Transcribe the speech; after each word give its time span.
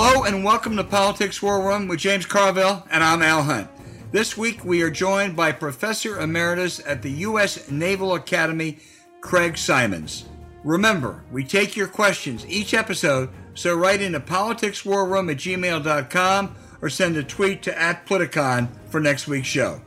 Hello 0.00 0.22
and 0.22 0.44
welcome 0.44 0.76
to 0.76 0.84
Politics 0.84 1.42
War 1.42 1.60
Room 1.60 1.88
with 1.88 1.98
James 1.98 2.24
Carville, 2.24 2.86
and 2.88 3.02
I'm 3.02 3.20
Al 3.20 3.42
Hunt. 3.42 3.68
This 4.12 4.36
week 4.36 4.64
we 4.64 4.80
are 4.82 4.90
joined 4.90 5.34
by 5.34 5.50
Professor 5.50 6.20
Emeritus 6.20 6.80
at 6.86 7.02
the 7.02 7.10
U.S. 7.10 7.68
Naval 7.68 8.14
Academy, 8.14 8.78
Craig 9.20 9.58
Symonds. 9.58 10.26
Remember, 10.62 11.24
we 11.32 11.42
take 11.42 11.74
your 11.74 11.88
questions 11.88 12.46
each 12.46 12.74
episode, 12.74 13.30
so 13.54 13.74
write 13.74 14.00
into 14.00 14.20
politicswarroom 14.20 15.32
at 15.32 15.38
gmail.com 15.38 16.54
or 16.80 16.88
send 16.88 17.16
a 17.16 17.24
tweet 17.24 17.62
to 17.62 17.76
at 17.76 18.06
Politicon 18.06 18.68
for 18.90 19.00
next 19.00 19.26
week's 19.26 19.48
show. 19.48 19.80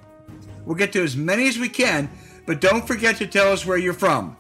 We'll 0.66 0.76
get 0.76 0.92
to 0.92 1.04
as 1.04 1.16
many 1.16 1.48
as 1.48 1.58
we 1.58 1.70
can, 1.70 2.10
but 2.46 2.60
don't 2.60 2.86
forget 2.86 3.16
to 3.20 3.28
tell 3.28 3.54
us 3.54 3.66
where 3.66 3.78
you're 3.78 3.94
from. 3.94 4.36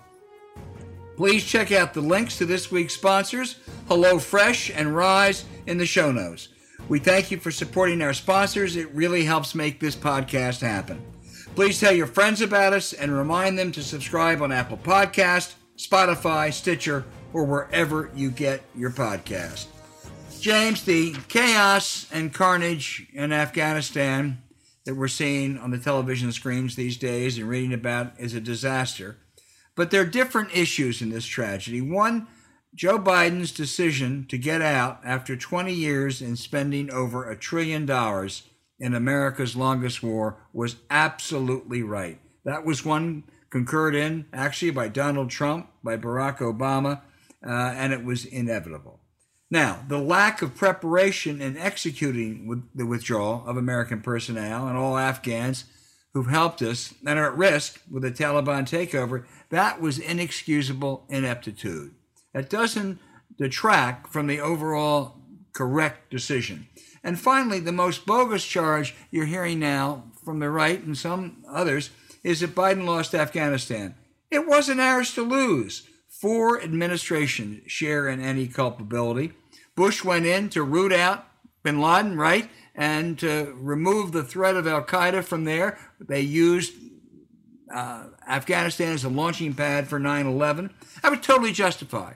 Please 1.15 1.45
check 1.45 1.71
out 1.71 1.93
the 1.93 2.01
links 2.01 2.37
to 2.39 2.45
this 2.45 2.71
week's 2.71 2.95
sponsors, 2.95 3.55
HelloFresh 3.87 4.73
and 4.75 4.93
Rise, 4.93 5.45
in 5.65 5.77
the 5.77 5.85
show 5.85 6.11
notes. 6.11 6.49
We 6.87 6.99
thank 6.99 7.31
you 7.31 7.37
for 7.37 7.51
supporting 7.51 8.01
our 8.01 8.13
sponsors. 8.13 8.75
It 8.75 8.93
really 8.93 9.23
helps 9.23 9.55
make 9.55 9.79
this 9.79 9.95
podcast 9.95 10.61
happen. 10.61 11.01
Please 11.55 11.79
tell 11.79 11.91
your 11.91 12.07
friends 12.07 12.41
about 12.41 12.73
us 12.73 12.93
and 12.93 13.15
remind 13.15 13.59
them 13.59 13.71
to 13.73 13.83
subscribe 13.83 14.41
on 14.41 14.51
Apple 14.51 14.77
Podcast, 14.77 15.53
Spotify, 15.77 16.51
Stitcher, 16.53 17.05
or 17.33 17.43
wherever 17.43 18.09
you 18.15 18.31
get 18.31 18.63
your 18.75 18.91
podcast. 18.91 19.67
James, 20.39 20.83
the 20.83 21.13
chaos 21.27 22.07
and 22.11 22.33
carnage 22.33 23.07
in 23.13 23.31
Afghanistan 23.31 24.41
that 24.85 24.95
we're 24.95 25.07
seeing 25.07 25.57
on 25.57 25.71
the 25.71 25.77
television 25.77 26.31
screens 26.31 26.75
these 26.75 26.97
days 26.97 27.37
and 27.37 27.47
reading 27.47 27.73
about 27.73 28.13
is 28.17 28.33
a 28.33 28.41
disaster. 28.41 29.17
But 29.75 29.91
there 29.91 30.01
are 30.01 30.05
different 30.05 30.55
issues 30.55 31.01
in 31.01 31.09
this 31.09 31.25
tragedy. 31.25 31.81
One, 31.81 32.27
Joe 32.73 32.97
Biden's 32.97 33.51
decision 33.51 34.25
to 34.29 34.37
get 34.37 34.61
out 34.61 35.01
after 35.03 35.35
20 35.35 35.73
years 35.73 36.21
and 36.21 36.39
spending 36.39 36.89
over 36.89 37.29
a 37.29 37.35
trillion 37.35 37.85
dollars 37.85 38.43
in 38.79 38.95
America's 38.95 39.57
longest 39.57 40.01
war 40.01 40.37
was 40.53 40.77
absolutely 40.89 41.83
right. 41.83 42.19
That 42.45 42.65
was 42.65 42.85
one 42.85 43.25
concurred 43.49 43.93
in, 43.93 44.25
actually, 44.31 44.71
by 44.71 44.87
Donald 44.87 45.29
Trump, 45.29 45.69
by 45.83 45.97
Barack 45.97 46.37
Obama, 46.37 47.01
uh, 47.45 47.73
and 47.75 47.91
it 47.91 48.05
was 48.05 48.23
inevitable. 48.23 49.01
Now, 49.49 49.83
the 49.89 49.99
lack 49.99 50.41
of 50.41 50.55
preparation 50.55 51.41
in 51.41 51.57
executing 51.57 52.63
the 52.73 52.85
withdrawal 52.85 53.43
of 53.45 53.57
American 53.57 54.01
personnel 54.01 54.69
and 54.69 54.77
all 54.77 54.97
Afghans 54.97 55.65
who've 56.13 56.29
helped 56.29 56.61
us 56.61 56.93
and 57.05 57.19
are 57.19 57.31
at 57.31 57.37
risk 57.37 57.81
with 57.91 58.03
the 58.03 58.11
Taliban 58.11 58.63
takeover, 58.63 59.25
that 59.49 59.81
was 59.81 59.99
inexcusable 59.99 61.05
ineptitude. 61.09 61.95
That 62.33 62.49
doesn't 62.49 62.99
detract 63.37 64.11
from 64.11 64.27
the 64.27 64.39
overall 64.39 65.17
correct 65.53 66.09
decision. 66.09 66.67
And 67.03 67.19
finally, 67.19 67.59
the 67.59 67.71
most 67.71 68.05
bogus 68.05 68.45
charge 68.45 68.95
you're 69.09 69.25
hearing 69.25 69.59
now 69.59 70.03
from 70.23 70.39
the 70.39 70.49
right 70.49 70.81
and 70.83 70.97
some 70.97 71.43
others 71.49 71.89
is 72.23 72.41
that 72.41 72.55
Biden 72.55 72.85
lost 72.85 73.15
Afghanistan. 73.15 73.95
It 74.29 74.47
wasn't 74.47 74.79
ours 74.79 75.13
to 75.15 75.23
lose. 75.23 75.87
Four 76.07 76.61
administrations 76.61 77.63
share 77.71 78.07
in 78.07 78.21
any 78.21 78.47
culpability. 78.47 79.33
Bush 79.75 80.03
went 80.03 80.25
in 80.25 80.49
to 80.49 80.63
root 80.63 80.93
out 80.93 81.25
bin 81.63 81.81
Laden, 81.81 82.17
right? 82.17 82.49
And 82.75 83.17
to 83.19 83.53
remove 83.57 84.11
the 84.11 84.23
threat 84.23 84.55
of 84.55 84.67
Al 84.67 84.83
Qaeda 84.83 85.23
from 85.23 85.43
there. 85.43 85.77
They 85.99 86.21
used 86.21 86.73
uh, 87.73 88.05
Afghanistan 88.27 88.93
as 88.93 89.03
a 89.03 89.09
launching 89.09 89.53
pad 89.53 89.87
for 89.87 89.99
9 89.99 90.25
11. 90.25 90.73
I 91.03 91.09
was 91.09 91.19
totally 91.19 91.51
justified. 91.51 92.15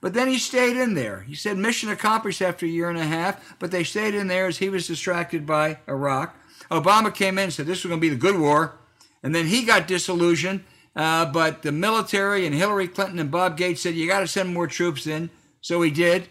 But 0.00 0.14
then 0.14 0.26
he 0.26 0.38
stayed 0.38 0.76
in 0.76 0.94
there. 0.94 1.20
He 1.20 1.34
said 1.34 1.56
mission 1.56 1.88
accomplished 1.88 2.42
after 2.42 2.66
a 2.66 2.68
year 2.68 2.90
and 2.90 2.98
a 2.98 3.04
half, 3.04 3.56
but 3.60 3.70
they 3.70 3.84
stayed 3.84 4.14
in 4.14 4.26
there 4.26 4.46
as 4.46 4.58
he 4.58 4.68
was 4.68 4.88
distracted 4.88 5.46
by 5.46 5.78
Iraq. 5.86 6.36
Obama 6.70 7.14
came 7.14 7.38
in 7.38 7.44
and 7.44 7.52
said 7.52 7.66
this 7.66 7.84
was 7.84 7.90
going 7.90 8.00
to 8.00 8.04
be 8.04 8.08
the 8.08 8.16
good 8.16 8.38
war. 8.38 8.78
And 9.22 9.34
then 9.34 9.46
he 9.46 9.64
got 9.64 9.86
disillusioned. 9.86 10.64
Uh, 10.94 11.24
but 11.26 11.62
the 11.62 11.72
military 11.72 12.44
and 12.44 12.54
Hillary 12.54 12.88
Clinton 12.88 13.18
and 13.18 13.30
Bob 13.30 13.56
Gates 13.56 13.80
said, 13.80 13.94
you 13.94 14.06
got 14.06 14.20
to 14.20 14.26
send 14.26 14.52
more 14.52 14.66
troops 14.66 15.06
in. 15.06 15.30
So 15.60 15.80
he 15.82 15.90
did. 15.90 16.28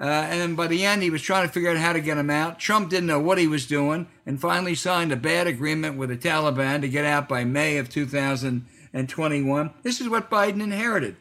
Uh, 0.00 0.04
and 0.30 0.40
then 0.40 0.54
by 0.54 0.66
the 0.68 0.84
end, 0.84 1.02
he 1.02 1.10
was 1.10 1.22
trying 1.22 1.46
to 1.46 1.52
figure 1.52 1.70
out 1.70 1.76
how 1.76 1.92
to 1.92 2.00
get 2.00 2.18
him 2.18 2.30
out. 2.30 2.58
Trump 2.60 2.88
didn't 2.88 3.08
know 3.08 3.18
what 3.18 3.38
he 3.38 3.48
was 3.48 3.66
doing 3.66 4.06
and 4.24 4.40
finally 4.40 4.74
signed 4.74 5.10
a 5.10 5.16
bad 5.16 5.46
agreement 5.46 5.98
with 5.98 6.08
the 6.08 6.16
Taliban 6.16 6.80
to 6.82 6.88
get 6.88 7.04
out 7.04 7.28
by 7.28 7.42
May 7.42 7.78
of 7.78 7.88
2021. 7.88 9.74
This 9.82 10.00
is 10.00 10.08
what 10.08 10.30
Biden 10.30 10.62
inherited 10.62 11.16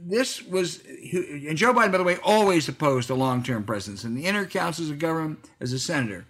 this 0.00 0.42
was, 0.42 0.82
and 0.86 1.56
Joe 1.56 1.72
Biden, 1.72 1.92
by 1.92 1.98
the 1.98 2.04
way, 2.04 2.16
always 2.22 2.68
opposed 2.68 3.10
a 3.10 3.14
long-term 3.14 3.64
presence 3.64 4.04
in 4.04 4.14
the 4.14 4.26
inner 4.26 4.46
councils 4.46 4.90
of 4.90 4.98
government 4.98 5.50
as 5.60 5.72
a 5.72 5.78
senator. 5.78 6.26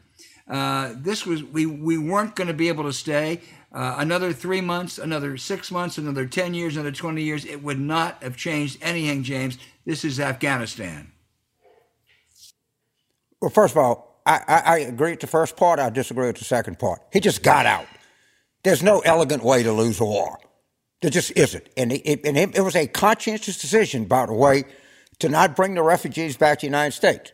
Uh, 0.48 0.94
this 0.96 1.24
was 1.26 1.42
we 1.42 1.66
we 1.66 1.96
weren't 1.96 2.34
going 2.34 2.48
to 2.48 2.54
be 2.54 2.68
able 2.68 2.84
to 2.84 2.92
stay 2.92 3.40
uh, 3.72 3.96
another 3.98 4.32
three 4.32 4.60
months, 4.60 4.98
another 4.98 5.36
six 5.36 5.70
months, 5.70 5.98
another 5.98 6.26
ten 6.26 6.52
years, 6.54 6.74
another 6.74 6.92
twenty 6.92 7.22
years. 7.22 7.44
It 7.44 7.62
would 7.62 7.78
not 7.78 8.22
have 8.22 8.36
changed 8.36 8.78
anything, 8.82 9.22
James. 9.22 9.58
This 9.84 10.04
is 10.04 10.18
Afghanistan. 10.18 11.11
Well, 13.42 13.50
first 13.50 13.74
of 13.74 13.78
all, 13.78 14.22
I, 14.24 14.40
I, 14.46 14.60
I 14.60 14.78
agree 14.78 15.10
with 15.10 15.20
the 15.20 15.26
first 15.26 15.56
part. 15.56 15.80
I 15.80 15.90
disagree 15.90 16.28
with 16.28 16.38
the 16.38 16.44
second 16.44 16.78
part. 16.78 17.02
He 17.12 17.18
just 17.18 17.42
got 17.42 17.66
out. 17.66 17.86
There's 18.62 18.84
no 18.84 19.00
elegant 19.00 19.42
way 19.42 19.64
to 19.64 19.72
lose 19.72 19.98
a 19.98 20.04
war. 20.04 20.38
There 21.02 21.10
just 21.10 21.32
isn't. 21.32 21.68
And 21.76 21.92
it, 21.92 22.24
and 22.24 22.38
it, 22.38 22.60
was 22.60 22.76
a 22.76 22.86
conscientious 22.86 23.60
decision, 23.60 24.04
by 24.04 24.26
the 24.26 24.32
way, 24.32 24.62
to 25.18 25.28
not 25.28 25.56
bring 25.56 25.74
the 25.74 25.82
refugees 25.82 26.36
back 26.36 26.60
to 26.60 26.66
the 26.66 26.68
United 26.68 26.92
States. 26.92 27.32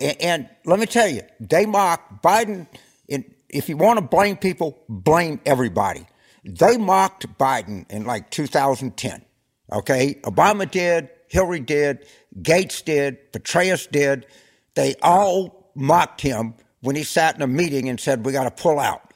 And, 0.00 0.20
and 0.20 0.48
let 0.64 0.80
me 0.80 0.86
tell 0.86 1.06
you, 1.06 1.22
they 1.38 1.64
mocked 1.64 2.24
Biden. 2.24 2.66
In, 3.06 3.24
if 3.48 3.68
you 3.68 3.76
want 3.76 3.98
to 3.98 4.04
blame 4.04 4.36
people, 4.36 4.82
blame 4.88 5.40
everybody. 5.46 6.08
They 6.44 6.76
mocked 6.76 7.28
Biden 7.38 7.88
in 7.88 8.04
like 8.04 8.30
2010. 8.30 9.24
Okay, 9.72 10.14
Obama 10.24 10.68
did, 10.68 11.08
Hillary 11.28 11.60
did, 11.60 12.04
Gates 12.42 12.82
did, 12.82 13.32
Petraeus 13.32 13.88
did. 13.88 14.26
They 14.80 14.94
all 15.02 15.70
mocked 15.74 16.22
him 16.22 16.54
when 16.80 16.96
he 16.96 17.02
sat 17.02 17.36
in 17.36 17.42
a 17.42 17.46
meeting 17.46 17.90
and 17.90 18.00
said, 18.00 18.24
"We 18.24 18.32
got 18.32 18.44
to 18.44 18.62
pull 18.62 18.80
out." 18.80 19.10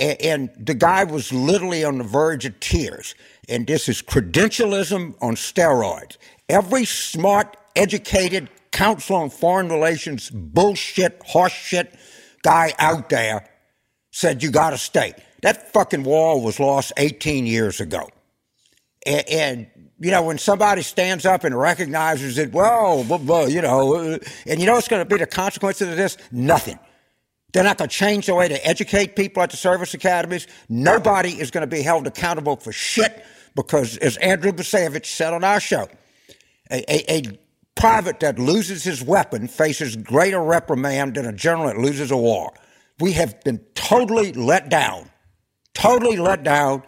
and, 0.00 0.50
the 0.58 0.74
guy 0.74 1.04
was 1.04 1.32
literally 1.32 1.84
on 1.84 1.98
the 1.98 2.04
verge 2.04 2.44
of 2.44 2.58
tears. 2.60 3.14
And 3.48 3.66
this 3.66 3.88
is 3.88 4.02
credentialism 4.02 5.14
on 5.20 5.34
steroids. 5.36 6.16
Every 6.48 6.84
smart, 6.84 7.56
educated 7.76 8.50
council 8.72 9.16
on 9.16 9.30
foreign 9.30 9.68
relations 9.68 10.30
bullshit, 10.30 11.20
horseshit 11.20 11.94
guy 12.42 12.74
out 12.78 13.08
there 13.10 13.48
said 14.10 14.42
you 14.42 14.50
got 14.50 14.70
to 14.70 14.78
stay. 14.78 15.14
That 15.42 15.72
fucking 15.72 16.02
wall 16.02 16.42
was 16.42 16.58
lost 16.58 16.92
18 16.96 17.46
years 17.46 17.80
ago. 17.80 18.08
And, 19.06 19.28
and, 19.28 19.66
you 20.02 20.10
know, 20.10 20.22
when 20.22 20.36
somebody 20.36 20.82
stands 20.82 21.24
up 21.24 21.44
and 21.44 21.56
recognizes 21.56 22.36
it, 22.36 22.52
well, 22.52 23.04
blah, 23.04 23.18
blah, 23.18 23.44
you 23.44 23.62
know, 23.62 24.18
and 24.46 24.60
you 24.60 24.66
know 24.66 24.74
what's 24.74 24.88
going 24.88 25.00
to 25.00 25.08
be 25.08 25.16
the 25.16 25.26
consequences 25.26 25.88
of 25.88 25.96
this? 25.96 26.18
Nothing. 26.32 26.76
They're 27.52 27.62
not 27.62 27.78
going 27.78 27.88
to 27.88 27.96
change 27.96 28.26
the 28.26 28.34
way 28.34 28.48
to 28.48 28.66
educate 28.66 29.14
people 29.14 29.44
at 29.44 29.50
the 29.50 29.56
service 29.56 29.94
academies. 29.94 30.48
Nobody 30.68 31.40
is 31.40 31.52
going 31.52 31.60
to 31.60 31.68
be 31.68 31.82
held 31.82 32.08
accountable 32.08 32.56
for 32.56 32.72
shit 32.72 33.24
because, 33.54 33.96
as 33.98 34.16
Andrew 34.16 34.50
Bacevich 34.50 35.06
said 35.06 35.34
on 35.34 35.44
our 35.44 35.60
show, 35.60 35.86
a, 36.68 36.82
a, 36.92 37.18
a 37.18 37.22
private 37.76 38.18
that 38.20 38.40
loses 38.40 38.82
his 38.82 39.04
weapon 39.04 39.46
faces 39.46 39.94
greater 39.94 40.42
reprimand 40.42 41.14
than 41.14 41.26
a 41.26 41.32
general 41.32 41.68
that 41.68 41.78
loses 41.78 42.10
a 42.10 42.16
war. 42.16 42.52
We 42.98 43.12
have 43.12 43.40
been 43.44 43.58
totally 43.74 44.32
let 44.32 44.68
down, 44.68 45.10
totally 45.74 46.16
let 46.16 46.42
down 46.42 46.82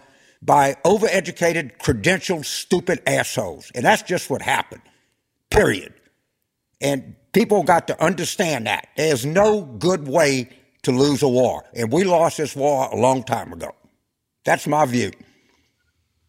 by 0.44 0.74
overeducated, 0.84 1.78
credentialed, 1.78 2.44
stupid 2.44 3.02
assholes. 3.06 3.72
And 3.74 3.84
that's 3.84 4.02
just 4.02 4.28
what 4.28 4.42
happened, 4.42 4.82
period. 5.50 5.94
And 6.80 7.16
people 7.32 7.62
got 7.62 7.86
to 7.88 8.04
understand 8.04 8.66
that. 8.66 8.88
There's 8.96 9.24
no 9.24 9.62
good 9.62 10.06
way 10.06 10.50
to 10.82 10.92
lose 10.92 11.22
a 11.22 11.28
war. 11.28 11.64
And 11.74 11.90
we 11.90 12.04
lost 12.04 12.36
this 12.36 12.54
war 12.54 12.88
a 12.92 12.96
long 12.96 13.22
time 13.22 13.52
ago. 13.52 13.74
That's 14.44 14.66
my 14.66 14.84
view. 14.84 15.12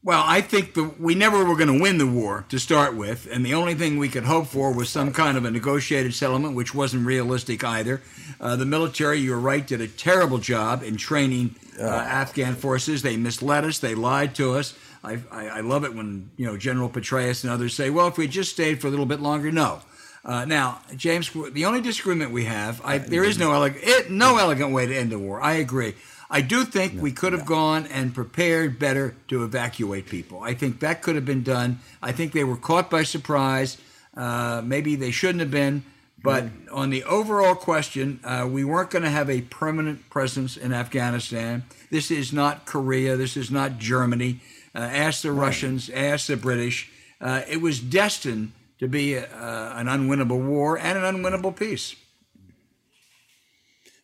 Well, 0.02 0.24
I 0.24 0.42
think 0.42 0.76
the, 0.76 0.84
we 0.84 1.16
never 1.16 1.44
were 1.44 1.56
going 1.56 1.76
to 1.76 1.82
win 1.82 1.98
the 1.98 2.06
war 2.06 2.46
to 2.50 2.60
start 2.60 2.96
with, 2.96 3.28
and 3.32 3.44
the 3.44 3.56
only 3.56 3.74
thing 3.74 3.98
we 3.98 4.08
could 4.08 4.26
hope 4.26 4.46
for 4.46 4.72
was 4.72 4.88
some 4.88 5.12
kind 5.12 5.36
of 5.36 5.46
a 5.46 5.52
negotiated 5.52 6.14
settlement, 6.14 6.54
which 6.56 6.76
wasn't 6.76 7.08
realistic 7.08 7.64
either. 7.64 8.04
Uh, 8.40 8.56
the 8.56 8.68
military, 8.68 9.18
you're 9.18 9.40
right, 9.40 9.66
did 9.66 9.82
a 9.82 9.88
terrible 9.88 10.38
job 10.38 10.84
in 10.84 10.96
training 10.96 11.56
uh, 11.80 11.83
Afghan 11.83 12.56
forces. 12.56 13.01
They 13.01 13.18
misled 13.18 13.66
us, 13.66 13.80
they 13.80 13.95
lied 13.95 14.36
to 14.36 14.54
us. 14.54 14.74
I, 15.04 15.19
I, 15.31 15.48
I, 15.48 15.60
love 15.60 15.83
it 15.83 15.94
when 15.94 16.31
you 16.36 16.45
know 16.48 16.57
General 16.57 16.89
Petraeus 16.89 17.44
and 17.44 17.54
others 17.54 17.75
say, 17.75 17.89
"Well, 17.89 18.07
if 18.07 18.18
we 18.18 18.27
just 18.27 18.51
stayed 18.51 18.81
for 18.81 18.88
a 18.88 18.89
little 18.89 19.06
bit 19.06 19.19
longer." 19.19 19.51
No. 19.51 19.81
Uh, 20.24 20.44
now, 20.44 20.81
James, 20.95 21.30
the 21.51 21.66
only 21.66 21.81
disagreement 21.81 22.31
we 22.31 22.45
have, 22.45 22.81
I, 22.83 22.98
there 22.98 23.24
is 23.24 23.38
no 23.38 23.54
elegant, 23.54 24.10
no 24.10 24.38
elegant 24.38 24.74
way 24.74 24.88
to 24.88 24.95
end 24.95 25.12
the 25.12 25.19
war. 25.19 25.39
I 25.39 25.54
agree. 25.54 25.94
I 26.31 26.42
do 26.42 26.66
think 26.66 26.95
no, 26.95 27.04
we 27.04 27.12
could 27.12 27.33
have 27.33 27.44
no. 27.44 27.48
gone 27.48 27.88
and 27.88 28.13
prepared 28.13 28.80
better 28.80 29.16
to 29.27 29.44
evacuate 29.44 30.07
people. 30.07 30.42
I 30.42 30.56
think 30.56 30.80
that 30.80 31.04
could 31.04 31.13
have 31.13 31.25
been 31.25 31.44
done. 31.44 31.80
I 32.01 32.12
think 32.12 32.33
they 32.33 32.44
were 32.44 32.57
caught 32.57 32.89
by 32.89 33.04
surprise. 33.04 33.77
Uh, 34.18 34.63
maybe 34.66 34.95
they 34.95 35.12
shouldn't 35.12 35.42
have 35.42 35.51
been. 35.51 35.83
But 36.25 36.45
on 36.72 36.89
the 36.89 37.04
overall 37.04 37.56
question, 37.56 38.19
uh, 38.24 38.48
we 38.51 38.63
weren't 38.63 38.89
going 38.89 39.04
to 39.04 39.10
have 39.10 39.30
a 39.30 39.42
permanent 39.42 40.10
presence 40.10 40.57
in 40.57 40.74
Afghanistan. 40.74 41.63
This 41.92 42.12
is 42.12 42.33
not 42.33 42.66
Korea. 42.66 43.16
This 43.16 43.38
is 43.38 43.51
not 43.51 43.77
Germany. 43.77 44.42
Uh, 44.74 44.80
ask 44.80 45.22
the 45.22 45.31
right. 45.31 45.45
Russians, 45.48 45.89
ask 45.89 46.27
the 46.27 46.36
British. 46.36 46.92
Uh, 47.22 47.42
it 47.48 47.62
was 47.62 47.80
destined 47.80 48.51
to 48.80 48.88
be 48.88 49.13
a, 49.13 49.25
uh, 49.25 49.74
an 49.77 49.88
unwinnable 49.88 50.45
war 50.45 50.77
and 50.77 50.98
an 50.98 51.16
unwinnable 51.16 51.56
peace. 51.56 51.95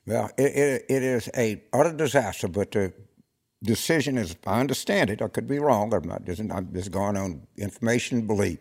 Well, 0.06 0.29
it, 0.38 0.56
it, 0.56 0.85
it 0.89 1.03
is 1.03 1.29
a 1.35 1.62
utter 1.73 1.94
disaster, 1.94 2.47
but 2.47 2.71
the 2.71 2.94
decision 3.63 4.18
is, 4.18 4.35
I 4.45 4.59
understand 4.59 5.09
it, 5.09 5.21
I 5.21 5.27
could 5.27 5.47
be 5.47 5.59
wrong, 5.59 5.94
I'm 5.94 6.07
not 6.07 6.23
I'm 6.27 6.73
just 6.73 6.91
going 6.91 7.18
on 7.18 7.41
information 7.57 8.19
and 8.19 8.27
belief, 8.27 8.59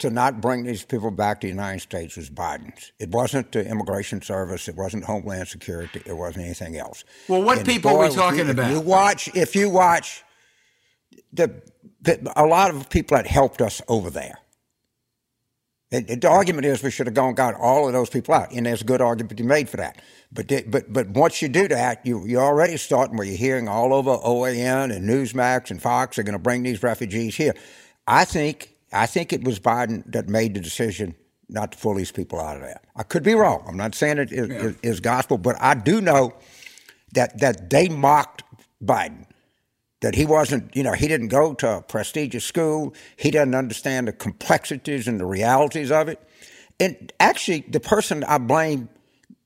to 0.00 0.10
not 0.10 0.40
bring 0.40 0.64
these 0.64 0.84
people 0.84 1.10
back 1.10 1.40
to 1.40 1.46
the 1.46 1.52
United 1.52 1.80
States 1.80 2.16
was 2.16 2.30
Biden's. 2.30 2.92
It 2.98 3.10
wasn't 3.10 3.52
the 3.52 3.66
Immigration 3.66 4.22
Service, 4.22 4.68
it 4.68 4.76
wasn't 4.76 5.04
Homeland 5.04 5.48
Security, 5.48 6.02
it 6.04 6.16
wasn't 6.16 6.46
anything 6.46 6.76
else. 6.76 7.04
Well, 7.28 7.42
what 7.42 7.58
and 7.58 7.66
people 7.66 7.92
boy, 7.92 8.06
are 8.06 8.08
we 8.08 8.14
talking 8.14 8.40
if 8.40 8.50
about? 8.50 8.70
You 8.70 8.80
watch, 8.80 9.34
if 9.34 9.54
you 9.54 9.70
watch, 9.70 10.24
the, 11.32 11.62
the, 12.02 12.32
a 12.36 12.46
lot 12.46 12.74
of 12.74 12.88
people 12.90 13.16
that 13.16 13.26
helped 13.26 13.60
us 13.60 13.80
over 13.88 14.10
there, 14.10 14.38
the 15.90 16.28
argument 16.28 16.66
is 16.66 16.84
we 16.84 16.90
should 16.92 17.08
have 17.08 17.14
gone 17.14 17.34
got 17.34 17.54
all 17.54 17.88
of 17.88 17.92
those 17.92 18.08
people 18.08 18.32
out, 18.32 18.52
and 18.52 18.64
there's 18.64 18.80
a 18.80 18.84
good 18.84 19.00
argument 19.00 19.30
to 19.30 19.42
be 19.42 19.42
made 19.42 19.68
for 19.68 19.76
that. 19.78 20.00
But 20.32 20.70
but 20.70 20.92
but 20.92 21.08
once 21.08 21.42
you 21.42 21.48
do 21.48 21.66
that, 21.66 22.06
you 22.06 22.24
you're 22.26 22.42
already 22.42 22.76
starting 22.76 23.16
where 23.16 23.26
you're 23.26 23.36
hearing 23.36 23.66
all 23.66 23.92
over 23.92 24.10
OAN 24.10 24.94
and 24.94 25.08
Newsmax 25.08 25.72
and 25.72 25.82
Fox 25.82 26.16
are 26.16 26.22
going 26.22 26.34
to 26.34 26.38
bring 26.38 26.62
these 26.62 26.84
refugees 26.84 27.34
here. 27.34 27.54
I 28.06 28.24
think 28.24 28.72
I 28.92 29.06
think 29.06 29.32
it 29.32 29.44
was 29.44 29.60
Biden 29.60 30.10
that 30.10 30.28
made 30.28 30.54
the 30.54 30.60
decision 30.60 31.14
not 31.48 31.72
to 31.72 31.78
pull 31.78 31.94
these 31.94 32.12
people 32.12 32.40
out 32.40 32.56
of 32.56 32.62
there. 32.62 32.80
I 32.96 33.02
could 33.02 33.22
be 33.22 33.34
wrong. 33.34 33.64
I'm 33.68 33.76
not 33.76 33.94
saying 33.94 34.18
it 34.18 34.32
is, 34.32 34.48
yeah. 34.48 34.56
is, 34.56 34.76
is 34.82 35.00
gospel, 35.00 35.38
but 35.38 35.56
I 35.60 35.74
do 35.74 36.00
know 36.00 36.34
that 37.12 37.40
that 37.40 37.70
they 37.70 37.88
mocked 37.88 38.44
Biden 38.82 39.26
that 40.00 40.14
he 40.14 40.24
wasn't, 40.24 40.74
you 40.74 40.82
know, 40.82 40.92
he 40.92 41.08
didn't 41.08 41.28
go 41.28 41.54
to 41.54 41.76
a 41.76 41.82
prestigious 41.82 42.44
school. 42.44 42.94
He 43.16 43.30
doesn't 43.30 43.54
understand 43.54 44.08
the 44.08 44.12
complexities 44.12 45.06
and 45.06 45.20
the 45.20 45.26
realities 45.26 45.90
of 45.90 46.08
it. 46.08 46.20
And 46.78 47.12
actually, 47.20 47.64
the 47.68 47.80
person 47.80 48.24
I 48.24 48.38
blame 48.38 48.88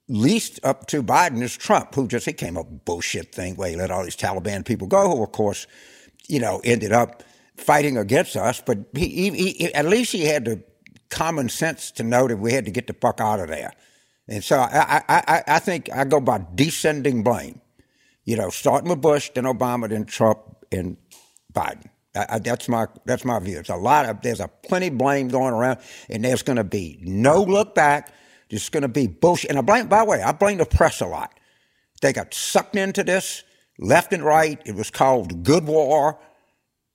least 0.08 0.60
up 0.62 0.86
to 0.88 1.02
Biden 1.02 1.42
is 1.42 1.56
Trump, 1.56 1.94
who 1.94 2.06
just, 2.06 2.26
he 2.26 2.32
came 2.32 2.56
up 2.56 2.70
with 2.70 2.84
bullshit 2.84 3.34
thing 3.34 3.56
where 3.56 3.70
he 3.70 3.76
let 3.76 3.90
all 3.90 4.04
these 4.04 4.16
Taliban 4.16 4.64
people 4.64 4.86
go, 4.86 5.10
who, 5.10 5.22
of 5.22 5.32
course, 5.32 5.66
you 6.28 6.38
know, 6.38 6.60
ended 6.62 6.92
up 6.92 7.24
fighting 7.56 7.96
against 7.96 8.36
us. 8.36 8.62
But 8.64 8.78
he, 8.94 9.30
he, 9.30 9.52
he 9.52 9.74
at 9.74 9.86
least 9.86 10.12
he 10.12 10.24
had 10.24 10.44
the 10.44 10.62
common 11.10 11.48
sense 11.48 11.90
to 11.92 12.02
know 12.02 12.28
that 12.28 12.38
we 12.38 12.52
had 12.52 12.64
to 12.64 12.70
get 12.70 12.86
the 12.86 12.94
fuck 12.94 13.20
out 13.20 13.40
of 13.40 13.48
there. 13.48 13.72
And 14.26 14.42
so 14.42 14.58
I, 14.58 15.02
I, 15.08 15.42
I, 15.46 15.58
think 15.58 15.90
I 15.92 16.04
go 16.04 16.18
by 16.18 16.44
descending 16.54 17.22
blame 17.22 17.60
you 18.24 18.36
know, 18.36 18.50
starting 18.50 18.88
with 18.88 19.00
Bush, 19.00 19.30
then 19.34 19.44
Obama, 19.44 19.88
then 19.88 20.04
Trump, 20.04 20.40
and 20.72 20.96
Biden. 21.52 21.88
I, 22.16 22.26
I, 22.30 22.38
that's 22.38 22.68
my 22.68 22.86
that's 23.04 23.24
my 23.24 23.38
view. 23.38 23.58
It's 23.58 23.68
a 23.68 23.76
lot 23.76 24.06
of 24.06 24.22
there's 24.22 24.40
a 24.40 24.48
plenty 24.48 24.90
blame 24.90 25.28
going 25.28 25.52
around, 25.52 25.78
and 26.08 26.24
there's 26.24 26.42
going 26.42 26.56
to 26.56 26.64
be 26.64 26.98
no 27.02 27.42
look 27.42 27.74
back. 27.74 28.12
There's 28.50 28.68
going 28.68 28.82
to 28.82 28.88
be 28.88 29.06
bullshit. 29.06 29.50
And 29.50 29.58
I 29.58 29.62
blame, 29.62 29.88
by 29.88 30.00
the 30.00 30.04
way, 30.04 30.22
I 30.22 30.32
blame 30.32 30.58
the 30.58 30.66
press 30.66 31.00
a 31.00 31.06
lot. 31.06 31.38
They 32.02 32.12
got 32.12 32.34
sucked 32.34 32.76
into 32.76 33.02
this 33.02 33.42
left 33.78 34.12
and 34.12 34.22
right. 34.22 34.60
It 34.64 34.74
was 34.74 34.90
called 34.90 35.42
good 35.42 35.66
war, 35.66 36.18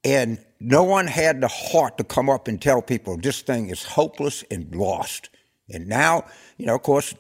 and 0.04 0.44
no 0.60 0.84
one 0.84 1.08
had 1.08 1.42
the 1.42 1.48
heart 1.48 1.98
to 1.98 2.04
come 2.04 2.30
up 2.30 2.48
and 2.48 2.62
tell 2.62 2.82
people 2.82 3.18
this 3.18 3.42
thing 3.42 3.70
is 3.70 3.84
hopeless 3.84 4.44
and 4.52 4.74
lost. 4.76 5.30
And 5.70 5.88
now, 5.88 6.26
you 6.58 6.66
know, 6.66 6.76
of 6.76 6.84
course, 6.84 7.14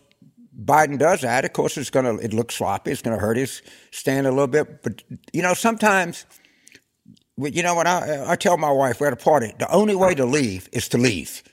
Biden 0.66 1.00
does 1.00 1.22
that, 1.22 1.46
of 1.46 1.54
course, 1.54 1.78
it's 1.78 1.90
going 1.90 2.06
to 2.06 2.24
it 2.24 2.34
looks 2.34 2.56
sloppy. 2.56 2.92
It's 2.92 3.02
going 3.02 3.16
to 3.18 3.22
hurt 3.22 3.38
his 3.38 3.62
stand 3.92 4.28
a 4.28 4.32
little 4.32 4.48
bit. 4.48 4.84
But 4.84 5.04
you 5.32 5.42
know, 5.42 5.54
sometimes, 5.54 6.26
you 7.38 7.64
know, 7.64 7.76
when 7.76 7.88
I 7.88 8.32
I 8.32 8.36
tell 8.36 8.58
my 8.58 8.72
wife 8.72 9.00
we're 9.00 9.08
at 9.08 9.14
a 9.14 9.18
party, 9.18 9.54
the 9.58 9.72
only 9.72 9.96
way 9.96 10.16
to 10.16 10.26
leave 10.26 10.68
is 10.74 10.90
to 10.90 10.98
leave. 10.98 11.44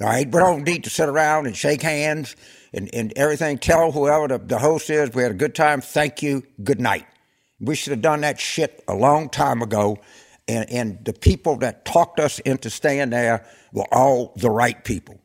All 0.00 0.08
right, 0.08 0.26
we 0.26 0.38
don't 0.38 0.64
need 0.64 0.84
to 0.84 0.90
sit 0.90 1.08
around 1.08 1.46
and 1.46 1.56
shake 1.56 1.82
hands 1.82 2.36
and, 2.74 2.90
and 2.94 3.12
everything. 3.16 3.58
Tell 3.58 3.92
whoever 3.92 4.28
the, 4.28 4.38
the 4.38 4.58
host 4.58 4.90
is 4.90 5.14
we 5.14 5.22
had 5.22 5.32
a 5.32 5.36
good 5.36 5.54
time. 5.54 5.80
Thank 5.80 6.22
you. 6.22 6.42
Good 6.62 6.80
night. 6.80 7.06
We 7.60 7.74
should 7.76 7.92
have 7.92 8.02
done 8.02 8.20
that 8.20 8.38
shit 8.38 8.84
a 8.88 8.94
long 8.94 9.30
time 9.30 9.62
ago. 9.62 9.98
And, 10.48 10.70
and 10.70 11.04
the 11.04 11.12
people 11.12 11.56
that 11.58 11.84
talked 11.84 12.20
us 12.20 12.38
into 12.40 12.70
staying 12.70 13.10
there 13.10 13.44
were 13.72 13.86
all 13.92 14.32
the 14.36 14.50
right 14.50 14.82
people. 14.84 15.20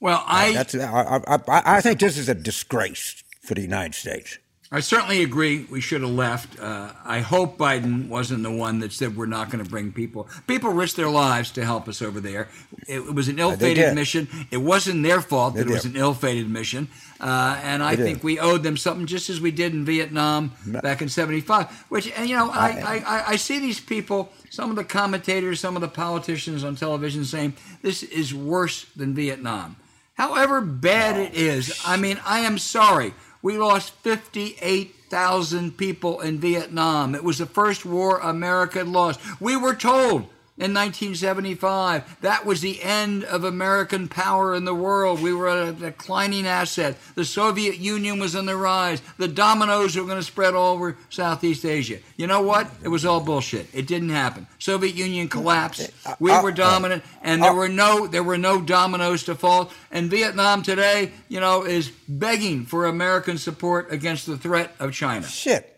Well, 0.00 0.22
I 0.26 0.52
that's 0.52 0.74
I, 0.74 1.20
I, 1.26 1.38
I 1.48 1.80
think 1.80 2.00
this 2.00 2.18
is 2.18 2.28
a 2.28 2.34
disgrace 2.34 3.22
for 3.42 3.54
the 3.54 3.62
United 3.62 3.94
States. 3.94 4.38
I 4.72 4.80
certainly 4.80 5.22
agree. 5.22 5.64
We 5.70 5.80
should 5.80 6.00
have 6.00 6.10
left. 6.10 6.58
Uh, 6.58 6.92
I 7.04 7.20
hope 7.20 7.56
Biden 7.56 8.08
wasn't 8.08 8.42
the 8.42 8.50
one 8.50 8.80
that 8.80 8.92
said 8.92 9.16
we're 9.16 9.26
not 9.26 9.48
going 9.48 9.62
to 9.62 9.70
bring 9.70 9.92
people. 9.92 10.28
People 10.48 10.70
risked 10.72 10.96
their 10.96 11.08
lives 11.08 11.52
to 11.52 11.64
help 11.64 11.86
us 11.86 12.02
over 12.02 12.18
there. 12.18 12.48
It, 12.88 12.98
it 12.98 13.14
was 13.14 13.28
an 13.28 13.38
ill-fated 13.38 13.94
mission. 13.94 14.28
It 14.50 14.56
wasn't 14.56 15.04
their 15.04 15.20
fault 15.20 15.54
they 15.54 15.62
that 15.62 15.70
it 15.70 15.72
was 15.72 15.84
an 15.84 15.94
ill-fated 15.94 16.50
mission. 16.50 16.88
Uh, 17.20 17.58
and 17.62 17.82
I 17.82 17.96
think 17.96 18.22
we 18.22 18.38
owed 18.38 18.62
them 18.62 18.76
something, 18.76 19.06
just 19.06 19.30
as 19.30 19.40
we 19.40 19.50
did 19.50 19.72
in 19.72 19.84
Vietnam 19.84 20.52
back 20.66 21.00
in 21.00 21.08
'75. 21.08 21.70
Which, 21.88 22.10
and 22.12 22.28
you 22.28 22.36
know, 22.36 22.50
I, 22.50 23.02
I, 23.06 23.24
I 23.32 23.36
see 23.36 23.58
these 23.58 23.80
people, 23.80 24.30
some 24.50 24.70
of 24.70 24.76
the 24.76 24.84
commentators, 24.84 25.60
some 25.60 25.76
of 25.76 25.82
the 25.82 25.88
politicians 25.88 26.64
on 26.64 26.76
television 26.76 27.24
saying 27.24 27.54
this 27.82 28.02
is 28.02 28.34
worse 28.34 28.84
than 28.96 29.14
Vietnam. 29.14 29.76
However 30.14 30.60
bad 30.60 31.18
it 31.18 31.34
is, 31.34 31.80
I 31.86 31.96
mean, 31.96 32.20
I 32.24 32.40
am 32.40 32.58
sorry. 32.58 33.12
We 33.42 33.58
lost 33.58 33.92
58,000 34.02 35.76
people 35.76 36.20
in 36.20 36.38
Vietnam. 36.38 37.14
It 37.14 37.22
was 37.22 37.38
the 37.38 37.46
first 37.46 37.84
war 37.84 38.18
America 38.18 38.82
lost. 38.82 39.20
We 39.40 39.56
were 39.56 39.74
told 39.74 40.28
in 40.58 40.72
1975. 40.72 42.20
That 42.22 42.46
was 42.46 42.62
the 42.62 42.82
end 42.82 43.24
of 43.24 43.44
American 43.44 44.08
power 44.08 44.54
in 44.54 44.64
the 44.64 44.74
world. 44.74 45.20
We 45.20 45.34
were 45.34 45.48
a 45.48 45.72
declining 45.72 46.46
asset. 46.46 46.96
The 47.14 47.24
Soviet 47.26 47.78
Union 47.78 48.18
was 48.18 48.34
on 48.34 48.46
the 48.46 48.56
rise. 48.56 49.02
The 49.18 49.28
dominoes 49.28 49.96
were 49.96 50.04
going 50.04 50.16
to 50.16 50.22
spread 50.22 50.54
all 50.54 50.74
over 50.74 50.96
Southeast 51.10 51.64
Asia. 51.64 51.98
You 52.16 52.26
know 52.26 52.40
what? 52.40 52.70
It 52.82 52.88
was 52.88 53.04
all 53.04 53.20
bullshit. 53.20 53.66
It 53.74 53.86
didn't 53.86 54.08
happen. 54.08 54.46
Soviet 54.58 54.94
Union 54.94 55.28
collapsed. 55.28 55.90
Uh, 56.06 56.14
we 56.20 56.30
uh, 56.30 56.42
were 56.42 56.52
dominant, 56.52 57.04
and 57.22 57.42
there 57.42 57.54
were 57.54 57.68
no 57.68 58.06
there 58.06 58.22
were 58.22 58.38
no 58.38 58.62
dominoes 58.62 59.24
to 59.24 59.34
fall. 59.34 59.70
And 59.90 60.10
Vietnam 60.10 60.62
today, 60.62 61.12
you 61.28 61.40
know, 61.40 61.64
is 61.64 61.90
begging 62.08 62.64
for 62.64 62.86
American 62.86 63.36
support 63.36 63.92
against 63.92 64.26
the 64.26 64.38
threat 64.38 64.74
of 64.80 64.92
China. 64.92 65.26
Shit. 65.26 65.74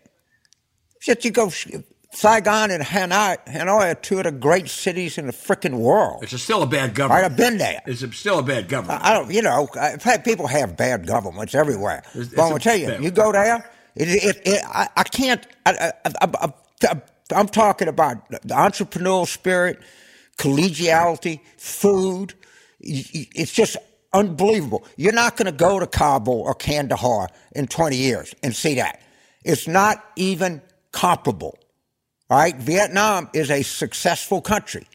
Shit, 0.99 1.23
you 1.23 1.31
go 1.31 1.49
Saigon 2.11 2.71
and 2.71 2.83
Hanoi, 2.83 3.37
Hanoi 3.45 3.91
are 3.91 3.95
two 3.95 4.17
of 4.17 4.23
the 4.23 4.31
great 4.31 4.67
cities 4.67 5.17
in 5.17 5.27
the 5.27 5.31
freaking 5.31 5.77
world. 5.77 6.23
It's 6.23 6.41
still 6.41 6.63
a 6.63 6.67
bad 6.67 6.95
government. 6.95 7.21
Right, 7.21 7.31
I've 7.31 7.37
been 7.37 7.59
there. 7.59 7.81
It's 7.85 8.03
still 8.17 8.39
a 8.39 8.43
bad 8.43 8.67
government. 8.67 9.03
I 9.03 9.13
don't, 9.13 9.31
you 9.31 9.43
know, 9.43 9.67
in 9.75 9.99
fact, 9.99 10.25
people 10.25 10.47
have 10.47 10.75
bad 10.75 11.05
governments 11.05 11.53
everywhere. 11.53 12.03
It's, 12.15 12.29
but 12.29 12.41
I'm 12.41 12.49
going 12.49 12.59
to 12.59 12.63
tell 12.63 12.75
you, 12.75 12.87
bad. 12.87 13.03
you 13.03 13.11
go 13.11 13.31
there, 13.31 13.69
it, 13.95 14.07
it, 14.07 14.41
it, 14.43 14.63
I, 14.65 14.87
I, 14.97 15.03
can't, 15.03 15.45
I, 15.67 15.93
am 17.31 17.47
talking 17.47 17.87
about 17.87 18.27
the 18.29 18.39
entrepreneurial 18.49 19.27
spirit, 19.27 19.79
collegiality, 20.37 21.41
food. 21.57 22.33
It's 22.79 23.53
just 23.53 23.77
unbelievable. 24.13 24.83
You're 24.97 25.13
not 25.13 25.37
going 25.37 25.45
to 25.45 25.51
go 25.51 25.79
to 25.79 25.85
Kabul 25.85 26.41
or 26.41 26.55
Kandahar 26.55 27.29
in 27.51 27.67
20 27.67 27.95
years 27.95 28.33
and 28.41 28.55
see 28.55 28.75
that. 28.75 29.01
It's 29.43 29.67
not 29.67 30.03
even 30.15 30.61
comparable. 30.91 31.59
All 32.29 32.37
right, 32.37 32.55
Vietnam 32.55 33.29
is 33.33 33.49
a 33.49 33.63
successful 33.63 34.41
country. 34.41 34.85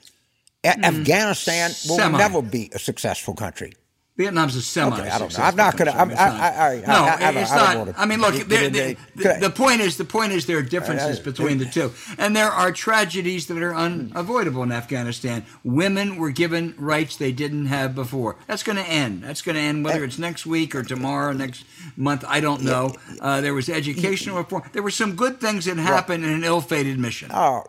Mm, 0.65 0.85
Afghanistan 0.85 1.71
will 1.89 1.97
semi. 1.99 2.19
never 2.19 2.41
be 2.41 2.71
a 2.73 2.79
successful 2.79 3.35
country. 3.35 3.75
Vietnam's 4.17 4.55
a 4.55 4.63
semi. 4.63 5.01
Okay, 5.01 5.09
I 5.09 5.19
don't 5.19 5.37
know. 5.37 5.45
I'm 5.45 5.57
not 5.57 5.77
going 5.77 5.91
to. 5.91 5.97
I, 5.97 6.05
I, 6.05 6.73
I, 6.75 6.81
no, 6.87 6.93
I, 6.93 7.41
it's 7.41 7.51
I 7.51 7.75
not. 7.75 7.95
I 7.99 8.07
mean, 8.07 8.21
look. 8.21 8.35
They, 8.35 8.69
they, 8.69 8.97
the, 9.17 9.39
the 9.41 9.51
point 9.51 9.81
is, 9.81 9.97
the 9.97 10.05
point 10.05 10.31
is, 10.31 10.47
there 10.47 10.59
are 10.59 10.63
differences 10.63 11.19
uh, 11.19 11.23
between 11.23 11.59
the 11.59 11.67
uh, 11.67 11.71
two, 11.73 11.93
and 12.17 12.37
there 12.37 12.49
are 12.49 12.71
tragedies 12.71 13.49
that 13.49 13.61
are 13.61 13.75
unavoidable 13.75 14.63
in 14.63 14.71
Afghanistan. 14.71 15.45
Women 15.65 16.15
were 16.17 16.31
given 16.31 16.77
rights 16.79 17.17
they 17.17 17.33
didn't 17.33 17.67
have 17.67 17.97
before. 17.97 18.37
That's 18.47 18.63
going 18.63 18.77
to 18.77 18.89
end. 18.89 19.25
That's 19.25 19.43
going 19.43 19.57
to 19.57 19.61
end 19.61 19.85
whether 19.85 20.03
uh, 20.03 20.07
it's 20.07 20.19
next 20.19 20.47
week 20.47 20.77
or 20.77 20.85
tomorrow, 20.85 21.33
next 21.33 21.65
month. 21.97 22.25
I 22.29 22.39
don't 22.39 22.63
know. 22.63 22.95
Uh, 23.21 23.41
there 23.41 23.55
was 23.55 23.69
educational 23.69 24.37
reform. 24.37 24.63
There 24.73 24.83
were 24.85 24.91
some 24.93 25.17
good 25.17 25.41
things 25.41 25.65
that 25.65 25.77
happened 25.77 26.25
in 26.25 26.31
an 26.31 26.45
ill-fated 26.45 27.01
mission. 27.01 27.31
Oh, 27.35 27.65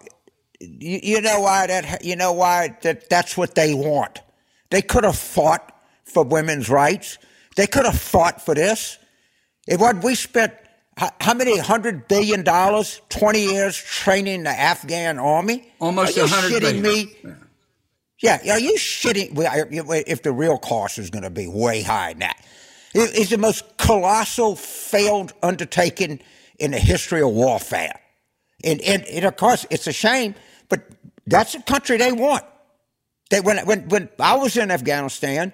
you, 0.59 0.99
you 1.01 1.21
know 1.21 1.39
why 1.39 1.65
that? 1.65 2.05
You 2.05 2.15
know 2.15 2.33
why 2.33 2.77
that? 2.83 3.09
That's 3.09 3.35
what 3.35 3.55
they 3.55 3.73
want. 3.73 4.19
They 4.69 4.83
could 4.83 5.03
have 5.03 5.17
fought 5.17 5.71
for 6.05 6.23
women's 6.23 6.69
rights. 6.69 7.17
They 7.55 7.67
could 7.67 7.85
have 7.85 7.99
fought 7.99 8.41
for 8.41 8.55
this. 8.55 8.97
It 9.67 9.79
what 9.79 10.03
we 10.03 10.15
spent 10.15 10.53
how 11.19 11.33
many 11.33 11.57
hundred 11.57 12.07
billion 12.07 12.43
dollars, 12.43 13.01
twenty 13.09 13.43
years 13.43 13.75
training 13.75 14.43
the 14.43 14.49
Afghan 14.49 15.19
army? 15.19 15.71
Almost 15.79 16.17
a 16.17 16.27
hundred 16.27 16.63
shitting 16.63 16.81
me? 16.81 17.15
Yeah. 18.21 18.39
yeah, 18.43 18.53
are 18.53 18.59
you 18.59 18.77
shitting? 18.77 19.33
If 20.07 20.23
the 20.23 20.31
real 20.31 20.57
cost 20.57 20.97
is 20.97 21.09
going 21.09 21.23
to 21.23 21.29
be 21.29 21.47
way 21.47 21.81
high 21.81 22.13
now, 22.17 22.31
it's 22.93 23.29
the 23.29 23.37
most 23.37 23.77
colossal 23.77 24.55
failed 24.55 25.33
undertaking 25.43 26.21
in 26.57 26.71
the 26.71 26.79
history 26.79 27.21
of 27.21 27.31
warfare. 27.31 27.99
And, 28.63 28.81
and, 28.81 29.03
and 29.05 29.25
of 29.25 29.35
course, 29.35 29.65
it's 29.69 29.85
a 29.87 29.91
shame, 29.91 30.33
but 30.69 30.87
that's 31.27 31.53
the 31.53 31.61
country 31.63 31.97
they 31.97 32.13
want. 32.13 32.45
They, 33.29 33.41
when, 33.41 33.65
when, 33.65 33.89
when 33.89 34.09
I 34.17 34.37
was 34.37 34.55
in 34.55 34.71
Afghanistan, 34.71 35.51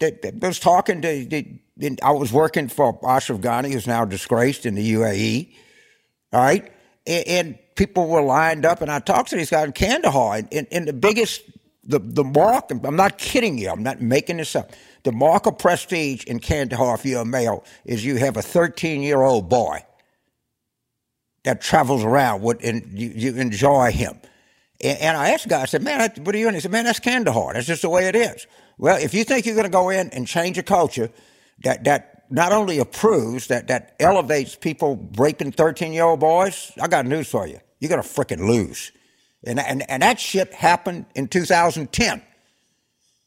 I 0.00 0.32
was 0.40 0.58
talking 0.58 1.02
to, 1.02 1.58
I 2.02 2.10
was 2.12 2.32
working 2.32 2.68
for 2.68 2.98
Ashraf 3.06 3.40
Ghani, 3.40 3.72
who's 3.72 3.86
now 3.86 4.04
disgraced 4.04 4.66
in 4.66 4.74
the 4.74 4.92
UAE. 4.94 5.54
All 6.32 6.40
right. 6.40 6.72
And, 7.06 7.28
and 7.28 7.58
people 7.74 8.08
were 8.08 8.22
lined 8.22 8.64
up, 8.64 8.80
and 8.80 8.90
I 8.90 8.98
talked 9.00 9.30
to 9.30 9.36
these 9.36 9.50
guys 9.50 9.66
in 9.66 9.72
Kandahar, 9.72 10.42
and, 10.52 10.66
and 10.70 10.86
the 10.86 10.92
biggest, 10.92 11.42
the, 11.84 11.98
the 11.98 12.24
mark, 12.24 12.70
I'm 12.70 12.96
not 12.96 13.18
kidding 13.18 13.58
you, 13.58 13.70
I'm 13.70 13.82
not 13.82 14.00
making 14.00 14.36
this 14.36 14.54
up. 14.54 14.72
The 15.04 15.12
mark 15.12 15.46
of 15.46 15.58
prestige 15.58 16.24
in 16.24 16.38
Kandahar, 16.38 16.94
if 16.94 17.04
you're 17.04 17.22
a 17.22 17.24
male, 17.24 17.64
is 17.84 18.04
you 18.04 18.16
have 18.16 18.36
a 18.36 18.42
13 18.42 19.02
year 19.02 19.22
old 19.22 19.48
boy 19.48 19.84
that 21.44 21.60
travels 21.60 22.04
around 22.04 22.42
with, 22.42 22.62
and 22.62 22.98
you, 22.98 23.12
you 23.14 23.34
enjoy 23.34 23.90
him. 23.90 24.16
And, 24.80 24.98
and 24.98 25.16
I 25.16 25.30
asked 25.30 25.44
the 25.44 25.50
guy, 25.50 25.62
I 25.62 25.64
said, 25.64 25.82
man, 25.82 26.08
what 26.22 26.34
are 26.34 26.38
you 26.38 26.44
doing? 26.44 26.54
He 26.54 26.60
said, 26.60 26.70
man, 26.70 26.84
that's 26.84 27.00
Kandahar. 27.00 27.54
That's 27.54 27.66
just 27.66 27.82
the 27.82 27.90
way 27.90 28.06
it 28.06 28.14
is. 28.14 28.46
Well, 28.78 28.98
if 29.00 29.14
you 29.14 29.24
think 29.24 29.46
you're 29.46 29.54
going 29.54 29.64
to 29.64 29.70
go 29.70 29.90
in 29.90 30.10
and 30.10 30.26
change 30.26 30.58
a 30.58 30.62
culture 30.62 31.10
that, 31.62 31.84
that 31.84 32.24
not 32.30 32.52
only 32.52 32.78
approves, 32.78 33.48
that, 33.48 33.68
that 33.68 33.94
elevates 34.00 34.56
people 34.56 35.08
raping 35.16 35.52
13 35.52 35.92
year 35.92 36.04
old 36.04 36.20
boys, 36.20 36.72
I 36.80 36.88
got 36.88 37.06
news 37.06 37.28
for 37.28 37.46
you. 37.46 37.60
You're 37.78 37.90
going 37.90 38.02
to 38.02 38.08
fricking 38.08 38.48
lose. 38.48 38.92
And, 39.44 39.58
and, 39.58 39.88
and 39.90 40.02
that 40.02 40.18
shit 40.18 40.52
happened 40.54 41.06
in 41.14 41.28
2010. 41.28 42.22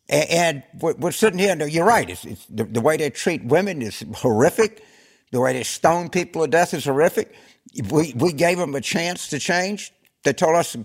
And, 0.08 0.30
and 0.30 0.64
we're, 0.80 0.94
we're, 0.96 1.12
sitting 1.12 1.40
here, 1.40 1.52
and 1.52 1.72
you're 1.72 1.86
right. 1.86 2.10
It's, 2.10 2.26
it's 2.26 2.46
the, 2.48 2.64
the, 2.64 2.82
way 2.82 2.98
they 2.98 3.10
treat 3.10 3.44
women 3.44 3.82
is 3.82 4.04
horrific. 4.16 4.84
The 5.32 5.42
way 5.42 5.54
they 5.54 5.64
stone 5.64 6.10
people 6.10 6.44
to 6.44 6.48
death 6.48 6.74
is 6.74 6.86
horrific. 6.86 7.36
We, 7.92 8.14
we 8.16 8.32
gave 8.32 8.58
them 8.58 8.74
a 8.76 8.82
chance 8.82 9.28
to 9.30 9.40
change. 9.40 9.92
They 10.24 10.34
told 10.34 10.56
us, 10.56 10.76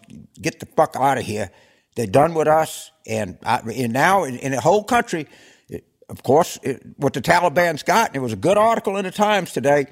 get 0.40 0.60
the 0.60 0.66
fuck 0.66 0.96
out 0.96 1.18
of 1.18 1.24
here. 1.24 1.50
They're 1.96 2.06
done 2.06 2.34
with 2.34 2.48
us. 2.48 2.90
And, 3.06 3.38
I, 3.44 3.58
and 3.58 3.92
now 3.92 4.24
in, 4.24 4.36
in, 4.36 4.52
the 4.52 4.60
whole 4.60 4.84
country, 4.84 5.26
it, 5.68 5.84
of 6.08 6.22
course, 6.22 6.58
it, 6.62 6.82
what 6.96 7.12
the 7.12 7.20
Taliban's 7.20 7.82
got, 7.82 8.08
and 8.08 8.16
it 8.16 8.20
was 8.20 8.32
a 8.32 8.36
good 8.36 8.58
article 8.58 8.96
in 8.96 9.04
the 9.04 9.10
Times 9.10 9.52
today, 9.52 9.86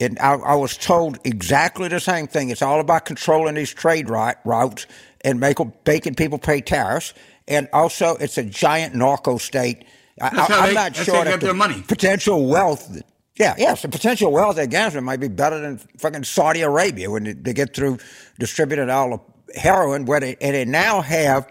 and 0.00 0.18
I, 0.18 0.32
I, 0.34 0.54
was 0.54 0.76
told 0.76 1.18
exactly 1.24 1.88
the 1.88 2.00
same 2.00 2.26
thing. 2.26 2.48
It's 2.50 2.62
all 2.62 2.80
about 2.80 3.04
controlling 3.04 3.54
these 3.54 3.72
trade 3.72 4.08
routes 4.08 4.86
and 5.22 5.38
make, 5.38 5.58
making 5.86 6.14
people 6.14 6.38
pay 6.38 6.60
tariffs. 6.60 7.12
And 7.46 7.68
also, 7.72 8.16
it's 8.16 8.38
a 8.38 8.44
giant 8.44 8.94
narco 8.94 9.36
state. 9.36 9.84
That's 10.16 10.50
I, 10.50 10.68
am 10.68 10.74
not 10.74 10.96
sure 10.96 11.24
that 11.24 11.40
the 11.40 11.52
money. 11.52 11.82
potential 11.86 12.46
wealth 12.46 13.02
yeah, 13.40 13.54
yes, 13.56 13.80
the 13.80 13.88
potential 13.88 14.30
wealth 14.30 14.56
of 14.56 14.64
Afghanistan 14.64 15.02
might 15.02 15.18
be 15.18 15.28
better 15.28 15.58
than 15.58 15.78
fucking 15.96 16.24
Saudi 16.24 16.60
Arabia 16.60 17.10
when 17.10 17.24
they, 17.24 17.32
they 17.32 17.54
get 17.54 17.74
through 17.74 17.96
distributing 18.38 18.90
all 18.90 19.10
the 19.10 19.18
heroin, 19.54 20.04
where 20.04 20.20
they, 20.20 20.36
and 20.40 20.54
they 20.54 20.64
now 20.64 21.00
have, 21.00 21.50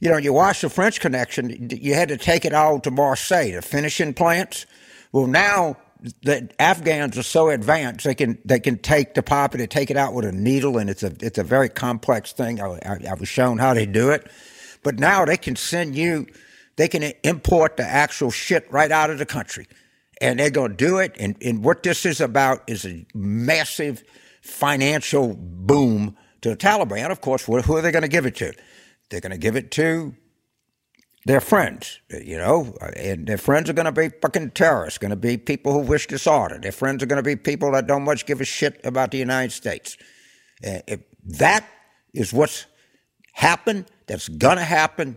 you 0.00 0.10
know, 0.10 0.16
you 0.16 0.32
watch 0.32 0.60
the 0.60 0.68
French 0.68 1.00
connection, 1.00 1.68
you 1.70 1.94
had 1.94 2.08
to 2.08 2.16
take 2.16 2.44
it 2.44 2.52
all 2.52 2.80
to 2.80 2.90
Marseille, 2.90 3.52
the 3.52 3.62
finishing 3.62 4.14
plants. 4.14 4.66
Well, 5.12 5.26
now 5.26 5.76
the 6.22 6.50
Afghans 6.58 7.16
are 7.16 7.22
so 7.22 7.48
advanced 7.48 8.04
they 8.04 8.14
can 8.14 8.38
they 8.44 8.60
can 8.60 8.76
take 8.78 9.14
the 9.14 9.22
poppy, 9.22 9.58
they 9.58 9.66
take 9.66 9.90
it 9.90 9.96
out 9.96 10.12
with 10.12 10.26
a 10.26 10.32
needle, 10.32 10.76
and 10.76 10.90
it's 10.90 11.02
a 11.02 11.12
it's 11.20 11.38
a 11.38 11.44
very 11.44 11.68
complex 11.70 12.32
thing. 12.32 12.60
I, 12.60 12.66
I, 12.84 12.98
I 13.10 13.14
was 13.14 13.28
shown 13.28 13.58
how 13.58 13.72
they 13.72 13.86
do 13.86 14.10
it, 14.10 14.30
but 14.82 14.98
now 14.98 15.24
they 15.24 15.38
can 15.38 15.56
send 15.56 15.96
you, 15.96 16.26
they 16.76 16.88
can 16.88 17.04
import 17.22 17.78
the 17.78 17.84
actual 17.84 18.30
shit 18.30 18.70
right 18.70 18.90
out 18.90 19.08
of 19.08 19.18
the 19.18 19.26
country 19.26 19.66
and 20.20 20.38
they're 20.38 20.50
going 20.50 20.70
to 20.70 20.76
do 20.76 20.98
it. 20.98 21.14
And, 21.18 21.36
and 21.42 21.64
what 21.64 21.82
this 21.82 22.06
is 22.06 22.20
about 22.20 22.62
is 22.66 22.84
a 22.86 23.04
massive 23.14 24.04
financial 24.42 25.34
boom 25.34 26.16
to 26.44 26.50
the 26.50 26.56
Taliban. 26.56 27.10
Of 27.10 27.20
course, 27.20 27.44
who 27.44 27.56
are 27.56 27.82
they 27.82 27.90
going 27.90 28.02
to 28.02 28.08
give 28.08 28.26
it 28.26 28.36
to? 28.36 28.52
They're 29.10 29.20
going 29.20 29.32
to 29.32 29.38
give 29.38 29.56
it 29.56 29.70
to 29.72 30.14
their 31.26 31.40
friends, 31.40 32.00
you 32.10 32.36
know, 32.36 32.76
and 32.96 33.26
their 33.26 33.38
friends 33.38 33.70
are 33.70 33.72
going 33.72 33.86
to 33.86 33.92
be 33.92 34.10
fucking 34.20 34.50
terrorists, 34.50 34.98
going 34.98 35.10
to 35.10 35.16
be 35.16 35.38
people 35.38 35.72
who 35.72 35.78
wish 35.78 36.06
disorder. 36.06 36.58
Their 36.58 36.72
friends 36.72 37.02
are 37.02 37.06
going 37.06 37.22
to 37.22 37.22
be 37.22 37.34
people 37.34 37.72
that 37.72 37.86
don't 37.86 38.04
much 38.04 38.26
give 38.26 38.42
a 38.42 38.44
shit 38.44 38.78
about 38.84 39.10
the 39.10 39.16
United 39.18 39.52
States. 39.52 39.96
Uh, 40.64 40.80
that 41.24 41.66
is 42.12 42.32
what's 42.32 42.66
happened, 43.32 43.86
that's 44.06 44.28
going 44.28 44.58
to 44.58 44.64
happen, 44.64 45.16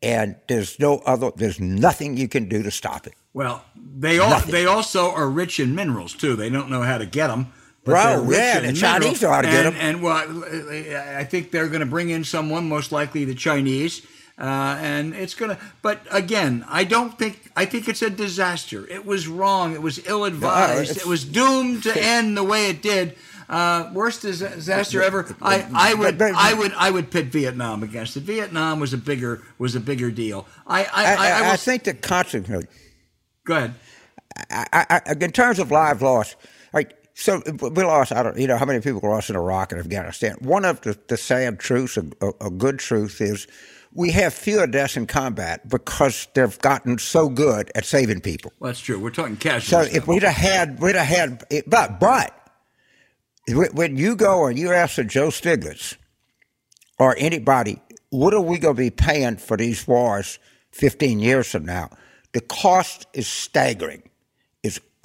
and 0.00 0.36
there's 0.48 0.78
no 0.80 0.98
other, 1.04 1.32
there's 1.36 1.60
nothing 1.60 2.16
you 2.16 2.28
can 2.28 2.48
do 2.48 2.62
to 2.62 2.70
stop 2.70 3.06
it. 3.06 3.12
Well, 3.34 3.62
they 3.76 4.18
all, 4.18 4.40
they 4.40 4.64
also 4.64 5.10
are 5.10 5.28
rich 5.28 5.60
in 5.60 5.74
minerals 5.74 6.14
too. 6.14 6.34
They 6.34 6.48
don't 6.48 6.70
know 6.70 6.82
how 6.82 6.96
to 6.96 7.06
get 7.06 7.26
them. 7.26 7.52
Bro, 7.84 8.28
yeah, 8.30 8.60
the 8.60 8.72
Chinese 8.72 9.22
know 9.22 9.30
how 9.30 9.40
to 9.40 9.48
and, 9.48 9.56
get 9.56 9.62
them. 9.64 9.74
And 9.76 10.02
well, 10.02 10.44
I 11.18 11.24
think 11.24 11.50
they're 11.50 11.66
going 11.66 11.80
to 11.80 11.86
bring 11.86 12.10
in 12.10 12.22
someone, 12.22 12.68
most 12.68 12.92
likely 12.92 13.24
the 13.24 13.34
Chinese, 13.34 14.06
uh, 14.38 14.78
and 14.80 15.14
it's 15.14 15.34
going 15.34 15.56
to. 15.56 15.62
But 15.82 16.00
again, 16.10 16.64
I 16.68 16.84
don't 16.84 17.18
think. 17.18 17.50
I 17.56 17.64
think 17.64 17.88
it's 17.88 18.02
a 18.02 18.10
disaster. 18.10 18.86
It 18.88 19.04
was 19.04 19.26
wrong. 19.26 19.74
It 19.74 19.82
was 19.82 20.06
ill 20.06 20.24
advised. 20.24 20.96
it 20.96 21.06
was 21.06 21.24
doomed 21.24 21.82
to 21.82 21.92
end 22.00 22.36
the 22.36 22.44
way 22.44 22.70
it 22.70 22.82
did. 22.82 23.16
Uh, 23.48 23.90
worst 23.92 24.22
disaster 24.22 25.02
ever. 25.02 25.34
I, 25.42 25.66
I 25.74 25.94
would 25.94 26.22
I 26.22 26.54
would 26.54 26.72
I 26.74 26.90
would 26.90 27.10
pit 27.10 27.26
Vietnam 27.26 27.82
against 27.82 28.16
it. 28.16 28.20
Vietnam 28.20 28.78
was 28.78 28.94
a 28.94 28.98
bigger 28.98 29.42
was 29.58 29.74
a 29.74 29.80
bigger 29.80 30.10
deal. 30.12 30.46
I 30.66 30.84
I, 30.84 30.88
I, 30.94 31.14
I, 31.14 31.52
I 31.52 31.56
think 31.56 31.82
the 31.82 31.94
consequence 31.94 32.66
Go 33.44 33.56
ahead. 33.56 33.74
I, 34.50 34.86
I, 35.06 35.14
in 35.20 35.32
terms 35.32 35.58
of 35.58 35.70
lives 35.70 36.00
lost, 36.00 36.36
right? 36.72 36.92
So 37.14 37.42
we 37.60 37.84
lost. 37.84 38.12
I 38.12 38.22
don't, 38.22 38.38
you 38.38 38.46
know, 38.46 38.56
how 38.56 38.64
many 38.64 38.80
people 38.80 39.00
lost 39.08 39.28
in 39.30 39.36
Iraq 39.36 39.72
and 39.72 39.80
Afghanistan? 39.80 40.36
One 40.40 40.64
of 40.64 40.80
the, 40.80 40.98
the 41.08 41.16
sad 41.16 41.58
truths, 41.58 41.96
a, 41.96 42.32
a, 42.40 42.50
good 42.50 42.78
truth, 42.78 43.20
is 43.20 43.46
we 43.92 44.10
have 44.12 44.32
fewer 44.32 44.66
deaths 44.66 44.96
in 44.96 45.06
combat 45.06 45.68
because 45.68 46.26
they've 46.34 46.58
gotten 46.60 46.98
so 46.98 47.28
good 47.28 47.70
at 47.74 47.84
saving 47.84 48.20
people. 48.20 48.52
Well, 48.58 48.70
that's 48.70 48.80
true. 48.80 48.98
We're 48.98 49.10
talking 49.10 49.36
casualties. 49.36 49.92
So 49.92 49.96
if 49.96 50.06
we'd 50.06 50.22
have 50.22 50.34
had, 50.34 50.80
we'd 50.80 50.94
have 50.94 51.06
had, 51.06 51.44
but 51.66 52.00
but 52.00 52.38
when 53.48 53.96
you 53.96 54.16
go 54.16 54.46
and 54.46 54.58
you 54.58 54.72
ask 54.72 54.96
Joe 55.06 55.28
Stiglitz 55.28 55.96
or 56.98 57.14
anybody, 57.18 57.80
what 58.10 58.32
are 58.34 58.40
we 58.40 58.58
going 58.58 58.76
to 58.76 58.82
be 58.82 58.90
paying 58.90 59.36
for 59.36 59.56
these 59.56 59.86
wars 59.86 60.38
15 60.72 61.18
years 61.18 61.50
from 61.50 61.64
now? 61.64 61.90
The 62.32 62.40
cost 62.40 63.06
is 63.12 63.26
staggering. 63.26 64.02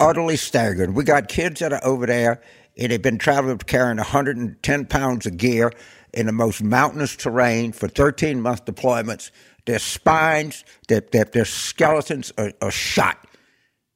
Utterly 0.00 0.36
staggered. 0.36 0.94
We 0.94 1.04
got 1.04 1.28
kids 1.28 1.60
that 1.60 1.72
are 1.72 1.84
over 1.84 2.06
there 2.06 2.40
and 2.78 2.92
they've 2.92 3.02
been 3.02 3.18
traveling 3.18 3.58
carrying 3.58 3.96
110 3.96 4.86
pounds 4.86 5.26
of 5.26 5.36
gear 5.36 5.72
in 6.14 6.26
the 6.26 6.32
most 6.32 6.62
mountainous 6.62 7.16
terrain 7.16 7.72
for 7.72 7.88
13 7.88 8.40
month 8.40 8.64
deployments. 8.64 9.30
Their 9.66 9.80
spines, 9.80 10.64
their, 10.86 11.00
their, 11.00 11.24
their 11.24 11.44
skeletons 11.44 12.32
are, 12.38 12.52
are 12.62 12.70
shot. 12.70 13.18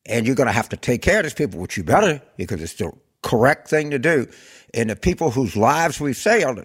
And 0.04 0.26
you're 0.26 0.35
going 0.35 0.49
to 0.49 0.52
have 0.52 0.68
to 0.71 0.76
take 0.76 1.02
care 1.02 1.18
of 1.18 1.23
these 1.23 1.35
people, 1.35 1.61
which 1.61 1.76
you 1.76 1.85
better, 1.85 2.21
because 2.37 2.61
it's 2.61 2.75
the 2.75 2.92
correct 3.23 3.68
thing 3.68 3.90
to 3.90 3.99
do. 3.99 4.26
And 4.75 4.90
the 4.90 4.97
people 4.97 5.30
whose 5.30 5.56
lives 5.56 6.00
we've 6.00 6.16
saved, 6.16 6.61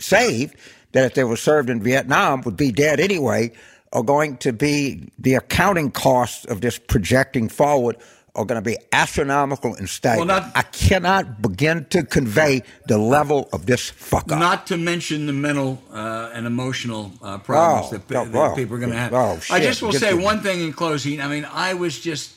saved 0.00 0.56
that 0.92 1.04
if 1.04 1.14
they 1.14 1.24
were 1.24 1.36
served 1.36 1.70
in 1.70 1.80
Vietnam 1.82 2.40
would 2.42 2.56
be 2.56 2.72
dead 2.72 2.98
anyway, 2.98 3.52
are 3.92 4.02
going 4.02 4.36
to 4.38 4.52
be 4.52 5.08
the 5.18 5.34
accounting 5.34 5.92
costs 5.92 6.44
of 6.46 6.60
this 6.60 6.78
projecting 6.78 7.48
forward 7.48 7.96
are 8.36 8.44
going 8.44 8.60
to 8.60 8.64
be 8.68 8.76
astronomical 8.92 9.74
in 9.76 9.86
staggering. 9.86 10.28
Well, 10.28 10.50
I 10.54 10.62
cannot 10.62 11.40
begin 11.40 11.86
to 11.90 12.02
convey 12.02 12.62
the 12.88 12.98
level 12.98 13.48
of 13.52 13.66
this 13.66 13.90
fuck 13.90 14.30
up. 14.32 14.38
Not 14.38 14.66
to 14.68 14.76
mention 14.76 15.26
the 15.26 15.32
mental 15.32 15.80
uh, 15.92 16.30
and 16.34 16.46
emotional 16.46 17.12
uh, 17.22 17.38
problems 17.38 17.92
Oh, 17.92 17.96
that, 17.98 18.16
oh, 18.16 18.24
that 18.24 18.50
oh, 18.52 18.54
people 18.56 18.76
are 18.76 18.80
going 18.80 18.90
to 18.92 18.98
have. 18.98 19.14
oh, 19.14 19.38
I 19.50 19.60
just 19.60 19.82
will 19.82 19.92
Get 19.92 20.00
say 20.00 20.14
one 20.14 20.40
thing 20.40 20.60
in 20.60 20.72
closing. 20.72 21.20
I 21.20 21.28
mean, 21.28 21.46
I 21.52 21.74
was 21.74 22.00
just, 22.00 22.34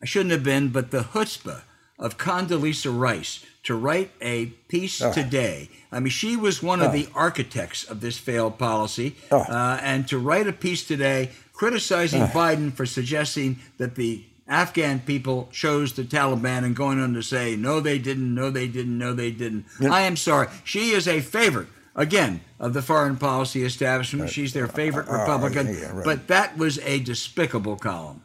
I 0.00 0.06
shouldn't 0.06 0.30
have 0.30 0.44
been, 0.44 0.68
but 0.68 0.90
the 0.92 1.00
chutzpah 1.00 1.62
of 1.98 2.16
Condoleezza 2.16 2.96
Rice 2.96 3.44
to 3.64 3.74
write 3.74 4.10
a 4.22 4.46
piece 4.68 5.02
Oh. 5.02 5.12
today. 5.12 5.68
I 5.92 5.98
mean, 6.00 6.10
she 6.10 6.36
was 6.36 6.62
one 6.62 6.80
of 6.80 6.92
the 6.92 7.08
architects 7.14 7.84
of 7.84 8.00
this 8.00 8.16
failed 8.18 8.56
policy. 8.56 9.16
Oh. 9.32 9.40
Uh, 9.40 9.78
and 9.82 10.06
to 10.08 10.16
write 10.18 10.46
a 10.46 10.52
piece 10.52 10.86
today 10.86 11.30
criticizing 11.52 12.22
Biden 12.28 12.72
for 12.72 12.86
suggesting 12.86 13.58
that 13.76 13.96
the 13.96 14.24
Afghan 14.50 15.00
people 15.00 15.48
chose 15.52 15.92
the 15.92 16.02
Taliban 16.02 16.64
and 16.64 16.74
going 16.74 17.00
on 17.00 17.14
to 17.14 17.22
say, 17.22 17.54
no, 17.54 17.78
they 17.78 17.98
didn't, 17.98 18.34
no, 18.34 18.50
they 18.50 18.66
didn't, 18.66 18.98
no, 18.98 19.14
they 19.14 19.30
didn't. 19.30 19.66
I 19.80 20.02
am 20.02 20.16
sorry. 20.16 20.48
She 20.64 20.90
is 20.90 21.06
a 21.06 21.20
favorite, 21.20 21.68
again, 21.94 22.40
of 22.58 22.74
the 22.74 22.82
foreign 22.82 23.16
policy 23.16 23.62
establishment. 23.62 24.28
She's 24.28 24.52
their 24.52 24.66
favorite 24.66 25.08
Republican. 25.08 25.68
Uh, 25.68 25.70
yeah, 25.70 25.92
right. 25.92 26.04
But 26.04 26.26
that 26.26 26.58
was 26.58 26.78
a 26.80 26.98
despicable 26.98 27.76
column. 27.76 28.24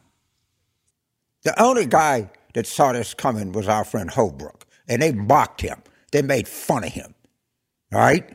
The 1.44 1.62
only 1.62 1.86
guy 1.86 2.32
that 2.55 2.65
saw 2.65 2.91
this 2.91 3.13
coming 3.13 3.51
was 3.51 3.67
our 3.67 3.86
friend 3.86 4.10
Holbrooke, 4.10 4.63
and 4.88 5.03
they 5.03 5.12
mocked 5.12 5.62
him. 5.62 5.79
They 6.12 6.24
made 6.24 6.48
fun 6.48 6.84
of 6.84 6.91
him. 6.91 7.13
All 7.94 8.00
right, 8.00 8.27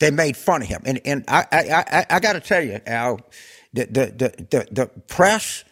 they 0.00 0.10
made 0.10 0.34
fun 0.34 0.62
of 0.62 0.68
him, 0.68 0.80
and 0.86 0.98
and 1.04 1.24
I 1.28 1.44
I 1.52 1.84
I, 1.98 2.06
I 2.08 2.20
got 2.20 2.32
to 2.32 2.40
tell 2.40 2.62
you, 2.62 2.80
Al, 2.86 3.20
the 3.74 3.84
the, 3.84 4.06
the 4.06 4.46
the 4.50 4.68
the 4.70 4.86
press 5.08 5.64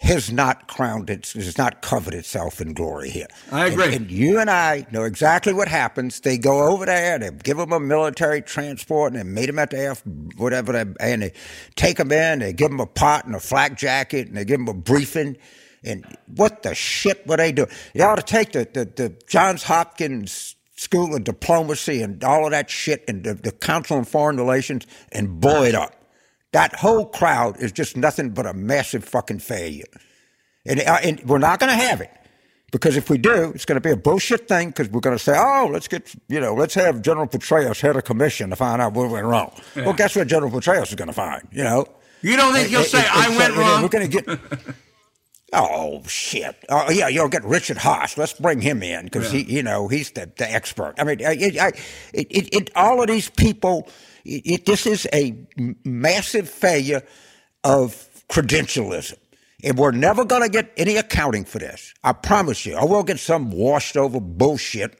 has 0.00 0.32
not 0.32 0.66
crowned 0.66 1.10
it, 1.10 1.28
has 1.28 1.58
not 1.58 1.82
covered 1.82 2.14
itself 2.14 2.60
in 2.60 2.72
glory 2.72 3.10
here. 3.10 3.26
I 3.52 3.66
agree. 3.66 3.84
And, 3.84 3.94
and 3.94 4.10
you 4.10 4.38
and 4.38 4.48
I 4.48 4.86
know 4.90 5.04
exactly 5.04 5.52
what 5.52 5.68
happens. 5.68 6.20
They 6.20 6.38
go 6.38 6.70
over 6.72 6.86
there, 6.86 7.18
they 7.18 7.30
give 7.30 7.58
them 7.58 7.72
a 7.72 7.80
military 7.80 8.40
transport, 8.40 9.12
and 9.12 9.20
they 9.20 9.24
meet 9.24 9.46
them 9.46 9.58
at 9.58 9.70
the 9.70 9.78
air, 9.78 9.94
whatever, 10.36 10.72
they, 10.72 10.84
and 11.00 11.22
they 11.22 11.32
take 11.76 11.98
them 11.98 12.12
in, 12.12 12.38
they 12.38 12.54
give 12.54 12.70
them 12.70 12.80
a 12.80 12.86
pot 12.86 13.26
and 13.26 13.34
a 13.34 13.40
flak 13.40 13.76
jacket, 13.76 14.28
and 14.28 14.36
they 14.36 14.44
give 14.44 14.58
them 14.58 14.68
a 14.68 14.74
briefing. 14.74 15.36
And 15.84 16.04
what 16.34 16.62
the 16.62 16.74
shit 16.74 17.26
were 17.26 17.36
they 17.36 17.52
doing? 17.52 17.68
They 17.94 18.02
ought 18.02 18.16
to 18.16 18.22
take 18.22 18.52
the, 18.52 18.66
the, 18.72 18.84
the 18.86 19.14
Johns 19.26 19.62
Hopkins 19.64 20.56
School 20.76 21.14
of 21.14 21.24
Diplomacy 21.24 22.00
and 22.00 22.24
all 22.24 22.46
of 22.46 22.52
that 22.52 22.70
shit 22.70 23.04
and 23.06 23.22
the, 23.22 23.34
the 23.34 23.52
Council 23.52 23.98
on 23.98 24.04
Foreign 24.04 24.38
Relations 24.38 24.86
and 25.12 25.40
blow 25.40 25.62
it 25.62 25.74
up. 25.74 25.94
That 26.52 26.74
whole 26.76 27.06
crowd 27.06 27.60
is 27.60 27.72
just 27.72 27.96
nothing 27.96 28.30
but 28.30 28.46
a 28.46 28.52
massive 28.52 29.04
fucking 29.04 29.38
failure. 29.38 29.84
And, 30.66 30.80
uh, 30.80 30.98
and 31.02 31.22
we're 31.24 31.38
not 31.38 31.60
going 31.60 31.70
to 31.70 31.84
have 31.84 32.00
it. 32.00 32.10
Because 32.72 32.96
if 32.96 33.10
we 33.10 33.18
do, 33.18 33.50
it's 33.54 33.64
going 33.64 33.80
to 33.80 33.86
be 33.86 33.90
a 33.90 33.96
bullshit 33.96 34.46
thing 34.46 34.68
because 34.68 34.88
we're 34.88 35.00
going 35.00 35.16
to 35.16 35.22
say, 35.22 35.34
oh, 35.36 35.68
let's 35.72 35.88
get, 35.88 36.14
you 36.28 36.38
know, 36.38 36.54
let's 36.54 36.74
have 36.74 37.02
General 37.02 37.26
Petraeus 37.26 37.80
head 37.80 37.96
a 37.96 38.02
commission 38.02 38.50
to 38.50 38.56
find 38.56 38.80
out 38.80 38.92
what 38.94 39.10
went 39.10 39.26
wrong. 39.26 39.52
Well, 39.74 39.92
guess 39.92 40.14
what 40.14 40.28
General 40.28 40.52
Petraeus 40.52 40.88
is 40.88 40.94
going 40.94 41.08
to 41.08 41.14
find, 41.14 41.46
you 41.50 41.64
know? 41.64 41.86
You 42.22 42.36
don't 42.36 42.52
think 42.52 42.68
he'll 42.68 42.84
say, 42.84 43.04
I 43.10 43.28
went 43.36 43.54
so 43.54 43.60
wrong? 43.60 43.82
We're 43.82 43.88
going 43.88 44.10
to 44.10 44.22
get. 44.22 44.40
Oh 45.52 46.02
shit! 46.06 46.54
Oh 46.68 46.90
yeah, 46.90 47.08
you'll 47.08 47.28
get 47.28 47.44
Richard 47.44 47.76
Haass. 47.76 48.16
Let's 48.16 48.34
bring 48.34 48.60
him 48.60 48.84
in 48.84 49.06
because 49.06 49.32
he, 49.32 49.42
you 49.42 49.64
know, 49.64 49.88
he's 49.88 50.12
the, 50.12 50.30
the 50.36 50.48
expert. 50.48 50.94
I 50.96 51.02
mean, 51.02 51.26
I, 51.26 51.30
I, 51.30 51.72
it, 52.14 52.26
it, 52.30 52.54
it, 52.54 52.70
all 52.76 53.02
of 53.02 53.08
these 53.08 53.28
people. 53.30 53.88
It, 54.24 54.42
it, 54.46 54.66
this 54.66 54.86
is 54.86 55.08
a 55.12 55.46
massive 55.84 56.48
failure 56.48 57.02
of 57.64 58.08
credentialism, 58.30 59.14
and 59.64 59.78
we're 59.78 59.92
never 59.92 60.24
going 60.24 60.42
to 60.42 60.48
get 60.48 60.72
any 60.76 60.96
accounting 60.96 61.44
for 61.44 61.58
this. 61.58 61.94
I 62.04 62.12
promise 62.12 62.64
you. 62.66 62.76
I 62.76 62.84
will 62.84 63.02
get 63.02 63.18
some 63.18 63.50
washed 63.50 63.96
over 63.96 64.20
bullshit, 64.20 64.98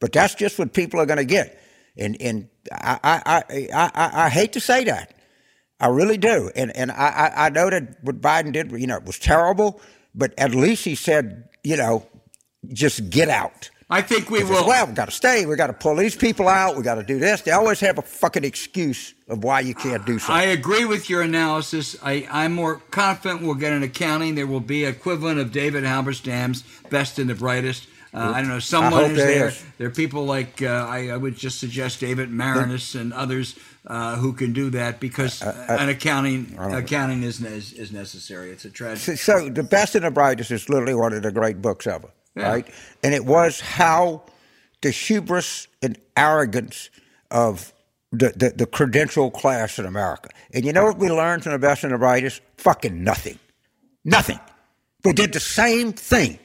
but 0.00 0.12
that's 0.12 0.34
just 0.34 0.58
what 0.58 0.72
people 0.72 1.00
are 1.00 1.06
going 1.06 1.18
to 1.18 1.24
get. 1.24 1.60
And 1.96 2.16
and 2.20 2.48
I 2.72 2.98
I, 3.04 3.44
I 3.52 3.90
I 3.94 4.10
I 4.26 4.28
hate 4.28 4.52
to 4.54 4.60
say 4.60 4.84
that. 4.84 5.14
I 5.80 5.88
really 5.88 6.18
do. 6.18 6.50
And 6.54 6.74
and 6.76 6.90
I, 6.92 7.32
I 7.34 7.50
know 7.50 7.70
that 7.70 8.02
what 8.02 8.20
Biden 8.20 8.52
did, 8.52 8.70
you 8.72 8.86
know, 8.86 8.96
it 8.96 9.04
was 9.04 9.18
terrible, 9.18 9.80
but 10.14 10.34
at 10.38 10.54
least 10.54 10.84
he 10.84 10.94
said, 10.94 11.48
you 11.64 11.76
know, 11.76 12.06
just 12.72 13.10
get 13.10 13.28
out. 13.28 13.70
I 13.90 14.02
think 14.02 14.30
we 14.30 14.44
will. 14.44 14.66
well, 14.66 14.86
we 14.86 14.92
got 14.92 15.06
to 15.06 15.10
stay. 15.10 15.46
We've 15.46 15.58
got 15.58 15.66
to 15.66 15.72
pull 15.72 15.96
these 15.96 16.14
people 16.14 16.46
out. 16.46 16.76
We've 16.76 16.84
got 16.84 16.94
to 16.94 17.02
do 17.02 17.18
this. 17.18 17.42
They 17.42 17.50
always 17.50 17.80
have 17.80 17.98
a 17.98 18.02
fucking 18.02 18.44
excuse 18.44 19.14
of 19.28 19.42
why 19.42 19.60
you 19.60 19.74
can't 19.74 20.06
do 20.06 20.18
something. 20.18 20.36
I 20.36 20.52
agree 20.52 20.84
with 20.84 21.10
your 21.10 21.22
analysis. 21.22 21.96
I, 22.02 22.26
I'm 22.30 22.52
more 22.52 22.76
confident 22.90 23.42
we'll 23.42 23.54
get 23.54 23.72
an 23.72 23.82
accounting. 23.82 24.36
There 24.36 24.46
will 24.46 24.60
be 24.60 24.84
equivalent 24.84 25.40
of 25.40 25.50
David 25.50 25.82
Halberstam's 25.84 26.62
best 26.88 27.18
and 27.18 27.28
the 27.28 27.34
brightest. 27.34 27.88
Uh, 28.12 28.32
I 28.34 28.40
don't 28.40 28.48
know. 28.48 28.58
Someone 28.58 29.12
is 29.12 29.16
there 29.16 29.26
there. 29.26 29.48
is. 29.48 29.64
There 29.78 29.86
are 29.86 29.92
people 29.92 30.24
like 30.24 30.62
uh, 30.62 30.66
I, 30.88 31.10
I 31.10 31.16
would 31.16 31.36
just 31.36 31.60
suggest 31.60 32.00
David 32.00 32.28
Maraniss 32.30 33.00
and 33.00 33.12
others 33.12 33.56
uh, 33.86 34.16
who 34.16 34.32
can 34.32 34.52
do 34.52 34.70
that 34.70 34.98
because 34.98 35.42
an 35.42 35.88
accounting 35.88 36.56
accounting 36.58 37.22
is, 37.22 37.40
is 37.40 37.72
is 37.72 37.92
necessary. 37.92 38.50
It's 38.50 38.64
a 38.64 38.70
tragedy. 38.70 39.16
So, 39.16 39.38
so 39.40 39.48
the 39.48 39.62
best 39.62 39.94
and 39.94 40.04
the 40.04 40.10
brightest 40.10 40.50
is 40.50 40.68
literally 40.68 40.94
one 40.94 41.12
of 41.12 41.22
the 41.22 41.30
great 41.30 41.62
books 41.62 41.86
ever, 41.86 42.08
Yeah. 42.36 42.50
right? 42.50 42.74
And 43.02 43.14
it 43.14 43.24
was 43.24 43.60
how 43.60 44.22
the 44.82 44.90
hubris 44.90 45.68
and 45.82 45.98
arrogance 46.16 46.90
of 47.30 47.72
the, 48.12 48.32
the, 48.36 48.50
the 48.50 48.66
credential 48.66 49.30
class 49.30 49.78
in 49.78 49.86
America. 49.86 50.30
And 50.52 50.64
you 50.64 50.72
know 50.72 50.84
what 50.84 50.98
we 50.98 51.10
learned 51.10 51.44
from 51.44 51.52
the 51.52 51.58
best 51.58 51.84
and 51.84 51.92
the 51.92 51.98
brightest? 51.98 52.40
Fucking 52.56 53.02
nothing. 53.02 53.38
Nothing. 54.04 54.40
They 55.02 55.12
did 55.12 55.32
the 55.32 55.40
same 55.40 55.92
thing. 55.92 56.38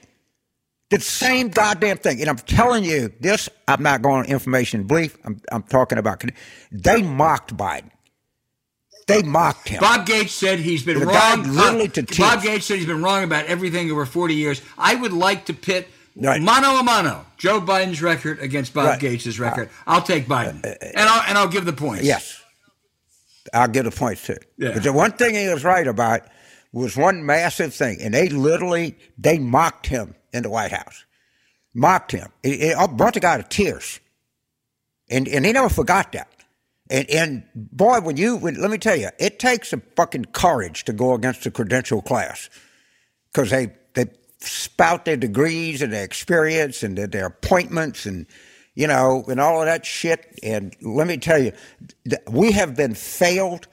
Did 0.90 1.02
the 1.02 1.06
same 1.06 1.50
goddamn 1.50 1.98
thing. 1.98 2.22
And 2.22 2.30
I'm 2.30 2.38
telling 2.38 2.84
you, 2.84 3.12
this, 3.20 3.50
I'm 3.68 3.82
not 3.82 4.02
going 4.02 4.20
on 4.20 4.26
information 4.26 4.84
belief. 4.84 5.18
I'm, 5.26 5.42
I'm 5.52 5.64
talking 5.64 5.98
about, 5.98 6.24
they 6.72 7.02
mocked 7.02 7.56
Biden. 7.58 7.90
They 9.08 9.22
mocked 9.22 9.70
him. 9.70 9.82
Bob 9.82 10.06
Gates 10.08 10.34
said 10.34 10.60
he's 10.60 10.84
been 10.84 11.00
The 11.00 11.06
wrong. 11.06 11.44
literally 11.44 11.86
uh, 11.88 11.92
to 11.92 12.04
Bob. 12.18 12.42
Gates 12.44 12.66
said 12.66 12.78
he's 12.78 12.88
been 12.88 13.04
wrong 13.04 13.24
about 13.24 13.46
everything 13.46 13.92
over 13.92 14.06
40 14.06 14.34
years. 14.34 14.62
I 14.78 14.96
would 14.96 15.14
like 15.14 15.46
to 15.46 15.54
pit 15.54 15.88
Right. 16.18 16.42
mano 16.42 16.80
a 16.80 16.84
mano 16.84 17.26
Joe 17.38 17.60
Biden's 17.60 18.02
record 18.02 18.40
against 18.40 18.74
Bob 18.74 18.86
Right. 18.86 18.96
Uh, 18.96 19.00
Gates' 19.00 19.38
record. 19.38 19.68
Uh, 19.68 19.72
I'll 19.92 20.02
take 20.02 20.28
Biden, 20.28 20.66
uh, 20.66 20.74
and 20.82 21.10
I'll 21.10 21.24
and 21.28 21.38
I'll 21.38 21.50
give 21.50 21.66
the 21.66 21.74
points. 21.74 22.06
Yes. 22.06 22.42
I'll 23.54 23.68
give 23.68 23.84
the 23.84 23.92
points 23.92 24.26
too. 24.26 24.38
Yeah. 24.58 24.72
But 24.74 24.84
the 24.84 24.94
one 24.94 25.12
thing 25.12 25.36
he 25.36 25.48
was 25.50 25.64
right 25.66 25.86
about 25.86 26.22
was 26.72 26.96
one 26.98 27.26
massive 27.26 27.74
thing, 27.74 27.98
and 28.02 28.14
they 28.14 28.30
literally 28.30 28.98
they 29.18 29.38
mocked 29.40 29.88
him 29.88 30.16
in 30.34 30.44
the 30.44 30.50
White 30.50 30.72
House, 30.72 31.06
mocked 31.74 32.14
him. 32.14 32.30
It, 32.44 32.62
it 32.78 32.92
brought 32.98 33.14
the 33.16 33.20
guy 33.20 33.36
to 33.38 33.44
tears, 33.44 34.00
and 35.10 35.28
and 35.28 35.46
he 35.46 35.52
never 35.52 35.70
forgot 35.70 36.14
that. 36.14 36.30
And 36.90 37.10
and 37.10 37.44
boy, 37.56 38.02
when 38.02 38.18
you 38.18 38.38
when, 38.38 38.62
let 38.62 38.70
me 38.70 38.78
tell 38.78 38.96
you, 38.96 39.10
it 39.20 39.40
takes 39.40 39.70
some 39.70 39.82
fucking 39.96 40.26
courage 40.26 40.84
to 40.86 40.94
go 40.94 41.14
against 41.14 41.44
the 41.44 41.52
credential 41.52 42.02
class 42.02 42.50
because 43.32 43.50
they 43.50 43.74
they 43.96 44.06
spout 44.40 45.06
their 45.06 45.18
degrees 45.18 45.82
and 45.82 45.92
their 45.92 46.04
experience 46.04 46.84
and 46.84 46.98
their, 46.98 47.08
their 47.08 47.26
appointments 47.26 48.06
and 48.06 48.28
you 48.76 48.86
know 48.86 49.24
and 49.28 49.40
all 49.40 49.62
of 49.62 49.66
that 49.66 49.86
shit. 49.86 50.40
And 50.44 50.76
let 50.82 51.08
me 51.08 51.18
tell 51.18 51.40
you, 51.40 51.54
we 52.30 52.52
have 52.52 52.76
been 52.76 52.94
failed 52.94 53.68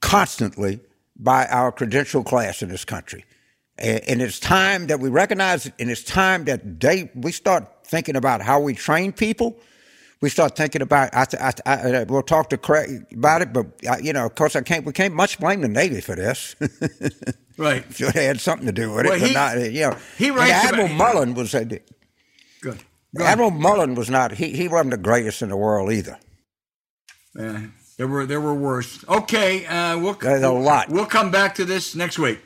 constantly 0.00 0.80
by 1.18 1.46
our 1.46 1.72
credential 1.72 2.22
class 2.22 2.62
in 2.62 2.68
this 2.68 2.84
country. 2.84 3.24
And, 3.78 4.00
and 4.08 4.22
it's 4.22 4.40
time 4.40 4.86
that 4.86 5.00
we 5.00 5.08
recognize 5.10 5.66
it, 5.66 5.74
and 5.78 5.90
it's 5.90 6.02
time 6.02 6.44
that 6.44 6.80
they 6.80 7.10
we 7.14 7.32
start 7.32 7.66
thinking 7.84 8.16
about 8.16 8.40
how 8.40 8.60
we 8.60 8.74
train 8.74 9.12
people. 9.12 9.58
We 10.22 10.30
start 10.30 10.56
thinking 10.56 10.80
about. 10.82 11.14
I, 11.14 11.26
I, 11.38 11.52
I, 11.66 12.04
we'll 12.04 12.22
talk 12.22 12.48
to 12.50 12.56
Craig 12.56 13.06
about 13.12 13.42
it, 13.42 13.52
but 13.52 13.66
uh, 13.86 13.96
you 14.02 14.12
know, 14.12 14.24
of 14.26 14.34
course, 14.34 14.56
I 14.56 14.62
can't. 14.62 14.86
We 14.86 14.92
can't 14.92 15.14
much 15.14 15.38
blame 15.38 15.60
the 15.60 15.68
Navy 15.68 16.00
for 16.00 16.16
this. 16.16 16.56
right. 17.58 17.84
sure, 17.94 18.10
they 18.10 18.24
had 18.24 18.40
something 18.40 18.66
to 18.66 18.72
do 18.72 18.92
with 18.92 19.06
it, 19.06 19.08
but 19.10 19.20
he- 19.20 19.34
not. 19.34 19.58
You 19.58 19.90
know, 19.90 19.96
he 20.16 20.30
writes 20.30 20.52
Admiral 20.52 20.86
about- 20.86 20.96
Mullen 20.96 21.34
was. 21.34 21.54
A, 21.54 21.64
Good. 22.62 22.78
Admiral 23.20 23.50
Mullen 23.50 23.94
was 23.94 24.08
not. 24.10 24.32
He 24.32 24.50
he 24.52 24.68
wasn't 24.68 24.92
the 24.92 24.96
greatest 24.96 25.42
in 25.42 25.50
the 25.50 25.56
world 25.56 25.92
either. 25.92 26.18
Uh, 27.38 27.60
there 27.98 28.08
were 28.08 28.24
there 28.26 28.40
were 28.40 28.54
worse. 28.54 29.04
Okay, 29.08 29.66
uh, 29.66 29.98
we'll 29.98 30.14
There's 30.14 30.42
a 30.42 30.50
lot. 30.50 30.88
We'll 30.88 31.06
come 31.06 31.30
back 31.30 31.54
to 31.56 31.64
this 31.64 31.94
next 31.94 32.18
week. 32.18 32.40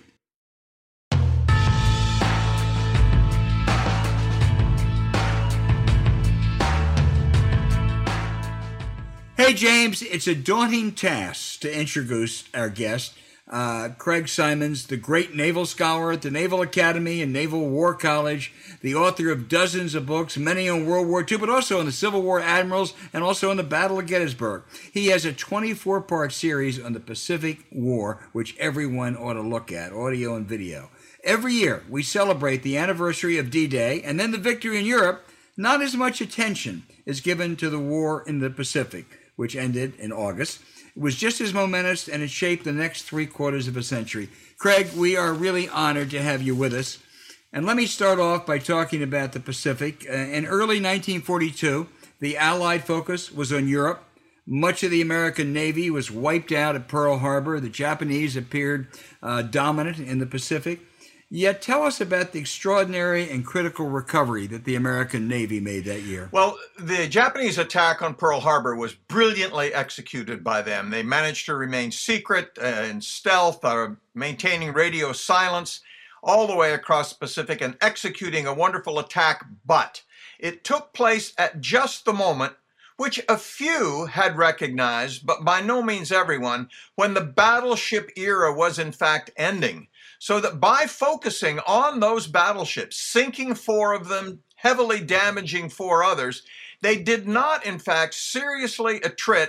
Hey 9.40 9.54
James, 9.54 10.02
it's 10.02 10.26
a 10.26 10.34
daunting 10.34 10.92
task 10.92 11.60
to 11.60 11.74
introduce 11.74 12.44
our 12.52 12.68
guest, 12.68 13.14
uh, 13.48 13.88
Craig 13.96 14.28
Symonds, 14.28 14.86
the 14.86 14.98
great 14.98 15.34
naval 15.34 15.64
scholar 15.64 16.12
at 16.12 16.20
the 16.20 16.30
Naval 16.30 16.60
Academy 16.60 17.22
and 17.22 17.32
Naval 17.32 17.66
War 17.70 17.94
College, 17.94 18.52
the 18.82 18.94
author 18.94 19.30
of 19.30 19.48
dozens 19.48 19.94
of 19.94 20.04
books, 20.04 20.36
many 20.36 20.68
on 20.68 20.84
World 20.84 21.08
War 21.08 21.24
II, 21.26 21.38
but 21.38 21.48
also 21.48 21.80
on 21.80 21.86
the 21.86 21.90
Civil 21.90 22.20
War 22.20 22.38
admirals 22.38 22.92
and 23.14 23.24
also 23.24 23.50
on 23.50 23.56
the 23.56 23.62
Battle 23.62 23.98
of 23.98 24.06
Gettysburg. 24.06 24.64
He 24.92 25.06
has 25.06 25.24
a 25.24 25.32
24 25.32 26.02
part 26.02 26.34
series 26.34 26.78
on 26.78 26.92
the 26.92 27.00
Pacific 27.00 27.60
War, 27.72 28.28
which 28.32 28.58
everyone 28.58 29.16
ought 29.16 29.32
to 29.32 29.40
look 29.40 29.72
at, 29.72 29.94
audio 29.94 30.34
and 30.34 30.46
video. 30.46 30.90
Every 31.24 31.54
year, 31.54 31.82
we 31.88 32.02
celebrate 32.02 32.62
the 32.62 32.76
anniversary 32.76 33.38
of 33.38 33.50
D 33.50 33.66
Day 33.66 34.02
and 34.02 34.20
then 34.20 34.32
the 34.32 34.38
victory 34.38 34.78
in 34.78 34.84
Europe. 34.84 35.26
Not 35.56 35.82
as 35.82 35.96
much 35.96 36.20
attention 36.20 36.84
is 37.06 37.20
given 37.20 37.56
to 37.56 37.70
the 37.70 37.78
war 37.78 38.22
in 38.26 38.38
the 38.38 38.50
Pacific, 38.50 39.19
which 39.40 39.56
ended 39.56 39.94
in 39.98 40.12
August. 40.12 40.60
Was 40.94 41.16
just 41.16 41.40
as 41.40 41.54
momentous 41.54 42.08
and 42.08 42.22
it 42.22 42.28
shaped 42.28 42.64
the 42.64 42.72
next 42.72 43.04
three 43.04 43.24
quarters 43.24 43.68
of 43.68 43.76
a 43.78 43.82
century. 43.82 44.28
Craig, 44.58 44.88
we 44.94 45.16
are 45.16 45.32
really 45.32 45.66
honored 45.66 46.10
to 46.10 46.20
have 46.20 46.42
you 46.42 46.54
with 46.54 46.74
us. 46.74 46.98
And 47.50 47.64
let 47.64 47.78
me 47.78 47.86
start 47.86 48.20
off 48.20 48.44
by 48.44 48.58
talking 48.58 49.02
about 49.02 49.32
the 49.32 49.40
Pacific. 49.40 50.04
Uh, 50.06 50.12
in 50.12 50.44
early 50.44 50.76
1942, 50.76 51.88
the 52.20 52.36
Allied 52.36 52.84
focus 52.84 53.32
was 53.32 53.50
on 53.50 53.66
Europe. 53.66 54.04
Much 54.46 54.82
of 54.82 54.90
the 54.90 55.00
American 55.00 55.54
Navy 55.54 55.88
was 55.88 56.10
wiped 56.10 56.52
out 56.52 56.74
at 56.76 56.86
Pearl 56.86 57.20
Harbor. 57.20 57.60
The 57.60 57.70
Japanese 57.70 58.36
appeared 58.36 58.88
uh, 59.22 59.40
dominant 59.40 59.98
in 60.00 60.18
the 60.18 60.26
Pacific. 60.26 60.80
Yet 61.32 61.62
tell 61.62 61.84
us 61.84 62.00
about 62.00 62.32
the 62.32 62.40
extraordinary 62.40 63.30
and 63.30 63.46
critical 63.46 63.86
recovery 63.86 64.48
that 64.48 64.64
the 64.64 64.74
American 64.74 65.28
Navy 65.28 65.60
made 65.60 65.84
that 65.84 66.02
year. 66.02 66.28
Well, 66.32 66.58
the 66.76 67.06
Japanese 67.06 67.56
attack 67.56 68.02
on 68.02 68.14
Pearl 68.14 68.40
Harbor 68.40 68.74
was 68.74 68.94
brilliantly 68.94 69.72
executed 69.72 70.42
by 70.42 70.62
them. 70.62 70.90
They 70.90 71.04
managed 71.04 71.46
to 71.46 71.54
remain 71.54 71.92
secret 71.92 72.58
and 72.60 73.04
stealth, 73.04 73.64
uh, 73.64 73.90
maintaining 74.12 74.72
radio 74.72 75.12
silence 75.12 75.82
all 76.20 76.48
the 76.48 76.56
way 76.56 76.74
across 76.74 77.12
the 77.12 77.18
Pacific 77.20 77.60
and 77.60 77.76
executing 77.80 78.48
a 78.48 78.52
wonderful 78.52 78.98
attack. 78.98 79.46
But 79.64 80.02
it 80.40 80.64
took 80.64 80.92
place 80.92 81.32
at 81.38 81.60
just 81.60 82.04
the 82.04 82.12
moment 82.12 82.54
which 82.96 83.18
a 83.30 83.38
few 83.38 84.04
had 84.04 84.36
recognized, 84.36 85.24
but 85.24 85.42
by 85.42 85.62
no 85.62 85.82
means 85.82 86.12
everyone, 86.12 86.68
when 86.96 87.14
the 87.14 87.20
battleship 87.22 88.10
era 88.14 88.52
was 88.52 88.78
in 88.78 88.92
fact 88.92 89.30
ending 89.38 89.86
so 90.20 90.38
that 90.38 90.60
by 90.60 90.84
focusing 90.86 91.58
on 91.60 91.98
those 91.98 92.26
battleships, 92.26 92.98
sinking 92.98 93.54
four 93.54 93.94
of 93.94 94.08
them, 94.08 94.40
heavily 94.54 95.00
damaging 95.00 95.70
four 95.70 96.04
others, 96.04 96.42
they 96.82 97.02
did 97.02 97.26
not, 97.26 97.64
in 97.64 97.78
fact, 97.78 98.12
seriously 98.12 99.00
attrit 99.00 99.48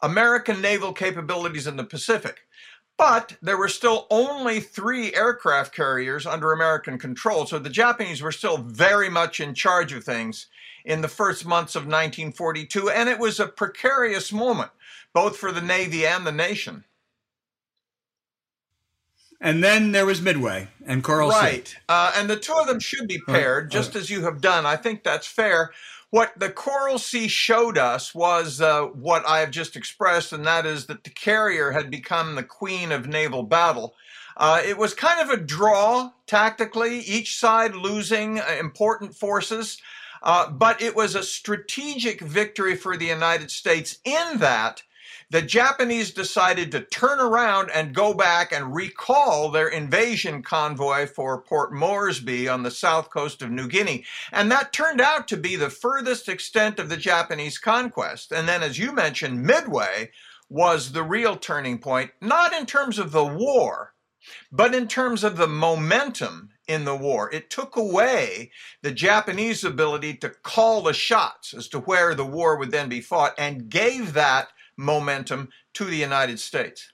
American 0.00 0.62
naval 0.62 0.94
capabilities 0.94 1.66
in 1.66 1.76
the 1.76 1.84
Pacific. 1.84 2.40
But 2.96 3.36
there 3.42 3.58
were 3.58 3.68
still 3.68 4.06
only 4.10 4.60
three 4.60 5.14
aircraft 5.14 5.74
carriers 5.74 6.24
under 6.24 6.50
American 6.50 6.98
control, 6.98 7.44
so 7.44 7.58
the 7.58 7.68
Japanese 7.68 8.22
were 8.22 8.32
still 8.32 8.56
very 8.56 9.10
much 9.10 9.38
in 9.38 9.52
charge 9.52 9.92
of 9.92 10.02
things 10.02 10.46
in 10.86 11.02
the 11.02 11.08
first 11.08 11.44
months 11.44 11.76
of 11.76 11.82
1942, 11.82 12.88
and 12.88 13.10
it 13.10 13.18
was 13.18 13.38
a 13.38 13.46
precarious 13.46 14.32
moment, 14.32 14.70
both 15.12 15.36
for 15.36 15.52
the 15.52 15.60
Navy 15.60 16.06
and 16.06 16.26
the 16.26 16.32
nation. 16.32 16.84
And 19.40 19.62
then 19.62 19.92
there 19.92 20.06
was 20.06 20.22
Midway 20.22 20.68
and 20.86 21.04
Coral 21.04 21.28
right. 21.28 21.68
Sea. 21.68 21.76
Uh, 21.88 22.12
and 22.16 22.28
the 22.28 22.36
two 22.36 22.54
of 22.54 22.66
them 22.66 22.80
should 22.80 23.06
be 23.06 23.20
paired, 23.26 23.70
just 23.70 23.94
as 23.94 24.08
you 24.08 24.24
have 24.24 24.40
done. 24.40 24.64
I 24.64 24.76
think 24.76 25.02
that's 25.02 25.26
fair. 25.26 25.72
What 26.10 26.38
the 26.38 26.50
Coral 26.50 26.98
Sea 26.98 27.28
showed 27.28 27.76
us 27.76 28.14
was 28.14 28.60
uh, 28.60 28.82
what 28.84 29.26
I 29.28 29.40
have 29.40 29.50
just 29.50 29.76
expressed, 29.76 30.32
and 30.32 30.46
that 30.46 30.64
is 30.64 30.86
that 30.86 31.04
the 31.04 31.10
carrier 31.10 31.72
had 31.72 31.90
become 31.90 32.34
the 32.34 32.42
queen 32.42 32.92
of 32.92 33.08
naval 33.08 33.42
battle. 33.42 33.94
Uh, 34.36 34.62
it 34.64 34.78
was 34.78 34.94
kind 34.94 35.20
of 35.20 35.30
a 35.30 35.42
draw 35.42 36.10
tactically, 36.26 37.00
each 37.00 37.38
side 37.38 37.74
losing 37.74 38.38
uh, 38.38 38.44
important 38.60 39.14
forces, 39.14 39.78
uh, 40.22 40.50
but 40.50 40.80
it 40.80 40.94
was 40.94 41.14
a 41.14 41.22
strategic 41.22 42.20
victory 42.20 42.76
for 42.76 42.96
the 42.96 43.06
United 43.06 43.50
States 43.50 43.98
in 44.04 44.38
that 44.38 44.82
the 45.30 45.42
Japanese 45.42 46.12
decided 46.12 46.70
to 46.70 46.80
turn 46.80 47.18
around 47.18 47.70
and 47.74 47.94
go 47.94 48.14
back 48.14 48.52
and 48.52 48.74
recall 48.74 49.50
their 49.50 49.68
invasion 49.68 50.42
convoy 50.42 51.06
for 51.06 51.42
Port 51.42 51.72
Moresby 51.72 52.48
on 52.48 52.62
the 52.62 52.70
south 52.70 53.10
coast 53.10 53.42
of 53.42 53.50
New 53.50 53.66
Guinea. 53.66 54.04
And 54.30 54.50
that 54.52 54.72
turned 54.72 55.00
out 55.00 55.26
to 55.28 55.36
be 55.36 55.56
the 55.56 55.70
furthest 55.70 56.28
extent 56.28 56.78
of 56.78 56.88
the 56.88 56.96
Japanese 56.96 57.58
conquest. 57.58 58.30
And 58.30 58.48
then, 58.48 58.62
as 58.62 58.78
you 58.78 58.92
mentioned, 58.92 59.42
Midway 59.42 60.10
was 60.48 60.92
the 60.92 61.02
real 61.02 61.36
turning 61.36 61.78
point, 61.78 62.12
not 62.20 62.52
in 62.52 62.64
terms 62.64 62.98
of 62.98 63.10
the 63.10 63.24
war, 63.24 63.94
but 64.52 64.74
in 64.74 64.86
terms 64.86 65.24
of 65.24 65.36
the 65.36 65.48
momentum 65.48 66.50
in 66.68 66.84
the 66.84 66.96
war. 66.96 67.30
It 67.32 67.50
took 67.50 67.76
away 67.76 68.50
the 68.82 68.92
Japanese 68.92 69.64
ability 69.64 70.14
to 70.18 70.30
call 70.30 70.82
the 70.82 70.92
shots 70.92 71.54
as 71.54 71.68
to 71.68 71.80
where 71.80 72.14
the 72.14 72.24
war 72.24 72.56
would 72.56 72.70
then 72.70 72.88
be 72.88 73.00
fought 73.00 73.34
and 73.38 73.68
gave 73.68 74.12
that 74.12 74.48
momentum 74.76 75.48
to 75.74 75.84
the 75.84 75.96
United 75.96 76.38
States. 76.40 76.92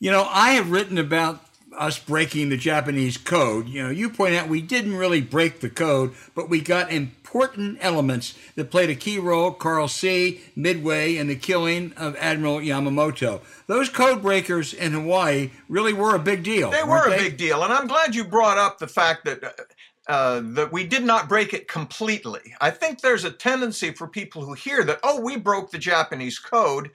You 0.00 0.10
know, 0.10 0.26
I 0.30 0.50
have 0.50 0.70
written 0.70 0.98
about 0.98 1.44
us 1.76 1.98
breaking 1.98 2.48
the 2.48 2.56
Japanese 2.56 3.16
code. 3.16 3.68
You 3.68 3.84
know, 3.84 3.90
you 3.90 4.10
point 4.10 4.34
out 4.34 4.48
we 4.48 4.62
didn't 4.62 4.96
really 4.96 5.20
break 5.20 5.60
the 5.60 5.70
code, 5.70 6.14
but 6.34 6.48
we 6.48 6.60
got 6.60 6.92
important 6.92 7.78
elements 7.80 8.34
that 8.54 8.70
played 8.70 8.90
a 8.90 8.94
key 8.94 9.18
role 9.18 9.52
Coral 9.52 9.88
Sea, 9.88 10.40
Midway, 10.54 11.16
and 11.16 11.28
the 11.28 11.36
killing 11.36 11.92
of 11.96 12.16
Admiral 12.16 12.58
Yamamoto. 12.58 13.40
Those 13.66 13.88
code 13.88 14.22
breakers 14.22 14.72
in 14.72 14.92
Hawaii 14.92 15.50
really 15.68 15.92
were 15.92 16.14
a 16.14 16.20
big 16.20 16.42
deal. 16.42 16.70
They 16.70 16.84
were 16.84 17.06
a 17.06 17.10
they? 17.10 17.18
big 17.18 17.36
deal. 17.36 17.62
And 17.62 17.72
I'm 17.72 17.86
glad 17.86 18.14
you 18.14 18.24
brought 18.24 18.58
up 18.58 18.78
the 18.78 18.86
fact 18.86 19.24
that 19.24 19.42
uh, 19.42 19.50
uh, 20.06 20.40
that 20.44 20.72
we 20.72 20.84
did 20.84 21.02
not 21.04 21.28
break 21.28 21.54
it 21.54 21.68
completely. 21.68 22.54
I 22.60 22.70
think 22.70 23.00
there's 23.00 23.24
a 23.24 23.30
tendency 23.30 23.90
for 23.90 24.06
people 24.06 24.44
who 24.44 24.54
hear 24.54 24.84
that, 24.84 25.00
oh, 25.02 25.20
we 25.20 25.36
broke 25.36 25.70
the 25.70 25.78
Japanese 25.78 26.38
code, 26.38 26.90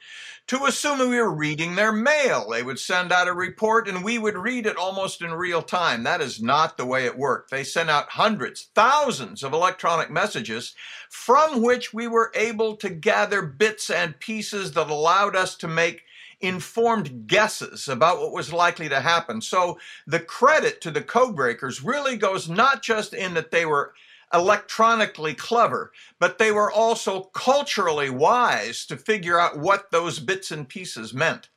to 0.49 0.65
assume 0.65 0.97
we 0.97 1.19
were 1.19 1.29
reading 1.29 1.75
their 1.75 1.91
mail. 1.91 2.49
They 2.49 2.63
would 2.63 2.79
send 2.79 3.11
out 3.11 3.27
a 3.27 3.33
report 3.33 3.87
and 3.87 4.03
we 4.03 4.17
would 4.17 4.35
read 4.35 4.65
it 4.65 4.77
almost 4.77 5.21
in 5.21 5.31
real 5.31 5.61
time. 5.61 6.01
That 6.01 6.21
is 6.21 6.41
not 6.41 6.75
the 6.75 6.87
way 6.87 7.05
it 7.05 7.15
worked. 7.15 7.51
They 7.51 7.63
sent 7.63 7.91
out 7.91 8.09
hundreds, 8.09 8.69
thousands 8.73 9.43
of 9.43 9.53
electronic 9.53 10.09
messages 10.09 10.73
from 11.07 11.61
which 11.61 11.93
we 11.93 12.07
were 12.07 12.31
able 12.33 12.75
to 12.77 12.89
gather 12.89 13.43
bits 13.43 13.91
and 13.91 14.19
pieces 14.19 14.71
that 14.71 14.89
allowed 14.89 15.35
us 15.35 15.55
to 15.57 15.67
make 15.67 16.01
informed 16.41 17.27
guesses 17.27 17.87
about 17.87 18.19
what 18.19 18.31
was 18.31 18.53
likely 18.53 18.89
to 18.89 19.01
happen. 19.01 19.41
So 19.41 19.77
the 20.07 20.19
credit 20.19 20.81
to 20.81 20.91
the 20.91 21.01
code 21.01 21.35
breakers 21.35 21.83
really 21.83 22.17
goes 22.17 22.49
not 22.49 22.81
just 22.81 23.13
in 23.13 23.33
that 23.33 23.51
they 23.51 23.65
were 23.65 23.93
electronically 24.33 25.33
clever, 25.33 25.91
but 26.19 26.37
they 26.37 26.51
were 26.51 26.71
also 26.71 27.21
culturally 27.21 28.09
wise 28.09 28.85
to 28.85 28.95
figure 28.95 29.39
out 29.39 29.59
what 29.59 29.91
those 29.91 30.19
bits 30.19 30.51
and 30.51 30.69
pieces 30.69 31.13
meant. 31.13 31.49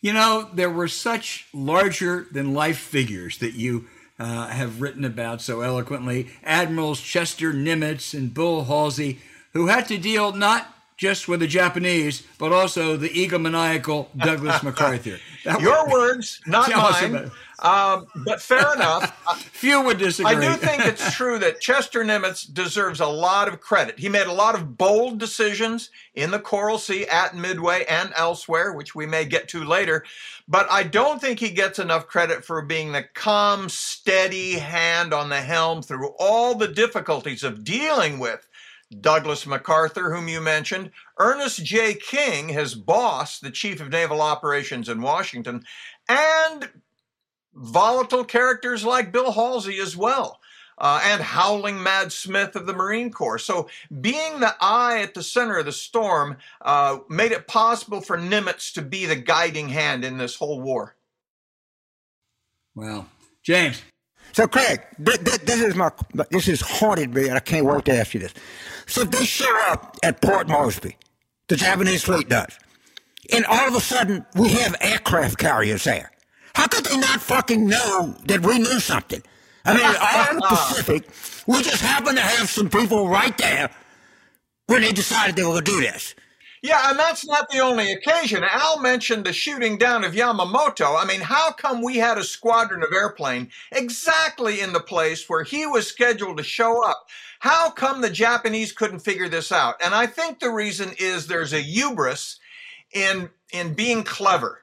You 0.00 0.12
know, 0.12 0.50
there 0.52 0.70
were 0.70 0.88
such 0.88 1.46
larger 1.54 2.26
than 2.30 2.54
life 2.54 2.78
figures 2.78 3.38
that 3.38 3.54
you 3.54 3.86
uh, 4.18 4.48
have 4.48 4.80
written 4.80 5.04
about 5.04 5.40
so 5.40 5.60
eloquently 5.62 6.28
Admirals 6.42 7.00
Chester 7.00 7.52
Nimitz 7.52 8.12
and 8.12 8.34
Bill 8.34 8.64
Halsey, 8.64 9.20
who 9.52 9.68
had 9.68 9.86
to 9.88 9.98
deal 9.98 10.32
not 10.32 10.72
just 10.96 11.28
with 11.28 11.40
the 11.40 11.46
Japanese, 11.46 12.22
but 12.38 12.52
also 12.52 12.96
the 12.96 13.08
egomaniacal 13.08 14.08
Douglas 14.16 14.62
MacArthur. 14.62 15.18
Your 15.60 15.88
words, 15.90 16.40
not 16.46 16.70
mine. 16.70 17.30
Um, 17.62 18.08
but 18.24 18.42
fair 18.42 18.74
enough. 18.74 19.16
Few 19.52 19.80
would 19.82 19.98
disagree. 19.98 20.34
I 20.34 20.40
do 20.40 20.56
think 20.56 20.84
it's 20.84 21.12
true 21.16 21.38
that 21.38 21.60
Chester 21.60 22.02
Nimitz 22.02 22.52
deserves 22.52 22.98
a 22.98 23.06
lot 23.06 23.46
of 23.46 23.60
credit. 23.60 24.00
He 24.00 24.08
made 24.08 24.26
a 24.26 24.32
lot 24.32 24.56
of 24.56 24.76
bold 24.76 25.18
decisions 25.18 25.90
in 26.14 26.32
the 26.32 26.40
Coral 26.40 26.78
Sea, 26.78 27.06
at 27.06 27.36
Midway, 27.36 27.84
and 27.88 28.12
elsewhere, 28.16 28.72
which 28.72 28.96
we 28.96 29.06
may 29.06 29.24
get 29.24 29.48
to 29.50 29.64
later. 29.64 30.04
But 30.48 30.70
I 30.72 30.82
don't 30.82 31.20
think 31.20 31.38
he 31.38 31.50
gets 31.50 31.78
enough 31.78 32.08
credit 32.08 32.44
for 32.44 32.62
being 32.62 32.90
the 32.90 33.04
calm, 33.14 33.68
steady 33.68 34.54
hand 34.54 35.14
on 35.14 35.28
the 35.28 35.40
helm 35.40 35.82
through 35.82 36.10
all 36.18 36.56
the 36.56 36.68
difficulties 36.68 37.44
of 37.44 37.62
dealing 37.62 38.18
with 38.18 38.48
Douglas 39.00 39.46
MacArthur, 39.46 40.14
whom 40.14 40.28
you 40.28 40.40
mentioned, 40.40 40.90
Ernest 41.18 41.64
J. 41.64 41.94
King, 41.94 42.48
his 42.48 42.74
boss, 42.74 43.38
the 43.38 43.50
chief 43.50 43.80
of 43.80 43.90
naval 43.90 44.20
operations 44.20 44.88
in 44.88 45.00
Washington, 45.00 45.64
and 46.08 46.68
volatile 47.54 48.24
characters 48.24 48.84
like 48.84 49.12
Bill 49.12 49.32
Halsey 49.32 49.78
as 49.78 49.96
well. 49.96 50.40
Uh, 50.78 51.00
and 51.04 51.20
Howling 51.20 51.80
Mad 51.80 52.10
Smith 52.10 52.56
of 52.56 52.66
the 52.66 52.72
Marine 52.72 53.12
Corps. 53.12 53.38
So, 53.38 53.68
being 54.00 54.40
the 54.40 54.56
eye 54.58 55.00
at 55.02 55.14
the 55.14 55.22
center 55.22 55.58
of 55.58 55.66
the 55.66 55.70
storm 55.70 56.38
uh, 56.62 56.98
made 57.08 57.30
it 57.30 57.46
possible 57.46 58.00
for 58.00 58.16
Nimitz 58.16 58.72
to 58.72 58.82
be 58.82 59.04
the 59.04 59.14
guiding 59.14 59.68
hand 59.68 60.02
in 60.02 60.16
this 60.16 60.34
whole 60.34 60.60
war. 60.60 60.96
Well, 62.74 63.06
James. 63.42 63.82
So, 64.32 64.46
Craig, 64.46 64.80
this, 64.98 65.18
this 65.18 65.60
is 65.60 65.74
my 65.74 65.90
this 66.30 66.48
is 66.48 66.60
haunted 66.60 67.14
me, 67.14 67.28
and 67.28 67.36
I 67.36 67.40
can't 67.40 67.66
wait 67.66 67.84
to 67.84 67.94
ask 67.94 68.14
you 68.14 68.20
this. 68.20 68.32
So 68.86 69.04
they 69.04 69.24
show 69.24 69.54
up 69.68 69.96
at 70.02 70.20
Port 70.22 70.48
Moresby. 70.48 70.96
The 71.48 71.56
Japanese 71.56 72.02
fleet 72.04 72.28
does. 72.28 72.58
And 73.32 73.44
all 73.46 73.68
of 73.68 73.74
a 73.74 73.80
sudden, 73.80 74.24
we 74.34 74.50
have 74.50 74.74
aircraft 74.80 75.38
carriers 75.38 75.84
there. 75.84 76.10
How 76.54 76.66
could 76.66 76.84
they 76.84 76.96
not 76.96 77.20
fucking 77.20 77.66
know 77.66 78.14
that 78.26 78.44
we 78.44 78.58
knew 78.58 78.80
something? 78.80 79.22
I 79.64 79.74
mean, 79.74 79.84
all 79.84 80.30
in 80.30 80.36
the 80.36 80.46
Pacific, 80.48 81.08
we 81.46 81.62
just 81.62 81.82
happened 81.82 82.16
to 82.16 82.22
have 82.22 82.48
some 82.48 82.68
people 82.68 83.08
right 83.08 83.36
there 83.38 83.70
when 84.66 84.82
they 84.82 84.92
decided 84.92 85.36
they 85.36 85.44
were 85.44 85.52
going 85.52 85.64
to 85.64 85.70
do 85.72 85.80
this. 85.80 86.14
Yeah, 86.62 86.90
and 86.90 86.98
that's 86.98 87.26
not 87.26 87.50
the 87.50 87.58
only 87.58 87.90
occasion. 87.90 88.44
Al 88.44 88.78
mentioned 88.80 89.24
the 89.24 89.32
shooting 89.32 89.78
down 89.78 90.04
of 90.04 90.12
Yamamoto. 90.12 90.96
I 90.96 91.04
mean, 91.04 91.20
how 91.20 91.50
come 91.52 91.82
we 91.82 91.96
had 91.96 92.18
a 92.18 92.24
squadron 92.24 92.84
of 92.84 92.92
airplane 92.92 93.50
exactly 93.72 94.60
in 94.60 94.72
the 94.72 94.80
place 94.80 95.28
where 95.28 95.42
he 95.42 95.66
was 95.66 95.88
scheduled 95.88 96.36
to 96.38 96.44
show 96.44 96.84
up? 96.84 97.08
How 97.40 97.70
come 97.70 98.00
the 98.00 98.10
Japanese 98.10 98.70
couldn't 98.72 99.00
figure 99.00 99.28
this 99.28 99.50
out? 99.50 99.74
And 99.84 99.92
I 99.92 100.06
think 100.06 100.38
the 100.38 100.50
reason 100.50 100.92
is 100.98 101.26
there's 101.26 101.52
a 101.52 101.60
hubris 101.60 102.38
in 102.94 103.30
in 103.52 103.74
being 103.74 104.04
clever 104.04 104.62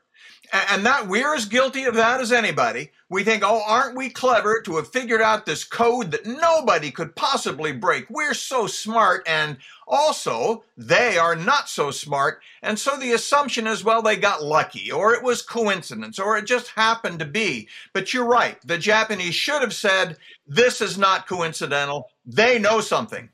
and 0.71 0.85
that 0.85 1.07
we're 1.07 1.35
as 1.35 1.45
guilty 1.45 1.83
of 1.83 1.95
that 1.95 2.21
as 2.21 2.31
anybody. 2.31 2.91
We 3.11 3.23
think, 3.23 3.41
oh, 3.43 3.63
aren't 3.65 3.97
we 3.97 4.09
clever 4.09 4.61
to 4.61 4.75
have 4.75 4.91
figured 4.91 5.21
out 5.21 5.45
this 5.45 5.63
code 5.63 6.11
that 6.11 6.27
nobody 6.27 6.91
could 6.91 7.15
possibly 7.15 7.71
break? 7.71 8.07
We're 8.07 8.35
so 8.35 8.67
smart, 8.67 9.27
and 9.27 9.57
also 9.87 10.63
they 10.77 11.17
are 11.17 11.35
not 11.35 11.69
so 11.69 11.89
smart. 11.89 12.41
And 12.61 12.77
so 12.77 12.97
the 12.97 13.13
assumption 13.13 13.65
is, 13.65 13.83
well, 13.83 14.03
they 14.03 14.15
got 14.15 14.43
lucky, 14.43 14.91
or 14.91 15.13
it 15.13 15.23
was 15.23 15.41
coincidence, 15.41 16.19
or 16.19 16.37
it 16.37 16.45
just 16.45 16.67
happened 16.69 17.17
to 17.19 17.25
be. 17.25 17.67
But 17.93 18.13
you're 18.13 18.25
right. 18.25 18.57
The 18.63 18.77
Japanese 18.77 19.33
should 19.33 19.61
have 19.61 19.73
said, 19.73 20.17
this 20.45 20.79
is 20.79 20.97
not 20.97 21.27
coincidental. 21.27 22.11
They 22.27 22.59
know 22.59 22.79
something. 22.79 23.29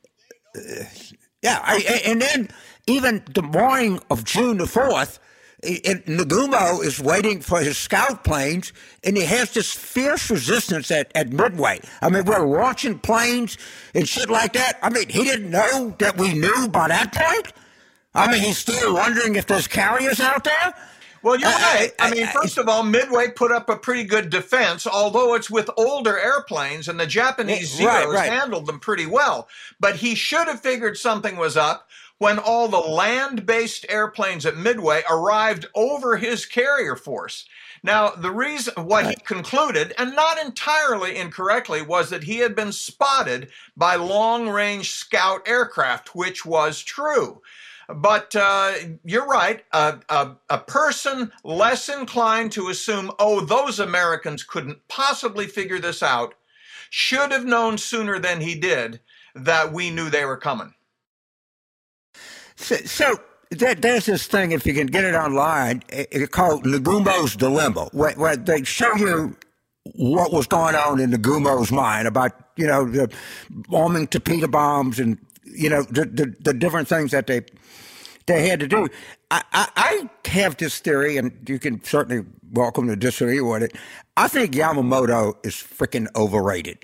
Uh, 0.55 0.85
yeah, 1.41 1.59
I, 1.61 2.01
and 2.05 2.21
then 2.21 2.49
even 2.87 3.23
the 3.33 3.43
morning 3.43 3.99
of 4.09 4.23
June 4.23 4.57
the 4.57 4.65
4th, 4.65 5.19
and 5.65 6.05
Nagumo 6.05 6.83
is 6.83 6.99
waiting 6.99 7.41
for 7.41 7.59
his 7.59 7.77
scout 7.77 8.23
planes, 8.23 8.71
and 9.03 9.17
he 9.17 9.23
has 9.23 9.51
this 9.53 9.73
fierce 9.73 10.29
resistance 10.29 10.91
at, 10.91 11.11
at 11.15 11.31
Midway. 11.31 11.79
I 12.01 12.09
mean, 12.09 12.25
we're 12.25 12.45
launching 12.45 12.99
planes 12.99 13.57
and 13.93 14.07
shit 14.07 14.29
like 14.29 14.53
that. 14.53 14.77
I 14.81 14.89
mean, 14.89 15.09
he 15.09 15.23
didn't 15.23 15.49
know 15.49 15.95
that 15.99 16.17
we 16.17 16.33
knew 16.33 16.67
by 16.67 16.87
that 16.89 17.13
point. 17.13 17.53
I 18.13 18.31
mean, 18.31 18.41
he's 18.41 18.57
still 18.57 18.93
wondering 18.93 19.35
if 19.35 19.45
there's 19.45 19.67
carriers 19.67 20.19
out 20.19 20.43
there. 20.43 20.73
Well, 21.25 21.39
you're 21.39 21.49
uh, 21.49 21.53
right. 21.53 21.91
I, 21.99 22.05
I, 22.05 22.07
I 22.07 22.11
mean, 22.11 22.27
first 22.27 22.59
of 22.59 22.69
all, 22.69 22.83
Midway 22.83 23.29
put 23.29 23.51
up 23.51 23.67
a 23.67 23.75
pretty 23.75 24.03
good 24.03 24.29
defense, 24.29 24.85
although 24.85 25.33
it's 25.33 25.49
with 25.49 25.71
older 25.75 26.19
airplanes, 26.19 26.87
and 26.87 26.99
the 26.99 27.07
Japanese 27.07 27.75
Zeros 27.75 28.05
right, 28.05 28.07
right. 28.07 28.31
handled 28.31 28.67
them 28.67 28.79
pretty 28.79 29.07
well. 29.07 29.47
But 29.79 29.95
he 29.95 30.13
should 30.13 30.47
have 30.47 30.61
figured 30.61 30.97
something 30.97 31.35
was 31.35 31.57
up 31.57 31.89
when 32.17 32.39
all 32.39 32.67
the 32.67 32.77
land 32.77 33.45
based 33.45 33.85
airplanes 33.89 34.45
at 34.45 34.57
Midway 34.57 35.03
arrived 35.09 35.65
over 35.75 36.17
his 36.17 36.45
carrier 36.45 36.95
force. 36.95 37.45
Now, 37.83 38.09
the 38.09 38.31
reason, 38.31 38.73
what 38.77 39.07
he 39.07 39.15
concluded, 39.15 39.93
and 39.97 40.15
not 40.15 40.39
entirely 40.39 41.17
incorrectly, 41.17 41.83
was 41.83 42.09
that 42.09 42.23
he 42.23 42.39
had 42.39 42.55
been 42.55 42.71
spotted 42.71 43.49
by 43.77 43.95
long 43.95 44.49
range 44.49 44.91
scout 44.91 45.47
aircraft, 45.47 46.15
which 46.15 46.45
was 46.45 46.81
true. 46.81 47.41
But 47.87 48.35
uh, 48.35 48.73
you're 49.03 49.27
right. 49.27 49.63
Uh, 49.71 49.97
a, 50.09 50.31
a 50.49 50.57
person 50.57 51.31
less 51.43 51.87
inclined 51.87 52.51
to 52.53 52.69
assume, 52.69 53.11
oh, 53.19 53.41
those 53.41 53.79
Americans 53.79 54.41
couldn't 54.43 54.87
possibly 54.87 55.45
figure 55.45 55.77
this 55.77 56.01
out, 56.01 56.33
should 56.89 57.31
have 57.31 57.45
known 57.45 57.77
sooner 57.77 58.17
than 58.17 58.41
he 58.41 58.55
did 58.55 58.99
that 59.35 59.71
we 59.71 59.91
knew 59.91 60.09
they 60.09 60.25
were 60.25 60.37
coming. 60.37 60.73
So, 62.55 62.75
so 62.77 63.19
there, 63.51 63.75
there's 63.75 64.05
this 64.05 64.27
thing, 64.27 64.51
if 64.51 64.65
you 64.65 64.73
can 64.73 64.87
get 64.87 65.03
it 65.03 65.15
online, 65.15 65.83
it's 65.89 66.29
called 66.29 66.63
Nagumo's 66.63 67.35
Dilemma, 67.35 67.89
where, 67.91 68.13
where 68.13 68.35
they 68.35 68.63
show 68.63 68.93
you 68.95 69.35
what 69.93 70.33
was 70.33 70.47
going 70.47 70.75
on 70.75 70.99
in 70.99 71.11
Nagumo's 71.11 71.71
mind 71.71 72.07
about, 72.07 72.31
you 72.55 72.67
know, 72.67 72.85
the 72.85 73.13
bombing 73.49 74.07
torpedo 74.07 74.47
bombs 74.47 74.99
and, 74.99 75.17
you 75.43 75.69
know, 75.69 75.83
the, 75.83 76.05
the, 76.05 76.35
the 76.39 76.53
different 76.53 76.87
things 76.87 77.11
that 77.11 77.27
they 77.27 77.41
they 78.25 78.47
had 78.47 78.59
to 78.59 78.67
do. 78.67 78.87
I, 79.29 79.43
I, 79.53 79.69
I, 79.75 80.29
have 80.29 80.57
this 80.57 80.79
theory, 80.79 81.17
and 81.17 81.31
you 81.47 81.59
can 81.59 81.83
certainly 81.83 82.25
welcome 82.51 82.87
to 82.87 82.95
disagree 82.95 83.39
with 83.39 83.61
it. 83.63 83.75
I 84.17 84.27
think 84.27 84.53
Yamamoto 84.53 85.35
is 85.45 85.53
freaking 85.53 86.07
overrated. 86.15 86.79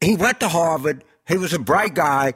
He 0.00 0.16
went 0.16 0.40
to 0.40 0.48
Harvard. 0.48 1.04
He 1.26 1.38
was 1.38 1.52
a 1.52 1.58
bright 1.58 1.94
guy 1.94 2.34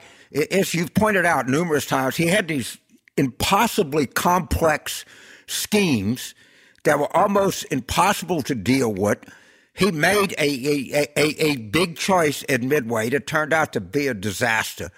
as 0.51 0.75
you've 0.75 0.95
pointed 0.95 1.25
out 1.25 1.49
numerous 1.49 1.87
times, 1.87 2.17
he 2.17 2.27
had 2.27 2.49
these 2.49 2.79
impossibly 3.17 4.07
complex 4.07 5.05
schemes 5.47 6.35
that 6.85 6.99
were 6.99 7.15
almost 7.17 7.65
impossible 7.71 8.43
to 8.43 8.55
deal 8.55 8.93
with. 8.93 9.19
He 9.75 9.91
made 9.91 10.35
a, 10.39 10.49
a, 10.95 11.07
a, 11.17 11.45
a 11.45 11.57
big 11.57 11.97
choice 11.97 12.45
at 12.49 12.63
Midway 12.63 13.11
that 13.11 13.27
turned 13.27 13.53
out 13.53 13.73
to 13.75 13.81
be 13.81 14.07
a 14.07 14.15
disaster. 14.15 14.91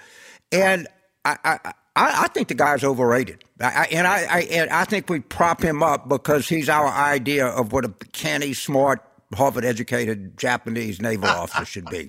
And 0.52 0.86
I, 1.24 1.36
I, 1.44 1.72
I 1.96 2.28
think 2.28 2.48
the 2.48 2.54
guy's 2.54 2.84
overrated. 2.84 3.42
I, 3.60 3.88
and 3.90 4.06
I, 4.06 4.26
I, 4.30 4.40
and 4.42 4.70
I 4.70 4.84
think 4.84 5.10
we 5.10 5.20
prop 5.20 5.62
him 5.62 5.82
up 5.82 6.08
because 6.08 6.48
he's 6.48 6.68
our 6.68 6.86
idea 6.86 7.46
of 7.46 7.72
what 7.72 7.84
a 7.84 7.92
canny, 8.12 8.54
smart, 8.54 9.02
Harvard 9.34 9.64
educated 9.64 10.38
Japanese 10.38 11.02
naval 11.02 11.28
officer 11.28 11.64
should 11.64 11.86
be. 11.86 12.08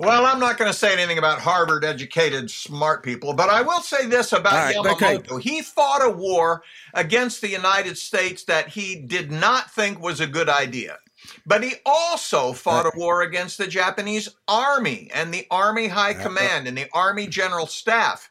Well, 0.00 0.24
I'm 0.24 0.40
not 0.40 0.56
going 0.56 0.72
to 0.72 0.76
say 0.76 0.94
anything 0.94 1.18
about 1.18 1.40
Harvard 1.40 1.84
educated 1.84 2.50
smart 2.50 3.02
people, 3.02 3.34
but 3.34 3.50
I 3.50 3.60
will 3.60 3.82
say 3.82 4.06
this 4.06 4.32
about 4.32 4.54
right, 4.54 4.74
Yamamoto. 4.74 5.32
Okay. 5.32 5.42
He 5.42 5.60
fought 5.60 6.02
a 6.02 6.08
war 6.08 6.62
against 6.94 7.42
the 7.42 7.50
United 7.50 7.98
States 7.98 8.44
that 8.44 8.68
he 8.68 8.96
did 8.96 9.30
not 9.30 9.70
think 9.70 10.00
was 10.00 10.20
a 10.20 10.26
good 10.26 10.48
idea. 10.48 10.96
But 11.44 11.62
he 11.62 11.74
also 11.84 12.54
fought 12.54 12.86
a 12.86 12.96
war 12.96 13.20
against 13.20 13.58
the 13.58 13.66
Japanese 13.66 14.30
army 14.48 15.10
and 15.12 15.34
the 15.34 15.46
Army 15.50 15.88
High 15.88 16.14
Command 16.14 16.66
and 16.66 16.78
the 16.78 16.88
Army 16.94 17.26
General 17.26 17.66
Staff. 17.66 18.30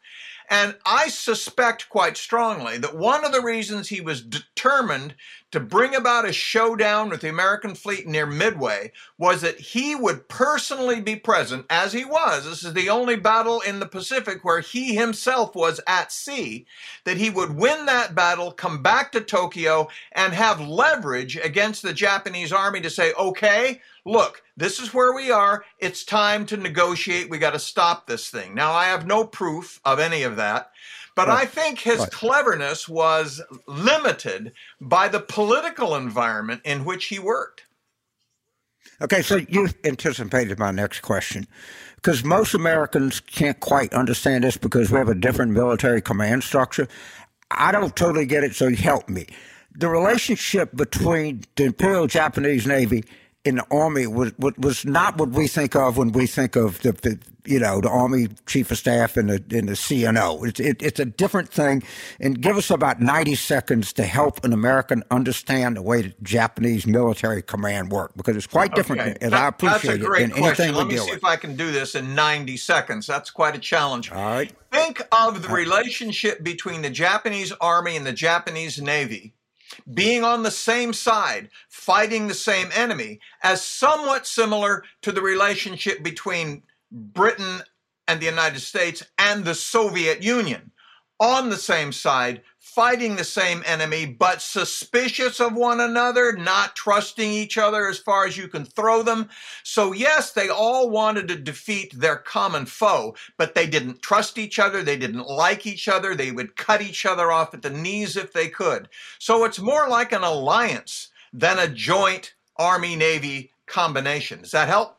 And 0.50 0.76
I 0.88 1.10
suspect 1.10 1.90
quite 1.90 2.18
strongly 2.18 2.80
that 2.80 2.98
one 2.98 3.24
of 3.24 3.32
the 3.32 3.44
reasons 3.44 3.88
he 3.88 4.02
was 4.02 4.24
determined 4.24 5.14
to 5.52 5.60
bring 5.60 5.96
about 5.96 6.28
a 6.28 6.34
showdown 6.34 7.10
with 7.10 7.22
the 7.22 7.30
American 7.30 7.74
fleet 7.74 8.08
near 8.08 8.26
Midway 8.26 8.92
was 9.18 9.42
that 9.42 9.60
he 9.60 9.96
would 9.96 10.30
personally 10.30 11.02
be 11.02 11.16
present, 11.16 11.66
as 11.70 11.92
he 11.92 12.06
was. 12.06 12.46
This 12.46 12.64
is 12.64 12.74
the 12.74 12.90
only 12.90 13.16
battle 13.16 13.62
in 13.62 13.80
the 13.80 13.88
Pacific 13.88 14.44
where 14.44 14.60
he 14.60 14.96
himself 14.96 15.56
was 15.56 15.82
at 15.88 16.12
sea, 16.12 16.66
that 17.04 17.18
he 17.18 17.30
would 17.30 17.56
win 17.56 17.86
that 17.88 18.14
battle, 18.14 18.52
come 18.52 18.84
back 18.84 19.12
to 19.14 19.22
Tokyo, 19.22 19.88
and 20.12 20.34
have 20.34 20.62
leverage 20.62 21.36
against 21.38 21.82
the 21.82 21.94
Japanese 21.94 22.54
army 22.54 22.82
to 22.82 22.90
say, 22.90 23.14
okay, 23.14 23.82
look, 24.06 24.44
this 24.56 24.80
is 24.80 24.94
where 24.94 25.14
we 25.14 25.32
are. 25.32 25.64
It's 25.80 26.04
time 26.04 26.46
to 26.48 26.58
negotiate. 26.58 27.30
We 27.30 27.38
got 27.40 27.54
to 27.54 27.60
stop 27.60 28.06
this 28.06 28.30
thing. 28.30 28.54
Now, 28.54 28.74
I 28.74 28.86
have 28.86 29.08
no 29.08 29.26
proof 29.26 29.80
of 29.84 30.00
any 30.00 30.24
of 30.24 30.36
that. 30.36 30.72
But 31.20 31.28
right. 31.28 31.42
I 31.42 31.46
think 31.48 31.80
his 31.80 32.00
right. 32.00 32.12
cleverness 32.12 32.88
was 32.88 33.42
limited 33.68 34.54
by 34.80 35.10
the 35.10 35.20
political 35.20 35.98
environment 35.98 36.62
in 36.64 36.86
which 36.86 37.08
he 37.08 37.20
worked. 37.20 37.64
Okay, 39.02 39.22
so 39.22 39.36
you 39.36 39.68
anticipated 39.84 40.58
my 40.60 40.72
next 40.72 41.02
question. 41.02 41.46
Because 41.96 42.24
most 42.24 42.54
Americans 42.54 43.20
can't 43.20 43.60
quite 43.60 43.94
understand 43.94 44.46
this 44.46 44.56
because 44.56 44.92
we 44.92 44.98
have 44.98 45.10
a 45.10 45.14
different 45.14 45.52
military 45.52 46.02
command 46.02 46.46
structure. 46.46 46.88
I 47.52 47.74
don't 47.74 47.98
totally 47.98 48.26
get 48.26 48.46
it, 48.46 48.56
so 48.56 48.74
help 48.74 49.10
me. 49.10 49.28
The 49.76 49.90
relationship 49.90 50.74
between 50.74 51.44
the 51.58 51.66
Imperial 51.66 52.08
Japanese 52.08 52.66
Navy 52.66 53.04
in 53.46 53.56
the 53.56 53.66
army 53.72 54.06
was 54.06 54.34
was 54.58 54.86
not 54.86 55.18
what 55.18 55.30
we 55.30 55.48
think 55.48 55.76
of 55.76 55.98
when 55.98 56.12
we 56.12 56.28
think 56.28 56.56
of 56.56 56.82
the, 56.82 56.92
the 56.92 57.20
you 57.46 57.58
know 57.58 57.80
the 57.80 57.90
army 57.90 58.28
chief 58.46 58.70
of 58.70 58.78
staff 58.78 59.16
and 59.16 59.30
the 59.30 59.36
and 59.58 59.70
the 59.70 59.74
CNO. 59.74 60.46
It's 60.48 60.60
it, 60.60 60.82
it's 60.82 61.00
a 61.00 61.06
different 61.06 61.50
thing. 61.50 61.82
And 62.20 62.42
give 62.42 62.58
us 62.58 62.70
about 62.70 63.02
ninety 63.02 63.36
seconds 63.36 63.94
to 63.94 64.04
help 64.04 64.44
an 64.44 64.52
American 64.52 65.04
understand 65.10 65.78
the 65.78 65.82
way 65.82 66.02
the 66.02 66.14
Japanese 66.22 66.86
military 66.86 67.42
command 67.42 67.92
work 67.92 68.12
because 68.18 68.36
it's 68.36 68.48
quite 68.48 68.76
different. 68.76 69.02
Okay. 69.02 69.16
And 69.22 69.34
I 69.34 69.48
appreciate 69.48 70.00
That's 70.00 70.04
a 70.04 70.06
great 70.06 70.30
it 70.30 70.36
question. 70.36 70.76
Let 70.76 70.88
me 70.88 70.98
see 70.98 71.06
with. 71.06 71.18
if 71.18 71.24
I 71.24 71.38
can 71.38 71.56
do 71.56 71.72
this 71.72 71.96
in 71.96 72.14
ninety 72.14 72.58
seconds. 72.58 73.08
That's 73.08 73.32
quite 73.32 73.56
a 73.56 73.60
challenge. 73.60 74.12
All 74.12 74.18
right. 74.18 74.54
Think 74.72 75.02
of 75.14 75.42
the 75.42 75.48
relationship 75.48 76.44
between 76.44 76.82
the 76.82 76.90
Japanese 76.90 77.54
army 77.62 77.96
and 77.96 78.06
the 78.06 78.14
Japanese 78.14 78.82
navy 78.82 79.34
being 79.94 80.24
on 80.24 80.44
the 80.44 80.52
same 80.52 80.94
side, 80.94 81.50
fighting 81.70 82.28
the 82.28 82.34
same 82.34 82.70
enemy, 82.76 83.20
as 83.44 83.62
somewhat 83.62 84.28
similar 84.28 84.84
to 85.02 85.12
the 85.12 85.22
relationship 85.22 86.04
between 86.04 86.64
Britain 86.92 87.62
and 88.08 88.20
the 88.20 88.26
United 88.26 88.60
States 88.60 89.04
and 89.18 89.46
the 89.46 89.56
Soviet 89.56 90.24
Union. 90.24 90.72
On 91.20 91.50
the 91.50 91.58
same 91.58 91.92
side, 91.92 92.42
fighting 92.80 93.18
the 93.18 93.26
same 93.26 93.62
enemy, 93.66 94.06
but 94.06 94.42
suspicious 94.42 95.42
of 95.42 95.54
one 95.54 95.82
another, 95.82 96.32
not 96.32 96.78
trusting 96.78 97.30
each 97.30 97.58
other 97.58 97.90
as 97.90 98.00
far 98.00 98.26
as 98.26 98.38
you 98.38 98.48
can 98.48 98.64
throw 98.64 99.04
them. 99.04 99.28
So, 99.64 99.92
yes, 99.92 100.32
they 100.32 100.48
all 100.48 100.90
wanted 100.90 101.28
to 101.28 101.36
defeat 101.36 101.94
their 101.94 102.16
common 102.16 102.66
foe, 102.66 103.16
but 103.36 103.54
they 103.54 103.68
didn't 103.68 104.02
trust 104.02 104.38
each 104.38 104.60
other. 104.60 104.82
They 104.82 104.96
didn't 104.96 105.28
like 105.28 105.68
each 105.68 105.90
other. 105.90 106.16
They 106.16 106.32
would 106.32 106.56
cut 106.56 106.82
each 106.82 107.06
other 107.06 107.34
off 107.34 107.54
at 107.54 107.64
the 107.64 107.70
knees 107.70 108.16
if 108.16 108.32
they 108.32 108.48
could. 108.48 108.88
So, 109.18 109.44
it's 109.44 109.60
more 109.60 109.90
like 109.90 110.14
an 110.14 110.24
alliance 110.24 111.10
than 111.34 111.60
a 111.60 111.68
joint 111.68 112.34
Army 112.56 112.96
Navy 112.96 113.52
combination. 113.66 114.44
Does 114.44 114.52
that 114.52 114.70
help? 114.70 114.99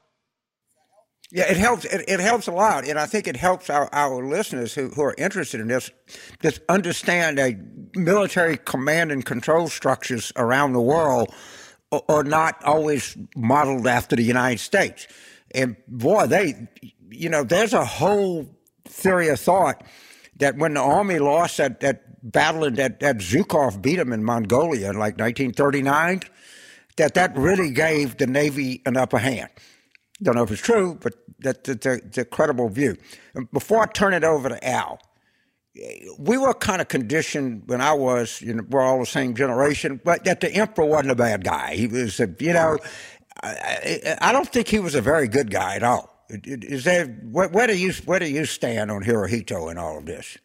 Yeah, 1.33 1.51
it 1.51 1.57
helps. 1.57 1.85
It, 1.85 2.05
it, 2.09 2.19
helps 2.19 2.49
a 2.49 2.53
lot, 2.53 2.85
and 2.85 2.99
I 2.99 3.07
think 3.07 3.29
it 3.29 3.37
helps 3.37 3.71
our, 3.71 3.89
our 3.93 4.25
listeners 4.25 4.75
who, 4.75 4.89
who 4.89 5.03
are 5.03 5.15
interested 5.17 5.61
in 5.61 5.69
this 5.69 5.91
just 6.43 6.61
understand 6.69 7.39
that 7.39 7.55
military 7.95 8.57
command 8.57 9.13
and 9.13 9.25
control 9.25 9.69
structures 9.69 10.33
around 10.35 10.73
the 10.73 10.81
world 10.81 11.33
are, 11.93 12.03
are 12.09 12.25
not 12.25 12.63
always 12.65 13.17
modeled 13.37 13.87
after 13.87 14.17
the 14.17 14.25
United 14.25 14.59
States. 14.59 15.07
And 15.55 15.77
boy, 15.87 16.27
they, 16.27 16.69
you 17.11 17.29
know, 17.29 17.45
there's 17.45 17.75
a 17.75 17.85
whole 17.85 18.49
theory 18.85 19.29
of 19.29 19.39
thought 19.39 19.85
that 20.37 20.57
when 20.57 20.75
the 20.75 20.81
army 20.81 21.21
lost 21.21 21.59
that, 21.59 21.81
that 21.81 22.11
battle 22.23 22.65
and 22.65 22.77
that, 22.77 23.01
that 23.01 23.19
Zhukov 23.19 23.81
beat 23.81 23.97
them 23.97 24.13
in 24.13 24.25
Mongolia 24.25 24.91
in 24.91 24.99
like 24.99 25.19
1939, 25.19 26.23
that 26.97 27.15
that 27.15 27.37
really 27.37 27.71
gave 27.71 28.17
the 28.17 28.27
Navy 28.27 28.83
an 28.85 28.97
upper 28.97 29.19
hand. 29.19 29.51
Don't 30.23 30.37
know 30.37 30.43
if 30.43 30.51
it's 30.51 30.61
true, 30.61 30.99
but 31.01 31.15
that, 31.41 31.65
that's, 31.65 31.87
a, 31.87 32.21
a 32.21 32.25
credible 32.25 32.69
view. 32.69 32.97
Before 33.53 33.83
I 33.83 33.87
turn 33.87 34.13
it 34.15 34.25
over 34.25 34.51
to 34.51 34.69
Al, 34.69 35.01
we 36.19 36.37
were 36.37 36.53
kind 36.53 36.81
of 36.81 36.89
conditioned 36.89 37.63
when 37.67 37.81
I 37.81 37.93
was, 37.93 38.43
you 38.43 38.55
know, 38.55 38.65
we're 38.69 38.83
all 38.83 39.01
the 39.01 39.07
same 39.07 39.35
generation, 39.35 40.01
but 40.05 40.25
that 40.25 40.41
the 40.41 40.53
emperor 40.53 40.85
wasn't 40.85 41.13
a 41.13 41.15
bad 41.15 41.45
guy. 41.45 41.75
He 41.77 41.87
was, 41.87 42.21
a, 42.21 42.29
you 42.39 42.53
know, 42.53 42.79
I, 43.43 44.17
I, 44.21 44.33
don't 44.33 44.49
think 44.49 44.69
he 44.69 44.79
was 44.79 44.95
a 44.95 45.01
very 45.01 45.29
good 45.29 45.51
guy 45.51 45.77
at 45.77 45.83
all. 45.83 46.27
Is 46.29 46.85
there 46.85 47.07
where, 47.07 47.49
where 47.49 47.67
do 47.67 47.77
you 47.77 47.93
where 48.05 48.19
do 48.19 48.27
you 48.27 48.45
stand 48.45 48.91
on 48.91 49.03
Hirohito 49.03 49.71
and 49.71 49.79
all 49.79 49.99
of 49.99 50.07
this? 50.07 50.39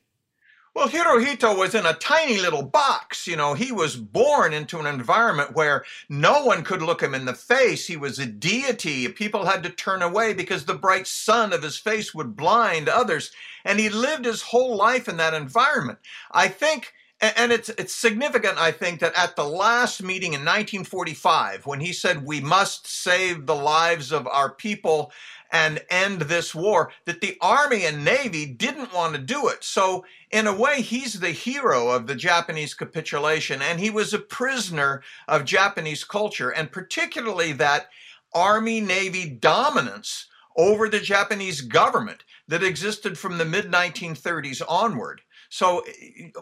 Well, 0.76 0.90
Hirohito 0.90 1.58
was 1.58 1.74
in 1.74 1.86
a 1.86 1.94
tiny 1.94 2.38
little 2.38 2.62
box. 2.62 3.28
You 3.28 3.38
know, 3.38 3.54
he 3.54 3.72
was 3.72 3.96
born 3.96 4.52
into 4.52 4.78
an 4.78 4.86
environment 4.86 5.56
where 5.56 5.86
no 6.10 6.44
one 6.44 6.64
could 6.66 6.82
look 6.82 7.02
him 7.02 7.16
in 7.16 7.24
the 7.24 7.34
face. 7.34 7.88
He 7.88 7.96
was 7.96 8.20
a 8.20 8.26
deity. 8.26 9.08
People 9.08 9.46
had 9.46 9.64
to 9.64 9.70
turn 9.70 10.02
away 10.02 10.34
because 10.34 10.66
the 10.66 10.74
bright 10.74 11.08
sun 11.08 11.54
of 11.54 11.64
his 11.64 11.78
face 11.78 12.14
would 12.14 12.36
blind 12.36 12.90
others. 12.90 13.32
And 13.64 13.80
he 13.80 13.88
lived 13.88 14.26
his 14.26 14.42
whole 14.42 14.76
life 14.76 15.08
in 15.08 15.16
that 15.16 15.34
environment. 15.34 16.00
I 16.34 16.50
think 16.50 16.92
and 17.22 17.52
it's 17.52 17.70
it's 17.70 17.94
significant 17.94 18.58
i 18.58 18.72
think 18.72 19.00
that 19.00 19.14
at 19.16 19.36
the 19.36 19.44
last 19.44 20.04
meeting 20.04 20.34
in 20.34 20.42
1945 20.42 21.66
when 21.66 21.80
he 21.80 21.94
said 21.94 22.26
we 22.26 22.42
must 22.42 22.86
save 22.88 23.46
the 23.46 23.56
lives 23.56 24.12
of 24.12 24.28
our 24.28 24.50
people 24.50 25.12
and 25.52 25.84
end 25.90 26.22
this 26.22 26.54
war 26.54 26.92
that 27.06 27.22
the 27.22 27.38
army 27.42 27.86
and 27.86 28.04
navy 28.04 28.46
didn't 28.46 28.94
want 28.94 29.14
to 29.16 29.22
do 29.22 29.48
it 29.48 29.64
so 29.64 30.04
in 30.36 30.48
a 30.48 30.54
way, 30.54 30.82
he's 30.82 31.22
the 31.22 31.32
hero 31.32 31.90
of 31.92 32.08
the 32.08 32.16
Japanese 32.16 32.74
capitulation, 32.74 33.62
and 33.62 33.80
he 33.80 33.90
was 33.90 34.14
a 34.14 34.20
prisoner 34.20 35.02
of 35.30 35.46
Japanese 35.46 36.04
culture, 36.04 36.50
and 36.50 36.74
particularly 36.74 37.54
that 37.54 37.88
Army 38.34 38.82
Navy 38.82 39.30
dominance 39.30 40.28
over 40.58 40.90
the 40.90 41.00
Japanese 41.00 41.62
government 41.62 42.26
that 42.50 42.64
existed 42.64 43.18
from 43.18 43.38
the 43.38 43.46
mid 43.46 43.72
1930s 43.72 44.62
onward. 44.68 45.22
So, 45.48 45.86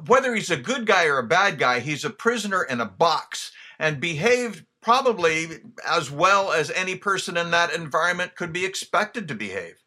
whether 0.07 0.33
he's 0.33 0.49
a 0.49 0.57
good 0.57 0.87
guy 0.87 1.05
or 1.05 1.19
a 1.19 1.27
bad 1.27 1.59
guy, 1.59 1.79
he's 1.79 2.03
a 2.03 2.09
prisoner 2.09 2.63
in 2.63 2.81
a 2.81 2.85
box 2.85 3.51
and 3.77 3.99
behaved 3.99 4.65
probably 4.83 5.47
as 5.87 6.11
well 6.11 6.51
as 6.51 6.69
any 6.71 6.95
person 6.95 7.37
in 7.37 7.51
that 7.51 7.73
environment 7.73 8.35
could 8.35 8.53
be 8.53 8.65
expected 8.65 9.27
to 9.27 9.35
behave. 9.35 9.82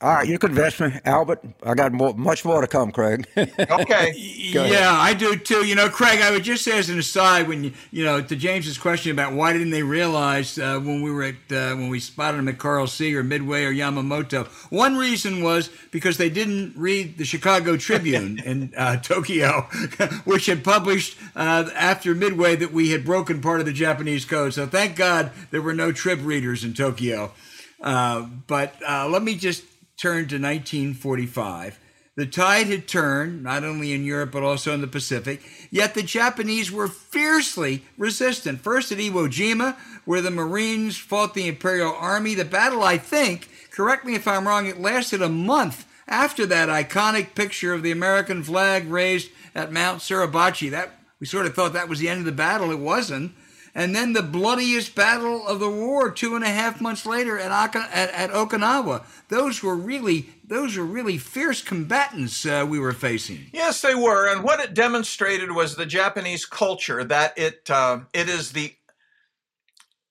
All 0.00 0.12
right, 0.14 0.28
you 0.28 0.38
convinced 0.38 0.80
me, 0.80 0.92
Albert. 1.04 1.42
I 1.62 1.74
got 1.74 1.92
more, 1.92 2.14
much 2.14 2.44
more 2.44 2.60
to 2.60 2.66
come, 2.66 2.90
Craig. 2.90 3.26
okay. 3.36 4.12
yeah, 4.16 4.92
I 4.92 5.14
do 5.14 5.36
too. 5.36 5.64
You 5.64 5.74
know, 5.74 5.88
Craig, 5.88 6.20
I 6.20 6.30
would 6.30 6.42
just 6.42 6.64
say 6.64 6.78
as 6.78 6.90
an 6.90 6.98
aside, 6.98 7.48
when 7.48 7.64
you, 7.64 7.72
you 7.90 8.04
know, 8.04 8.20
to 8.20 8.36
James's 8.36 8.76
question 8.76 9.12
about 9.12 9.32
why 9.32 9.52
didn't 9.52 9.70
they 9.70 9.82
realize 9.82 10.58
uh, 10.58 10.80
when 10.80 11.02
we 11.02 11.10
were 11.10 11.24
at 11.24 11.34
uh, 11.50 11.74
when 11.76 11.88
we 11.88 12.00
spotted 12.00 12.38
them 12.38 12.48
at 12.48 12.58
Coral 12.58 12.86
Sea 12.86 13.14
or 13.16 13.22
Midway 13.22 13.64
or 13.64 13.72
Yamamoto, 13.72 14.46
one 14.70 14.96
reason 14.96 15.42
was 15.42 15.70
because 15.90 16.16
they 16.16 16.30
didn't 16.30 16.74
read 16.76 17.16
the 17.16 17.24
Chicago 17.24 17.76
Tribune 17.76 18.38
in 18.44 18.72
uh, 18.76 18.96
Tokyo, 18.96 19.62
which 20.24 20.46
had 20.46 20.64
published 20.64 21.16
uh, 21.36 21.70
after 21.74 22.14
Midway 22.14 22.56
that 22.56 22.72
we 22.72 22.90
had 22.90 23.04
broken 23.04 23.40
part 23.40 23.60
of 23.60 23.66
the 23.66 23.72
Japanese 23.72 24.24
code. 24.24 24.54
So 24.54 24.66
thank 24.66 24.96
God 24.96 25.30
there 25.50 25.62
were 25.62 25.74
no 25.74 25.92
trib 25.92 26.24
readers 26.24 26.64
in 26.64 26.74
Tokyo. 26.74 27.32
Uh, 27.80 28.22
but 28.46 28.74
uh, 28.88 29.06
let 29.08 29.22
me 29.22 29.36
just 29.36 29.62
turned 29.96 30.28
to 30.30 30.36
1945. 30.36 31.78
The 32.16 32.26
tide 32.26 32.68
had 32.68 32.86
turned, 32.86 33.42
not 33.42 33.64
only 33.64 33.92
in 33.92 34.04
Europe 34.04 34.30
but 34.32 34.44
also 34.44 34.72
in 34.72 34.80
the 34.80 34.86
Pacific, 34.86 35.42
yet 35.70 35.94
the 35.94 36.02
Japanese 36.02 36.70
were 36.70 36.86
fiercely 36.86 37.82
resistant. 37.98 38.60
First 38.60 38.92
at 38.92 38.98
Iwo 38.98 39.26
Jima, 39.28 39.76
where 40.04 40.20
the 40.20 40.30
Marines 40.30 40.96
fought 40.96 41.34
the 41.34 41.48
Imperial 41.48 41.92
Army. 41.92 42.34
The 42.34 42.44
battle, 42.44 42.84
I 42.84 42.98
think, 42.98 43.48
correct 43.72 44.04
me 44.04 44.14
if 44.14 44.28
I'm 44.28 44.46
wrong, 44.46 44.66
it 44.66 44.80
lasted 44.80 45.22
a 45.22 45.28
month 45.28 45.86
after 46.06 46.46
that 46.46 46.68
iconic 46.68 47.34
picture 47.34 47.72
of 47.72 47.82
the 47.82 47.90
American 47.90 48.44
flag 48.44 48.88
raised 48.88 49.30
at 49.54 49.72
Mount 49.72 49.98
Suribachi. 49.98 50.70
That 50.70 50.92
we 51.18 51.26
sort 51.26 51.46
of 51.46 51.54
thought 51.54 51.72
that 51.72 51.88
was 51.88 51.98
the 51.98 52.08
end 52.08 52.20
of 52.20 52.26
the 52.26 52.32
battle. 52.32 52.70
It 52.70 52.78
wasn't 52.78 53.32
and 53.74 53.94
then 53.94 54.12
the 54.12 54.22
bloodiest 54.22 54.94
battle 54.94 55.46
of 55.46 55.58
the 55.58 55.68
war 55.68 56.10
two 56.10 56.36
and 56.36 56.44
a 56.44 56.48
half 56.48 56.80
months 56.80 57.04
later 57.04 57.38
at, 57.38 57.74
at, 57.74 58.10
at 58.10 58.30
Okinawa. 58.30 59.04
Those 59.28 59.62
were 59.62 59.74
really 59.74 60.28
those 60.46 60.76
were 60.76 60.84
really 60.84 61.18
fierce 61.18 61.62
combatants 61.62 62.44
uh, 62.46 62.66
we 62.68 62.78
were 62.78 62.92
facing. 62.92 63.46
Yes, 63.52 63.80
they 63.80 63.94
were, 63.94 64.30
and 64.30 64.44
what 64.44 64.60
it 64.60 64.74
demonstrated 64.74 65.50
was 65.52 65.74
the 65.74 65.86
Japanese 65.86 66.44
culture 66.44 67.02
that 67.02 67.36
it 67.36 67.70
uh, 67.70 68.00
it 68.12 68.28
is 68.28 68.52
the 68.52 68.74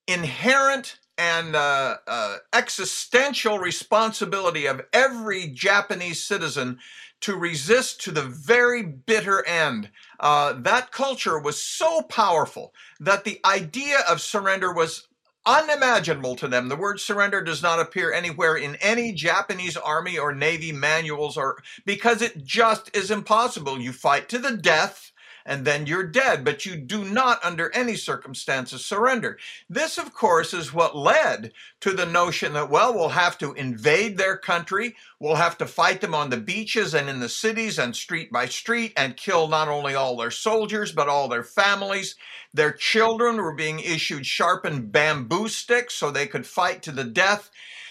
inherent 0.08 1.00
and 1.18 1.56
uh, 1.56 1.98
uh 2.08 2.38
existential 2.52 3.60
responsibility 3.60 4.66
of 4.66 4.82
every 4.92 5.48
Japanese 5.48 6.24
citizen 6.24 6.80
to 7.22 7.38
resist 7.38 8.02
to 8.02 8.12
the 8.12 8.22
very 8.22 8.84
bitter 8.84 9.48
end. 9.48 9.90
Uh, 10.24 10.54
that 10.54 10.92
culture 10.94 11.40
was 11.40 11.62
so 11.64 12.02
powerful 12.04 12.74
that 13.02 13.26
the 13.26 13.42
idea 13.46 14.00
of 14.10 14.22
surrender 14.22 14.74
was 14.74 15.10
unimaginable 15.46 16.38
to 16.38 16.50
them. 16.50 16.70
The 16.70 16.78
word 16.78 17.02
surrender 17.02 17.44
does 17.44 17.64
not 17.64 17.82
appear 17.82 18.14
anywhere 18.14 18.58
in 18.58 18.78
any 18.78 19.14
Japanese 19.14 19.78
army 19.78 20.20
or 20.20 20.36
navy 20.36 20.74
manuals 20.74 21.38
or 21.38 21.64
because 21.86 22.24
it 22.24 22.46
just 22.46 22.96
is 22.98 23.12
impossible. 23.12 23.82
You 23.82 23.94
fight 23.94 24.30
to 24.32 24.40
the 24.40 24.58
death 24.58 25.13
and 25.46 25.66
then 25.66 25.86
you're 25.86 26.08
dead, 26.08 26.44
but 26.44 26.66
you 26.66 26.76
do 26.76 27.04
not, 27.04 27.44
under 27.44 27.74
any 27.76 27.96
circumstances, 27.96 28.86
surrender. 28.86 29.38
This, 29.70 29.98
of 29.98 30.14
course, 30.14 30.54
is 30.54 30.74
what 30.74 30.96
led 30.96 31.52
to 31.82 31.92
the 31.92 32.06
notion 32.06 32.54
that, 32.54 32.70
well, 32.70 32.94
we'll 32.94 33.10
have 33.10 33.38
to 33.40 33.54
invade 33.54 34.18
their 34.18 34.38
country, 34.38 34.96
we'll 35.20 35.36
have 35.36 35.58
to 35.58 35.66
fight 35.66 36.02
them 36.02 36.16
on 36.16 36.30
the 36.30 36.38
beaches 36.38 36.94
and 36.94 37.10
in 37.10 37.20
the 37.20 37.30
cities 37.30 37.78
and 37.78 37.96
street 37.96 38.32
by 38.32 38.46
street 38.46 38.94
and 38.96 39.18
kill 39.18 39.48
not 39.48 39.68
only 39.68 39.96
all 39.96 40.16
their 40.16 40.32
soldiers, 40.32 40.92
but 40.92 41.10
all 41.10 41.28
their 41.28 41.44
families. 41.44 42.16
Their 42.54 42.72
children 42.72 43.38
were 43.38 43.56
being 43.56 43.80
issued 43.80 44.26
sharpened 44.26 44.92
bamboo 44.92 45.48
sticks 45.48 45.96
so 45.96 46.12
they 46.12 46.28
could 46.28 46.46
fight 46.46 46.84
to 46.84 46.92
the 46.92 47.04
death. 47.04 47.50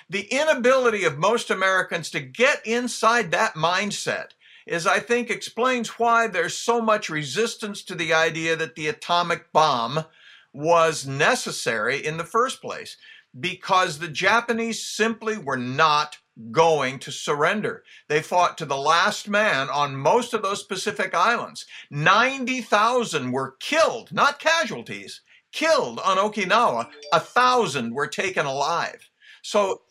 The 0.08 0.28
inability 0.30 1.04
of 1.04 1.18
most 1.18 1.50
Americans 1.50 2.10
to 2.10 2.20
get 2.20 2.66
inside 2.66 3.30
that 3.30 3.54
mindset 3.54 4.28
is 4.66 4.86
I 4.86 4.98
think 4.98 5.30
explains 5.30 5.98
why 5.98 6.26
there's 6.26 6.56
so 6.56 6.80
much 6.80 7.10
resistance 7.10 7.82
to 7.84 7.94
the 7.94 8.12
idea 8.12 8.56
that 8.56 8.74
the 8.74 8.88
atomic 8.88 9.52
bomb 9.52 10.04
was 10.52 11.06
necessary 11.06 12.04
in 12.04 12.16
the 12.16 12.24
first 12.24 12.60
place 12.60 12.96
because 13.38 13.98
the 13.98 14.08
Japanese 14.08 14.84
simply 14.84 15.38
were 15.38 15.56
not 15.56 16.18
going 16.50 16.98
to 16.98 17.12
surrender. 17.12 17.82
They 18.08 18.22
fought 18.22 18.56
to 18.58 18.64
the 18.64 18.76
last 18.76 19.28
man 19.28 19.68
on 19.68 19.96
most 19.96 20.34
of 20.34 20.42
those 20.42 20.62
Pacific 20.62 21.14
islands. 21.14 21.66
90,000 21.90 23.32
were 23.32 23.56
killed, 23.60 24.12
not 24.12 24.38
casualties, 24.38 25.20
killed 25.52 26.00
on 26.00 26.16
Okinawa. 26.16 26.88
A 27.12 27.20
thousand 27.20 27.94
were 27.94 28.06
taken 28.06 28.46
alive. 28.46 29.08
So 29.42 29.82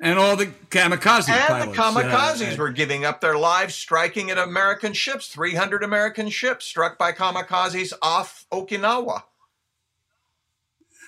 and 0.00 0.18
all 0.18 0.36
the 0.36 0.46
kamikaze 0.46 1.28
and 1.28 1.70
the 1.70 1.76
kamikazes 1.76 2.54
uh, 2.54 2.56
were 2.58 2.70
giving 2.70 3.04
up 3.04 3.20
their 3.20 3.38
lives, 3.38 3.74
striking 3.74 4.30
at 4.30 4.38
American 4.38 4.92
ships. 4.92 5.28
300 5.28 5.82
American 5.82 6.28
ships 6.28 6.66
struck 6.66 6.98
by 6.98 7.12
kamikazes 7.12 7.92
off 8.02 8.46
Okinawa. 8.52 9.22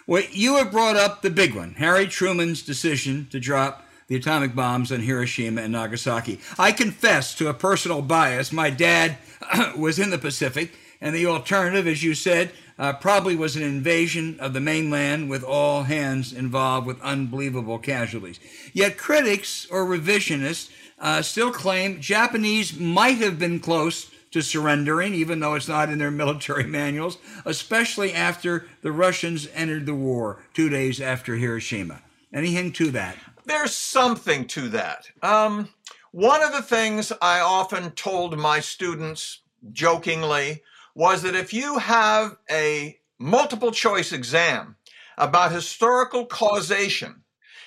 Well, 0.06 0.22
you 0.30 0.56
have 0.56 0.72
brought 0.72 0.96
up 0.96 1.20
the 1.20 1.30
big 1.30 1.54
one 1.54 1.74
Harry 1.74 2.06
Truman's 2.06 2.62
decision 2.62 3.28
to 3.30 3.38
drop 3.38 3.84
the 4.06 4.16
atomic 4.16 4.54
bombs 4.54 4.90
on 4.90 5.00
Hiroshima 5.00 5.60
and 5.60 5.72
Nagasaki. 5.72 6.40
I 6.58 6.72
confess 6.72 7.34
to 7.34 7.48
a 7.48 7.54
personal 7.54 8.00
bias. 8.00 8.50
My 8.50 8.70
dad 8.70 9.18
was 9.76 9.98
in 9.98 10.08
the 10.08 10.16
Pacific, 10.16 10.72
and 11.02 11.14
the 11.14 11.26
alternative, 11.26 11.86
as 11.86 12.02
you 12.02 12.14
said, 12.14 12.52
uh, 12.78 12.92
probably 12.94 13.34
was 13.34 13.56
an 13.56 13.62
invasion 13.62 14.38
of 14.40 14.52
the 14.52 14.60
mainland 14.60 15.28
with 15.28 15.42
all 15.42 15.82
hands 15.82 16.32
involved 16.32 16.86
with 16.86 17.00
unbelievable 17.02 17.78
casualties. 17.78 18.38
Yet 18.72 18.96
critics 18.96 19.66
or 19.70 19.84
revisionists 19.84 20.70
uh, 20.98 21.22
still 21.22 21.50
claim 21.50 22.00
Japanese 22.00 22.78
might 22.78 23.18
have 23.18 23.38
been 23.38 23.60
close 23.60 24.10
to 24.30 24.42
surrendering, 24.42 25.14
even 25.14 25.40
though 25.40 25.54
it's 25.54 25.68
not 25.68 25.88
in 25.88 25.98
their 25.98 26.10
military 26.22 26.64
manuals, 26.64 27.18
especially 27.44 28.12
after 28.12 28.68
the 28.82 28.92
Russians 28.92 29.48
entered 29.54 29.86
the 29.86 29.94
war 29.94 30.44
two 30.54 30.68
days 30.68 31.00
after 31.00 31.36
Hiroshima. 31.36 32.02
Anything 32.32 32.72
to 32.72 32.90
that? 32.90 33.16
There's 33.44 33.74
something 33.74 34.46
to 34.48 34.68
that. 34.68 35.08
Um, 35.22 35.70
one 36.10 36.42
of 36.42 36.52
the 36.52 36.62
things 36.62 37.12
I 37.22 37.40
often 37.40 37.90
told 37.92 38.38
my 38.38 38.60
students 38.60 39.40
jokingly 39.72 40.62
was 40.98 41.22
that 41.22 41.36
if 41.36 41.54
you 41.54 41.78
have 41.78 42.36
a 42.50 42.98
multiple 43.20 43.70
choice 43.70 44.10
exam 44.10 44.74
about 45.16 45.52
historical 45.52 46.26
causation, 46.26 47.22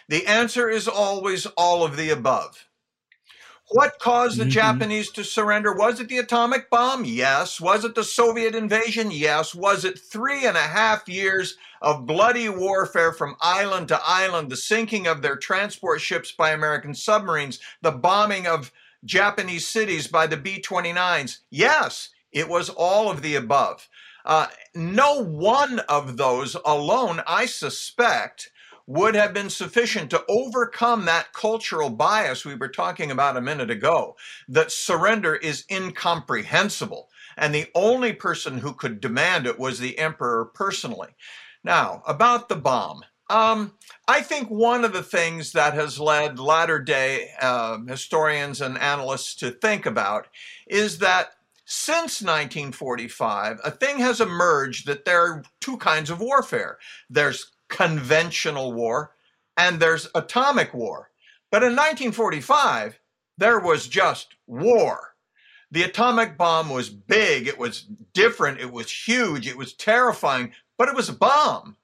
the 0.10 0.28
answer 0.28 0.70
is 0.70 0.86
always 0.86 1.46
all 1.46 1.86
of 1.86 1.96
the 1.96 2.10
above. 2.10 2.68
What 3.70 4.00
caused 4.00 4.38
the 4.38 4.44
mm-hmm. 4.44 4.52
Japanese 4.52 5.12
to 5.12 5.24
surrender? 5.24 5.74
Was 5.74 6.02
it 6.02 6.10
the 6.10 6.18
atomic 6.18 6.70
bomb? 6.70 7.06
Yes. 7.06 7.62
Was 7.62 7.86
it 7.86 7.96
the 7.96 8.04
Soviet 8.04 8.54
invasion? 8.54 9.12
Yes. 9.12 9.56
Was 9.56 9.86
it 9.86 9.98
three 9.98 10.46
and 10.46 10.58
a 10.58 10.60
half 10.60 11.08
years 11.08 11.56
of 11.82 12.06
bloody 12.06 12.50
warfare 12.50 13.14
from 13.14 13.38
island 13.40 13.88
to 13.88 14.02
island, 14.04 14.52
the 14.52 14.58
sinking 14.58 15.08
of 15.08 15.22
their 15.22 15.38
transport 15.38 16.02
ships 16.02 16.34
by 16.34 16.52
American 16.52 16.94
submarines, 16.94 17.60
the 17.82 17.92
bombing 17.92 18.46
of 18.46 18.74
Japanese 19.06 19.66
cities 19.66 20.08
by 20.08 20.28
the 20.28 20.36
B 20.36 20.62
29s? 20.62 21.38
Yes, 21.50 22.10
it 22.32 22.48
was 22.50 22.70
all 22.70 23.10
of 23.10 23.22
the 23.22 23.36
above. 23.36 23.88
Uh, 24.26 24.48
no 24.76 25.24
one 25.24 25.80
of 25.80 26.18
those 26.18 26.56
alone, 26.66 27.22
I 27.28 27.46
suspect, 27.46 28.52
would 28.88 29.16
have 29.16 29.34
been 29.34 29.50
sufficient 29.50 30.10
to 30.10 30.24
overcome 30.28 31.06
that 31.06 31.34
cultural 31.34 31.90
bias 31.90 32.46
we 32.46 32.56
were 32.56 32.68
talking 32.68 33.12
about 33.12 33.38
a 33.38 33.42
minute 33.42 33.72
ago 33.72 34.16
that 34.50 34.72
surrender 34.72 35.36
is 35.36 35.66
incomprehensible. 35.72 37.10
And 37.38 37.56
the 37.56 37.68
only 37.74 38.14
person 38.14 38.58
who 38.58 38.74
could 38.74 39.00
demand 39.00 39.48
it 39.48 39.58
was 39.58 39.80
the 39.80 39.98
emperor 39.98 40.46
personally. 40.46 41.10
Now, 41.64 42.04
about 42.06 42.50
the 42.50 42.56
bomb. 42.56 43.04
Um, 43.30 43.76
I 44.10 44.22
think 44.22 44.50
one 44.50 44.84
of 44.84 44.92
the 44.92 45.04
things 45.04 45.54
that 45.54 45.74
has 45.74 46.00
led 46.00 46.38
latter 46.38 46.80
day 46.80 47.30
uh, 47.42 47.78
historians 47.88 48.60
and 48.60 48.78
analysts 48.78 49.36
to 49.36 49.52
think 49.52 49.86
about 49.86 50.28
is 50.68 50.98
that 50.98 51.32
since 51.72 52.22
1945, 52.22 53.62
a 53.64 53.72
thing 53.72 54.00
has 54.00 54.20
emerged 54.20 54.86
that 54.88 55.06
there 55.06 55.22
are 55.22 55.44
two 55.62 55.78
kinds 55.78 56.10
of 56.10 56.20
warfare. 56.20 56.78
There's 57.10 57.54
conventional 57.70 58.74
war 58.74 59.16
and 59.56 59.80
there's 59.80 60.10
atomic 60.14 60.74
war. 60.74 61.12
But 61.50 61.64
in 61.64 61.70
1945, 61.70 63.00
there 63.38 63.58
was 63.58 63.88
just 63.88 64.36
war. 64.48 65.16
The 65.72 65.84
atomic 65.84 66.38
bomb 66.38 66.70
was 66.70 66.90
big, 66.90 67.48
it 67.48 67.58
was 67.58 67.88
different, 68.14 68.60
it 68.60 68.74
was 68.74 68.92
huge, 68.92 69.48
it 69.48 69.58
was 69.58 69.72
terrifying, 69.72 70.52
but 70.78 70.90
it 70.90 70.96
was 70.96 71.08
a 71.08 71.14
bomb. 71.14 71.78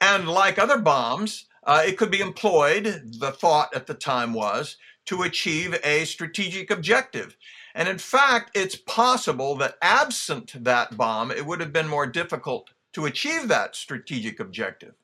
And 0.00 0.28
like 0.28 0.58
other 0.58 0.78
bombs, 0.78 1.46
uh, 1.62 1.84
it 1.86 1.96
could 1.96 2.10
be 2.10 2.20
employed, 2.20 3.12
the 3.20 3.30
thought 3.30 3.72
at 3.72 3.86
the 3.86 3.94
time 3.94 4.32
was, 4.32 4.76
to 5.06 5.22
achieve 5.22 5.78
a 5.84 6.06
strategic 6.06 6.72
objective. 6.72 7.36
And 7.78 7.88
in 7.88 7.98
fact, 7.98 8.50
it's 8.56 8.74
possible 8.74 9.54
that 9.58 9.76
absent 9.80 10.64
that 10.64 10.96
bomb, 10.96 11.30
it 11.30 11.46
would 11.46 11.60
have 11.60 11.72
been 11.72 11.86
more 11.86 12.08
difficult 12.08 12.70
to 12.94 13.06
achieve 13.06 13.46
that 13.46 13.76
strategic 13.76 14.40
objective. 14.40 14.94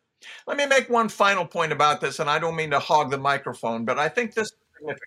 Let 0.49 0.57
me 0.57 0.67
make 0.67 0.91
one 0.91 1.09
final 1.09 1.47
point 1.47 1.71
about 1.71 2.01
this, 2.01 2.19
and 2.19 2.29
I 2.29 2.41
don't 2.41 2.57
mean 2.57 2.73
to 2.73 2.81
hog 2.81 3.13
the 3.13 3.19
microphone, 3.19 3.85
but 3.85 4.01
I 4.01 4.09
think 4.09 4.35
this. 4.35 4.51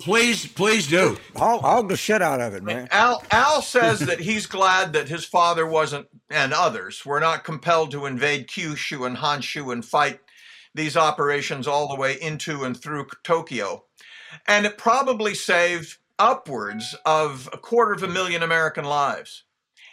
Please, 0.01 0.47
please 0.47 0.87
do. 0.87 1.17
Hog, 1.35 1.59
hog 1.59 1.89
the 1.89 1.97
shit 1.97 2.21
out 2.21 2.39
of 2.39 2.53
it, 2.53 2.63
man. 2.63 2.87
Al, 2.89 3.21
Al 3.31 3.61
says 3.61 3.99
that 4.07 4.21
he's 4.21 4.45
glad 4.45 4.93
that 4.93 5.09
his 5.09 5.25
father 5.25 5.67
wasn't, 5.67 6.07
and 6.29 6.53
others 6.53 7.05
were 7.05 7.19
not 7.19 7.43
compelled 7.43 7.91
to 7.91 8.05
invade 8.05 8.47
Kyushu 8.47 9.05
and 9.05 9.17
Honshu 9.17 9.73
and 9.73 9.83
fight 9.83 10.21
these 10.73 10.95
operations 10.95 11.67
all 11.67 11.89
the 11.89 11.99
way 11.99 12.15
into 12.21 12.63
and 12.63 12.81
through 12.81 13.07
Tokyo. 13.25 13.83
And 14.47 14.65
it 14.65 14.77
probably 14.77 15.33
saved 15.33 15.97
upwards 16.19 16.95
of 17.05 17.49
a 17.53 17.57
quarter 17.57 17.93
of 17.93 18.03
a 18.03 18.07
million 18.07 18.43
American 18.43 18.85
lives. 18.85 19.43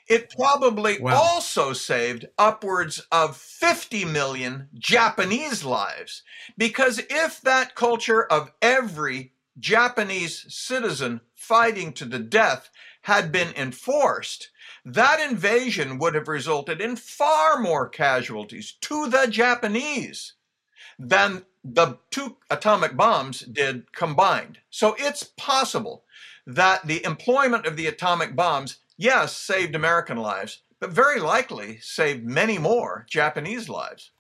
It 0.07 0.35
probably 0.37 1.01
wow. 1.01 1.15
also 1.15 1.73
saved 1.73 2.27
upwards 2.37 3.01
of 3.11 3.37
50 3.37 4.05
million 4.05 4.69
Japanese 4.75 5.65
lives. 5.65 6.23
Because 6.59 7.01
if 7.09 7.41
that 7.41 7.75
culture 7.75 8.25
of 8.25 8.53
every 8.61 9.33
Japanese 9.59 10.45
citizen 10.49 11.23
fighting 11.35 11.93
to 11.95 12.05
the 12.05 12.19
death 12.19 12.69
had 13.03 13.33
been 13.33 13.55
enforced, 13.57 14.51
that 14.85 15.21
invasion 15.21 15.99
would 15.99 16.15
have 16.15 16.29
resulted 16.29 16.81
in 16.81 16.97
far 16.97 17.59
more 17.59 17.89
casualties 17.89 18.75
to 18.83 19.09
the 19.09 19.27
Japanese 19.31 20.35
than 20.99 21.45
the 21.65 21.99
two 22.11 22.37
atomic 22.51 22.95
bombs 22.97 23.41
did 23.41 23.91
combined. 23.93 24.59
So 24.69 24.95
it's 24.99 25.23
possible 25.23 26.04
that 26.47 26.87
the 26.87 27.05
employment 27.05 27.67
of 27.67 27.77
the 27.77 27.87
atomic 27.87 28.37
bombs 28.37 28.79
yes, 28.97 29.37
saved 29.37 29.75
American 29.75 30.17
lives, 30.17 30.63
but 30.81 30.91
very 30.91 31.21
likely 31.21 31.79
saved 31.81 32.25
many 32.25 32.59
more 32.59 33.07
Japanese 33.09 33.69
lives. 33.69 34.11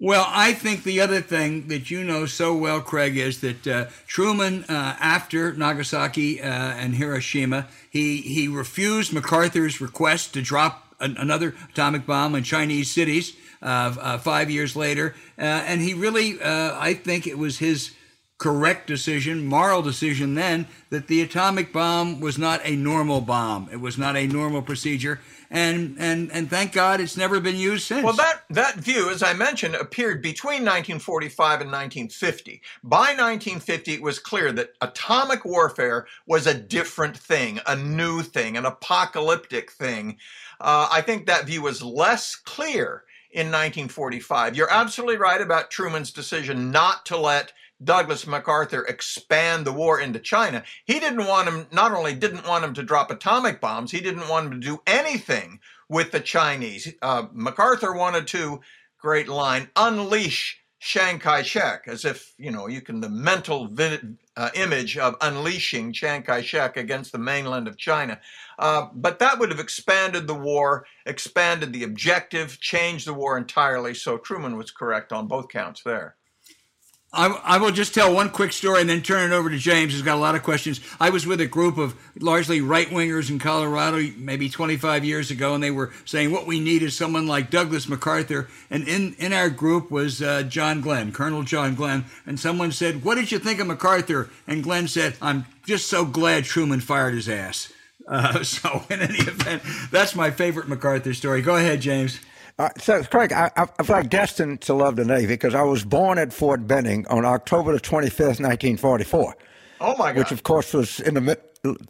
Well, 0.00 0.26
I 0.28 0.52
think 0.52 0.84
the 0.84 1.00
other 1.00 1.20
thing 1.20 1.66
that 1.68 1.90
you 1.90 2.04
know 2.04 2.26
so 2.26 2.54
well, 2.54 2.80
Craig, 2.80 3.16
is 3.16 3.40
that 3.40 3.66
uh, 3.66 3.86
Truman, 4.06 4.64
uh, 4.68 4.96
after 5.00 5.52
Nagasaki 5.52 6.40
uh, 6.40 6.46
and 6.46 6.94
Hiroshima, 6.94 7.66
he, 7.90 8.18
he 8.18 8.46
refused 8.46 9.12
MacArthur's 9.12 9.80
request 9.80 10.34
to 10.34 10.42
drop 10.42 10.94
an, 11.00 11.16
another 11.16 11.56
atomic 11.70 12.06
bomb 12.06 12.36
on 12.36 12.44
Chinese 12.44 12.92
cities 12.92 13.34
uh, 13.60 13.92
uh, 14.00 14.18
five 14.18 14.50
years 14.50 14.76
later. 14.76 15.16
Uh, 15.36 15.42
and 15.42 15.80
he 15.80 15.94
really, 15.94 16.38
I 16.40 16.94
think 16.94 17.26
it 17.26 17.36
was 17.36 17.58
his 17.58 17.92
correct 18.38 18.86
decision, 18.86 19.44
moral 19.44 19.82
decision 19.82 20.34
then, 20.34 20.66
that 20.90 21.08
the 21.08 21.20
atomic 21.20 21.72
bomb 21.72 22.20
was 22.20 22.38
not 22.38 22.60
a 22.64 22.76
normal 22.76 23.20
bomb. 23.20 23.68
It 23.72 23.80
was 23.80 23.98
not 23.98 24.16
a 24.16 24.28
normal 24.28 24.62
procedure. 24.62 25.20
And, 25.50 25.96
and, 25.98 26.30
and 26.30 26.48
thank 26.48 26.72
God 26.72 27.00
it's 27.00 27.16
never 27.16 27.40
been 27.40 27.56
used 27.56 27.86
since. 27.86 28.04
Well, 28.04 28.12
that, 28.14 28.44
that 28.50 28.76
view, 28.76 29.10
as 29.10 29.22
I 29.22 29.32
mentioned, 29.32 29.74
appeared 29.74 30.22
between 30.22 30.62
1945 30.62 31.62
and 31.62 31.72
1950. 31.72 32.62
By 32.84 33.14
1950, 33.16 33.94
it 33.94 34.02
was 34.02 34.18
clear 34.18 34.52
that 34.52 34.74
atomic 34.80 35.44
warfare 35.44 36.06
was 36.26 36.46
a 36.46 36.54
different 36.54 37.16
thing, 37.16 37.60
a 37.66 37.74
new 37.74 38.22
thing, 38.22 38.56
an 38.56 38.66
apocalyptic 38.66 39.72
thing. 39.72 40.18
Uh, 40.60 40.88
I 40.92 41.00
think 41.00 41.26
that 41.26 41.46
view 41.46 41.62
was 41.62 41.82
less 41.82 42.36
clear 42.36 43.04
in 43.30 43.46
1945. 43.46 44.54
You're 44.54 44.72
absolutely 44.72 45.16
right 45.16 45.40
about 45.40 45.70
Truman's 45.70 46.12
decision 46.12 46.70
not 46.70 47.04
to 47.06 47.16
let 47.16 47.52
Douglas 47.82 48.26
MacArthur 48.26 48.84
expand 48.84 49.64
the 49.64 49.72
war 49.72 50.00
into 50.00 50.18
China, 50.18 50.64
he 50.84 50.98
didn't 50.98 51.26
want 51.26 51.48
him, 51.48 51.66
not 51.70 51.92
only 51.92 52.14
didn't 52.14 52.46
want 52.46 52.64
him 52.64 52.74
to 52.74 52.82
drop 52.82 53.10
atomic 53.10 53.60
bombs, 53.60 53.92
he 53.92 54.00
didn't 54.00 54.28
want 54.28 54.46
him 54.46 54.60
to 54.60 54.66
do 54.66 54.80
anything 54.86 55.60
with 55.88 56.10
the 56.10 56.20
Chinese. 56.20 56.92
Uh, 57.02 57.26
MacArthur 57.32 57.94
wanted 57.94 58.26
to, 58.28 58.60
great 58.98 59.28
line, 59.28 59.70
unleash 59.76 60.60
Chiang 60.80 61.18
Kai 61.18 61.42
shek, 61.42 61.84
as 61.86 62.04
if, 62.04 62.34
you 62.38 62.50
know, 62.50 62.68
you 62.68 62.80
can, 62.80 63.00
the 63.00 63.08
mental 63.08 63.68
uh, 64.36 64.50
image 64.54 64.96
of 64.96 65.16
unleashing 65.20 65.92
Chiang 65.92 66.22
Kai 66.22 66.42
shek 66.42 66.76
against 66.76 67.10
the 67.10 67.18
mainland 67.18 67.66
of 67.66 67.76
China. 67.76 68.20
Uh, 68.58 68.86
but 68.94 69.18
that 69.18 69.38
would 69.38 69.50
have 69.50 69.58
expanded 69.58 70.26
the 70.26 70.34
war, 70.34 70.86
expanded 71.04 71.72
the 71.72 71.82
objective, 71.82 72.60
changed 72.60 73.06
the 73.06 73.14
war 73.14 73.36
entirely. 73.36 73.92
So 73.94 74.18
Truman 74.18 74.56
was 74.56 74.70
correct 74.70 75.12
on 75.12 75.26
both 75.26 75.48
counts 75.48 75.82
there. 75.82 76.16
I, 77.10 77.28
I, 77.28 77.56
will 77.58 77.70
just 77.70 77.94
tell 77.94 78.14
one 78.14 78.28
quick 78.28 78.52
story 78.52 78.82
and 78.82 78.90
then 78.90 79.00
turn 79.00 79.32
it 79.32 79.34
over 79.34 79.48
to 79.48 79.56
James, 79.56 79.94
who's 79.94 80.02
got 80.02 80.18
a 80.18 80.20
lot 80.20 80.34
of 80.34 80.42
questions. 80.42 80.82
I 81.00 81.08
was 81.08 81.26
with 81.26 81.40
a 81.40 81.46
group 81.46 81.78
of 81.78 81.94
largely 82.20 82.60
right 82.60 82.86
wingers 82.88 83.30
in 83.30 83.38
Colorado 83.38 84.06
maybe 84.18 84.50
25 84.50 85.06
years 85.06 85.30
ago, 85.30 85.54
and 85.54 85.64
they 85.64 85.70
were 85.70 85.90
saying 86.04 86.32
what 86.32 86.46
we 86.46 86.60
need 86.60 86.82
is 86.82 86.94
someone 86.94 87.26
like 87.26 87.50
Douglas 87.50 87.88
MacArthur. 87.88 88.48
And 88.68 88.86
in, 88.86 89.14
in 89.18 89.32
our 89.32 89.48
group 89.48 89.90
was 89.90 90.20
uh, 90.20 90.42
John 90.42 90.82
Glenn, 90.82 91.12
Colonel 91.12 91.44
John 91.44 91.74
Glenn. 91.74 92.04
And 92.26 92.38
someone 92.38 92.72
said, 92.72 93.02
What 93.02 93.14
did 93.14 93.32
you 93.32 93.38
think 93.38 93.58
of 93.58 93.66
MacArthur? 93.66 94.28
And 94.46 94.62
Glenn 94.62 94.86
said, 94.86 95.16
I'm 95.22 95.46
just 95.64 95.88
so 95.88 96.04
glad 96.04 96.44
Truman 96.44 96.80
fired 96.80 97.14
his 97.14 97.28
ass. 97.28 97.72
Uh, 98.06 98.42
so, 98.42 98.84
in 98.90 99.00
any 99.00 99.18
event, 99.18 99.62
that's 99.90 100.14
my 100.14 100.30
favorite 100.30 100.68
MacArthur 100.68 101.14
story. 101.14 101.40
Go 101.40 101.56
ahead, 101.56 101.80
James. 101.80 102.20
Uh, 102.58 102.68
so, 102.76 103.02
Craig, 103.04 103.32
I, 103.32 103.50
I, 103.56 103.82
feel 103.84 103.96
like 103.96 104.10
destined 104.10 104.62
to 104.62 104.74
love 104.74 104.96
the 104.96 105.04
Navy 105.04 105.28
because 105.28 105.54
I 105.54 105.62
was 105.62 105.84
born 105.84 106.18
at 106.18 106.32
Fort 106.32 106.66
Benning 106.66 107.06
on 107.06 107.24
October 107.24 107.72
the 107.72 107.80
25th, 107.80 108.40
1944. 108.40 109.36
Oh, 109.80 109.96
my 109.96 110.12
God. 110.12 110.18
Which, 110.18 110.32
of 110.32 110.42
course, 110.42 110.74
was 110.74 110.98
in 110.98 111.14
the 111.14 111.38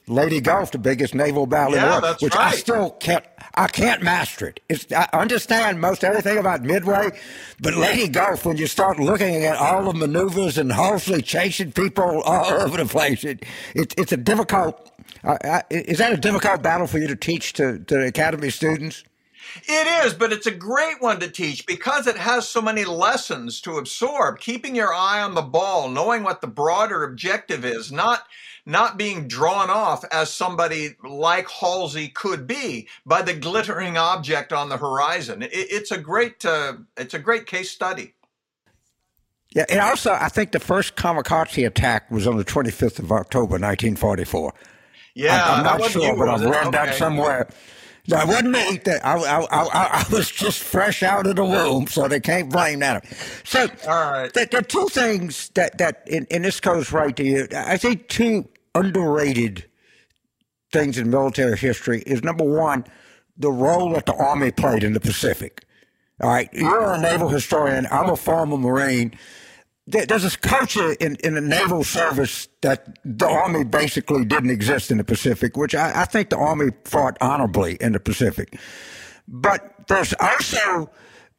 Leyte 0.07 0.43
Gulf, 0.43 0.73
the 0.73 0.79
biggest 0.79 1.15
naval 1.15 1.47
battle 1.47 1.75
yeah, 1.75 1.79
in 1.79 1.85
the 1.85 1.91
world, 1.91 2.05
that's 2.05 2.23
which 2.23 2.35
right. 2.35 2.53
I 2.53 2.57
still 2.57 2.91
can't, 2.91 3.25
I 3.55 3.67
can't 3.69 4.03
master 4.03 4.49
it. 4.49 4.61
It's, 4.69 4.93
I 4.93 5.09
understand 5.15 5.81
most 5.81 6.05
everything 6.05 6.37
about 6.37 6.63
Midway, 6.63 7.19
but 7.61 7.75
Leyte 7.75 8.13
Gulf, 8.13 8.45
when 8.45 8.59
you 8.59 8.67
start 8.67 8.99
looking 8.99 9.45
at 9.45 9.57
all 9.57 9.91
the 9.91 9.99
maneuvers 9.99 10.59
and 10.59 10.73
Halsey 10.73 11.23
chasing 11.23 11.73
people 11.73 12.23
all 12.23 12.47
over 12.47 12.77
the 12.77 12.87
place, 12.87 13.25
it, 13.25 13.45
it 13.75 13.95
it's 13.97 14.13
a 14.13 14.17
difficult. 14.17 14.91
Uh, 15.25 15.63
is 15.71 15.99
that 15.99 16.13
a 16.13 16.17
difficult 16.17 16.63
battle 16.63 16.87
for 16.87 16.99
you 16.99 17.09
to 17.09 17.17
teach 17.17 17.55
to, 17.55 17.79
to 17.79 17.95
the 17.95 18.07
academy 18.07 18.51
students? 18.51 19.03
It 19.67 20.07
is, 20.07 20.15
but 20.15 20.33
it's 20.33 20.47
a 20.47 20.53
great 20.53 21.01
one 21.01 21.21
to 21.21 21.29
teach 21.29 21.67
because 21.67 22.07
it 22.07 22.17
has 22.17 22.49
so 22.49 22.61
many 22.61 22.85
lessons 22.85 23.61
to 23.63 23.79
absorb. 23.79 24.41
Keeping 24.41 24.75
your 24.75 24.93
eye 24.93 25.21
on 25.21 25.35
the 25.35 25.43
ball, 25.43 25.89
knowing 25.89 26.23
what 26.23 26.41
the 26.41 26.47
broader 26.47 27.05
objective 27.05 27.65
is, 27.65 27.91
not 27.93 28.27
not 28.69 28.99
being 28.99 29.27
drawn 29.27 29.71
off 29.71 30.05
as 30.13 30.31
somebody 30.31 30.95
like 31.03 31.49
Halsey 31.49 32.09
could 32.09 32.47
be 32.47 32.87
by 33.07 33.23
the 33.23 33.33
glittering 33.33 33.97
object 33.97 34.53
on 34.53 34.69
the 34.69 34.77
horizon. 34.77 35.43
It, 35.43 35.51
it's 35.53 35.91
a 35.91 35.99
great 35.99 36.45
uh, 36.45 36.75
it's 36.97 37.15
a 37.15 37.19
great 37.19 37.47
case 37.47 37.71
study. 37.71 38.15
Yeah, 39.55 39.65
and 39.71 39.81
also 39.81 40.13
I 40.13 40.29
think 40.29 40.53
the 40.53 40.61
first 40.61 40.97
kamikaze 40.97 41.67
attack 41.67 42.11
was 42.11 42.27
on 42.27 42.37
the 42.37 42.45
25th 42.45 42.99
of 42.99 43.11
October, 43.11 43.53
1944. 43.53 44.53
Yeah, 45.15 45.43
I'm, 45.43 45.67
I'm 45.67 45.81
not 45.81 45.91
sure, 45.91 46.17
but 46.17 46.29
I've 46.29 46.43
read 46.43 46.67
okay. 46.67 46.71
that 46.71 46.95
somewhere. 46.95 47.49
No, 48.09 48.21
it 48.21 48.27
wasn't 48.27 48.51
me. 48.51 48.79
That 48.85 49.05
I, 49.05 49.17
I, 49.17 49.41
I, 49.43 49.69
I, 50.01 50.05
was 50.11 50.31
just 50.31 50.63
fresh 50.63 51.03
out 51.03 51.27
of 51.27 51.37
the 51.37 51.45
womb, 51.45 51.87
so 51.87 52.09
they 52.09 52.21
can't 52.21 52.51
blame 52.51 52.79
that. 52.81 53.07
So, 53.45 53.69
all 53.87 54.13
right, 54.13 54.33
there, 54.33 54.47
there 54.47 54.61
are 54.61 54.65
two 54.65 54.87
things 54.87 55.51
that 55.51 55.77
that, 55.77 56.09
and, 56.11 56.27
and 56.31 56.43
this 56.43 56.59
goes 56.59 56.91
right 56.91 57.15
to 57.15 57.23
you. 57.23 57.49
I 57.55 57.77
think 57.77 58.09
two 58.09 58.49
underrated 58.75 59.67
things 60.73 60.97
in 60.97 61.11
military 61.11 61.59
history 61.59 62.03
is 62.07 62.23
number 62.23 62.45
one, 62.45 62.85
the 63.37 63.53
role 63.53 63.93
that 63.93 64.07
the 64.07 64.15
Army 64.15 64.53
played 64.53 64.85
in 64.85 64.95
the 64.95 65.01
Pacific. 65.01 65.65
All 66.23 66.31
right, 66.31 66.49
you're 66.53 66.95
a 66.95 67.01
naval 67.01 67.29
historian. 67.29 67.87
I'm 67.91 68.09
a 68.09 68.17
former 68.17 68.57
Marine 68.57 69.13
there's 69.89 70.23
this 70.23 70.37
culture 70.37 70.93
in, 70.93 71.17
in 71.25 71.35
the 71.35 71.41
naval 71.41 71.83
service 71.83 72.49
that 72.61 72.99
the 73.05 73.27
Army 73.27 73.65
basically 73.65 74.25
didn't 74.25 74.51
exist 74.51 74.91
in 74.91 74.99
the 74.99 75.05
Pacific, 75.05 75.57
which 75.57 75.75
I, 75.75 76.03
I 76.03 76.05
think 76.05 76.29
the 76.29 76.37
Army 76.37 76.71
fought 76.85 77.17
honorably 77.21 77.77
in 77.81 77.93
the 77.93 78.01
Pacific. 78.01 78.59
But 79.27 79.87
there's 79.89 80.13
also 80.21 80.91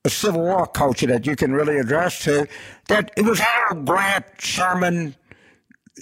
a 0.04 0.10
Civil 0.10 0.42
War 0.42 0.66
culture 0.66 1.06
that 1.08 1.28
you 1.28 1.36
can 1.36 1.54
really 1.54 1.78
address 1.78 2.24
to 2.24 2.48
that 2.88 3.12
it 3.16 3.24
was 3.24 3.40
all 3.42 3.76
Grant, 3.82 4.26
Sherman, 4.40 5.16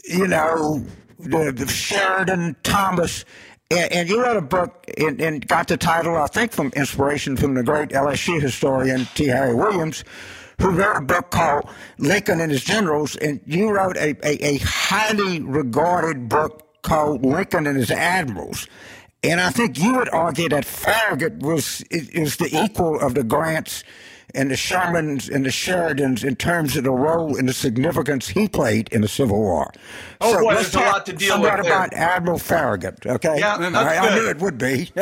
you 0.05 0.27
know, 0.27 0.85
the, 1.19 1.51
the 1.51 1.67
Sheridan, 1.67 2.55
Thomas. 2.63 3.25
And, 3.69 3.91
and, 3.91 4.09
you 4.09 4.23
wrote 4.23 4.37
a 4.37 4.41
book 4.41 4.85
and, 4.97 5.19
and 5.19 5.45
got 5.45 5.67
the 5.67 5.75
title, 5.75 6.15
I 6.15 6.27
think, 6.27 6.53
from 6.53 6.71
inspiration 6.77 7.35
from 7.35 7.55
the 7.55 7.63
great 7.63 7.89
LSU 7.89 8.41
historian 8.41 9.05
T. 9.13 9.25
Harry 9.25 9.53
Williams 9.53 10.05
who 10.59 10.71
wrote 10.71 10.97
a 10.97 11.01
book 11.01 11.31
called 11.31 11.69
Lincoln 11.97 12.41
and 12.41 12.51
His 12.51 12.63
Generals, 12.63 13.15
and 13.17 13.39
you 13.45 13.69
wrote 13.69 13.95
a, 13.97 14.15
a, 14.27 14.55
a 14.55 14.57
highly 14.59 15.41
regarded 15.41 16.29
book 16.29 16.81
called 16.81 17.25
Lincoln 17.25 17.67
and 17.67 17.77
His 17.77 17.91
Admirals. 17.91 18.67
And 19.23 19.41
I 19.41 19.49
think 19.49 19.79
you 19.79 19.95
would 19.95 20.09
argue 20.09 20.49
that 20.49 20.65
Farragut 20.65 21.39
was 21.39 21.81
is 21.91 22.37
the 22.37 22.49
equal 22.63 22.99
of 22.99 23.13
the 23.13 23.23
Grants 23.23 23.83
and 24.35 24.51
the 24.51 24.55
Shermans 24.55 25.33
and 25.33 25.45
the 25.45 25.49
Sheridans 25.49 26.23
in 26.23 26.35
terms 26.35 26.75
of 26.75 26.83
the 26.83 26.91
role 26.91 27.37
and 27.37 27.47
the 27.47 27.53
significance 27.53 28.27
he 28.27 28.47
played 28.47 28.89
in 28.89 29.01
the 29.01 29.07
Civil 29.07 29.37
War. 29.39 29.71
Oh 30.19 30.33
so 30.33 30.41
boy, 30.41 30.55
there's 30.55 30.75
a 30.75 30.79
lot 30.79 31.05
to 31.05 31.13
deal 31.13 31.41
with. 31.41 31.53
about 31.59 31.93
Admiral 31.93 32.37
Farragut, 32.37 33.05
okay? 33.05 33.39
Yeah, 33.39 33.57
that's 33.57 33.75
I, 33.75 34.01
good. 34.01 34.11
I 34.11 34.15
knew 34.15 34.29
it 34.29 34.39
would 34.39 34.57
be. 34.57 34.91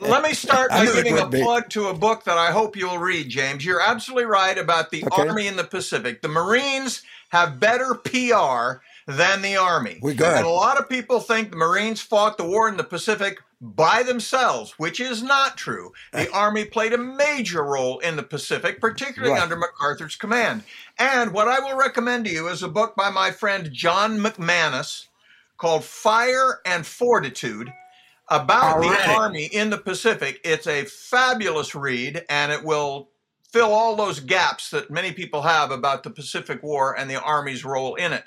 Let 0.00 0.22
me 0.22 0.32
start 0.32 0.70
by 0.70 0.86
giving 0.86 1.18
a 1.18 1.28
be. 1.28 1.42
plug 1.42 1.68
to 1.70 1.88
a 1.88 1.94
book 1.94 2.24
that 2.24 2.38
I 2.38 2.50
hope 2.50 2.76
you'll 2.76 2.98
read, 2.98 3.28
James. 3.28 3.64
You're 3.64 3.80
absolutely 3.82 4.24
right 4.24 4.56
about 4.56 4.90
the 4.90 5.04
Okay. 5.04 5.28
Army 5.28 5.46
in 5.46 5.56
the 5.56 5.64
Pacific. 5.64 6.22
The 6.22 6.28
Marines 6.28 7.02
have 7.30 7.60
better 7.60 7.94
PR 7.94 8.82
than 9.06 9.42
the 9.42 9.56
Army. 9.56 9.98
We 10.02 10.14
good. 10.14 10.36
And 10.36 10.46
a 10.46 10.50
lot 10.50 10.78
of 10.78 10.88
people 10.88 11.20
think 11.20 11.50
the 11.50 11.56
Marines 11.56 12.00
fought 12.00 12.38
the 12.38 12.44
war 12.44 12.68
in 12.68 12.76
the 12.76 12.84
Pacific 12.84 13.38
by 13.60 14.02
themselves, 14.02 14.74
which 14.76 14.98
is 14.98 15.22
not 15.22 15.56
true. 15.56 15.92
The 16.12 16.22
eh. 16.22 16.34
Army 16.34 16.64
played 16.64 16.92
a 16.92 16.98
major 16.98 17.62
role 17.62 18.00
in 18.00 18.16
the 18.16 18.22
Pacific, 18.22 18.80
particularly 18.80 19.34
Right. 19.34 19.42
under 19.42 19.56
MacArthur's 19.56 20.16
command. 20.16 20.64
And 20.98 21.32
what 21.32 21.48
I 21.48 21.60
will 21.60 21.76
recommend 21.76 22.24
to 22.24 22.32
you 22.32 22.48
is 22.48 22.62
a 22.62 22.68
book 22.68 22.96
by 22.96 23.10
my 23.10 23.30
friend 23.30 23.72
John 23.72 24.18
McManus 24.18 25.06
called 25.58 25.84
Fire 25.84 26.60
and 26.66 26.84
Fortitude 26.84 27.72
about 28.28 28.78
All 28.78 28.82
the. 28.82 29.10
Army 29.10 29.44
in 29.44 29.70
the 29.70 29.78
Pacific. 29.78 30.40
It's 30.42 30.66
a 30.66 30.84
fabulous 30.84 31.74
read, 31.74 32.24
and 32.28 32.50
it 32.50 32.64
will 32.64 33.10
fill 33.52 33.72
all 33.72 33.94
those 33.94 34.18
gaps 34.18 34.70
that 34.70 34.90
many 34.90 35.12
people 35.12 35.42
have 35.42 35.70
about 35.70 36.02
the 36.02 36.10
Pacific 36.10 36.62
War 36.62 36.98
and 36.98 37.08
the 37.08 37.20
Army's 37.20 37.64
role 37.64 37.94
in 37.94 38.12
it. 38.12 38.24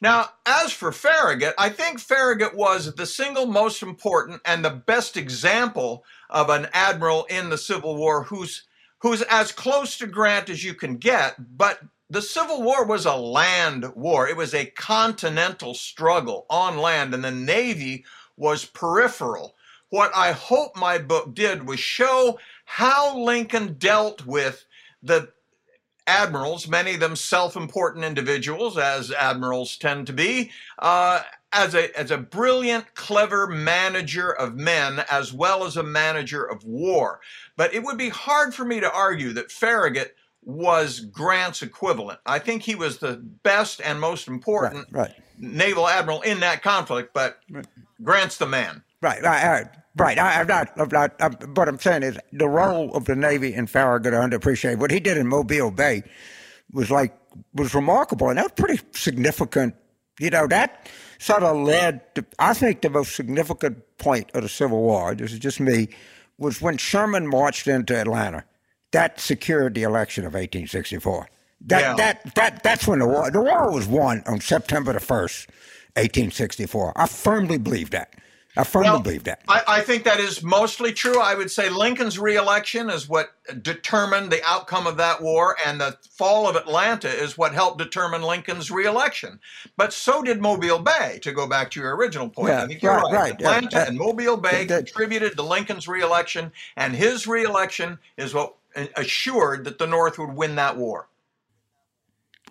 Now, 0.00 0.30
as 0.44 0.72
for 0.72 0.92
Farragut, 0.92 1.54
I 1.58 1.68
think 1.68 2.00
Farragut 2.00 2.54
was 2.54 2.94
the 2.94 3.06
single 3.06 3.46
most 3.46 3.82
important 3.82 4.40
and 4.44 4.64
the 4.64 4.70
best 4.70 5.16
example 5.16 6.04
of 6.30 6.50
an 6.50 6.68
admiral 6.72 7.24
in 7.24 7.50
the 7.50 7.58
Civil 7.58 7.96
War 7.96 8.24
who's 8.24 8.64
who's 8.98 9.22
as 9.22 9.52
close 9.52 9.98
to 9.98 10.06
Grant 10.06 10.48
as 10.48 10.64
you 10.64 10.74
can 10.74 10.96
get, 10.96 11.36
but 11.58 11.80
the 12.08 12.22
Civil 12.22 12.62
War 12.62 12.86
was 12.86 13.06
a 13.06 13.14
land 13.14 13.94
war. 13.94 14.28
It 14.28 14.36
was 14.36 14.54
a 14.54 14.66
continental 14.66 15.74
struggle 15.74 16.46
on 16.48 16.78
land, 16.78 17.12
and 17.12 17.24
the 17.24 17.30
Navy 17.30 18.04
was 18.36 18.64
peripheral. 18.64 19.56
What 19.90 20.10
I 20.14 20.32
hope 20.32 20.76
my 20.76 20.98
book 20.98 21.34
did 21.34 21.66
was 21.66 21.80
show 21.80 22.38
how 22.64 23.18
Lincoln 23.18 23.74
dealt 23.74 24.24
with 24.26 24.64
the 25.02 25.33
admirals, 26.06 26.68
many 26.68 26.94
of 26.94 27.00
them 27.00 27.16
self-important 27.16 28.04
individuals, 28.04 28.76
as 28.76 29.10
admirals 29.10 29.76
tend 29.76 30.06
to 30.06 30.12
be, 30.12 30.50
uh, 30.78 31.22
as 31.52 31.74
a 31.74 31.98
as 31.98 32.10
a 32.10 32.18
brilliant, 32.18 32.94
clever 32.94 33.46
manager 33.46 34.30
of 34.30 34.56
men 34.56 35.04
as 35.10 35.32
well 35.32 35.64
as 35.64 35.76
a 35.76 35.82
manager 35.82 36.44
of 36.44 36.64
war. 36.64 37.20
But 37.56 37.72
it 37.74 37.82
would 37.82 37.98
be 37.98 38.08
hard 38.08 38.54
for 38.54 38.64
me 38.64 38.80
to 38.80 38.92
argue 38.92 39.32
that 39.34 39.52
Farragut 39.52 40.16
was 40.42 41.00
Grant's 41.00 41.62
equivalent. 41.62 42.20
I 42.26 42.38
think 42.38 42.62
he 42.62 42.74
was 42.74 42.98
the 42.98 43.16
best 43.42 43.80
and 43.82 44.00
most 44.00 44.28
important 44.28 44.86
right, 44.90 45.08
right. 45.08 45.14
naval 45.38 45.88
admiral 45.88 46.20
in 46.22 46.40
that 46.40 46.62
conflict, 46.62 47.14
but 47.14 47.38
Grant's 48.02 48.36
the 48.36 48.46
man. 48.46 48.82
Right, 49.00 49.22
right, 49.22 49.46
right. 49.46 49.66
Right. 49.96 50.18
I, 50.18 50.40
I'm 50.40 50.46
not, 50.46 50.70
I'm 50.78 50.88
not, 50.90 51.14
I'm, 51.20 51.32
what 51.54 51.68
I'm 51.68 51.78
saying 51.78 52.02
is 52.02 52.18
the 52.32 52.48
role 52.48 52.94
of 52.96 53.04
the 53.04 53.16
Navy 53.16 53.54
in 53.54 53.66
Farragut 53.66 54.14
are 54.14 54.26
underappreciated. 54.28 54.78
What 54.78 54.90
he 54.90 55.00
did 55.00 55.16
in 55.16 55.26
Mobile 55.26 55.70
Bay 55.70 56.02
was 56.72 56.90
like, 56.90 57.16
was 57.54 57.74
remarkable. 57.74 58.28
And 58.28 58.38
that 58.38 58.44
was 58.44 58.52
pretty 58.56 58.82
significant. 58.92 59.74
You 60.20 60.30
know, 60.30 60.46
that 60.46 60.88
sort 61.18 61.42
of 61.42 61.56
led 61.56 62.14
to, 62.14 62.24
I 62.38 62.54
think 62.54 62.82
the 62.82 62.90
most 62.90 63.16
significant 63.16 63.82
point 63.98 64.30
of 64.34 64.42
the 64.42 64.48
Civil 64.48 64.80
War, 64.82 65.14
this 65.14 65.32
is 65.32 65.38
just 65.40 65.58
me, 65.60 65.88
was 66.38 66.60
when 66.60 66.76
Sherman 66.76 67.26
marched 67.26 67.66
into 67.66 67.96
Atlanta. 67.98 68.44
That 68.92 69.18
secured 69.18 69.74
the 69.74 69.82
election 69.82 70.24
of 70.24 70.34
1864. 70.34 71.28
That, 71.66 71.80
Yeah. 71.80 71.94
that, 71.96 72.34
that, 72.36 72.62
that's 72.62 72.86
when 72.86 73.00
the 73.00 73.06
war, 73.08 73.30
the 73.30 73.40
war 73.40 73.72
was 73.72 73.86
won 73.88 74.22
on 74.26 74.40
September 74.40 74.92
the 74.92 75.00
1st, 75.00 75.48
1864. 75.96 76.92
I 76.94 77.06
firmly 77.06 77.58
believe 77.58 77.90
that. 77.90 78.14
I 78.56 78.62
firmly 78.62 78.90
Well, 78.90 79.00
believe 79.00 79.24
that. 79.24 79.42
I, 79.48 79.62
I 79.66 79.80
think 79.80 80.04
that 80.04 80.20
is 80.20 80.42
mostly 80.42 80.92
true. 80.92 81.20
I 81.20 81.34
would 81.34 81.50
say 81.50 81.68
Lincoln's 81.68 82.18
reelection 82.18 82.88
is 82.88 83.08
what 83.08 83.32
determined 83.62 84.30
the 84.30 84.42
outcome 84.46 84.86
of 84.86 84.96
that 84.98 85.20
war, 85.20 85.56
and 85.66 85.80
the 85.80 85.98
fall 86.10 86.48
of 86.48 86.54
Atlanta 86.54 87.08
is 87.08 87.36
what 87.36 87.52
helped 87.52 87.78
determine 87.78 88.22
Lincoln's 88.22 88.70
reelection. 88.70 89.40
But 89.76 89.92
so 89.92 90.22
did 90.22 90.40
Mobile 90.40 90.78
Bay, 90.78 91.18
to 91.22 91.32
go 91.32 91.48
back 91.48 91.70
to 91.72 91.80
your 91.80 91.96
original 91.96 92.28
point. 92.28 92.50
Yeah, 92.50 92.62
I 92.62 92.66
think 92.68 92.80
you're 92.82 92.92
right, 92.94 93.02
right. 93.04 93.12
right, 93.12 93.32
Atlanta 93.32 93.76
yeah. 93.76 93.88
and 93.88 93.98
Mobile 93.98 94.36
Bay 94.36 94.66
that- 94.66 94.86
contributed 94.86 95.36
to 95.36 95.42
Lincoln's 95.42 95.88
reelection, 95.88 96.52
and 96.76 96.94
his 96.94 97.26
reelection 97.26 97.98
is 98.16 98.34
what 98.34 98.54
assured 98.96 99.64
that 99.64 99.78
the 99.78 99.86
North 99.86 100.18
would 100.18 100.34
win 100.34 100.56
that 100.56 100.76
war. 100.76 101.08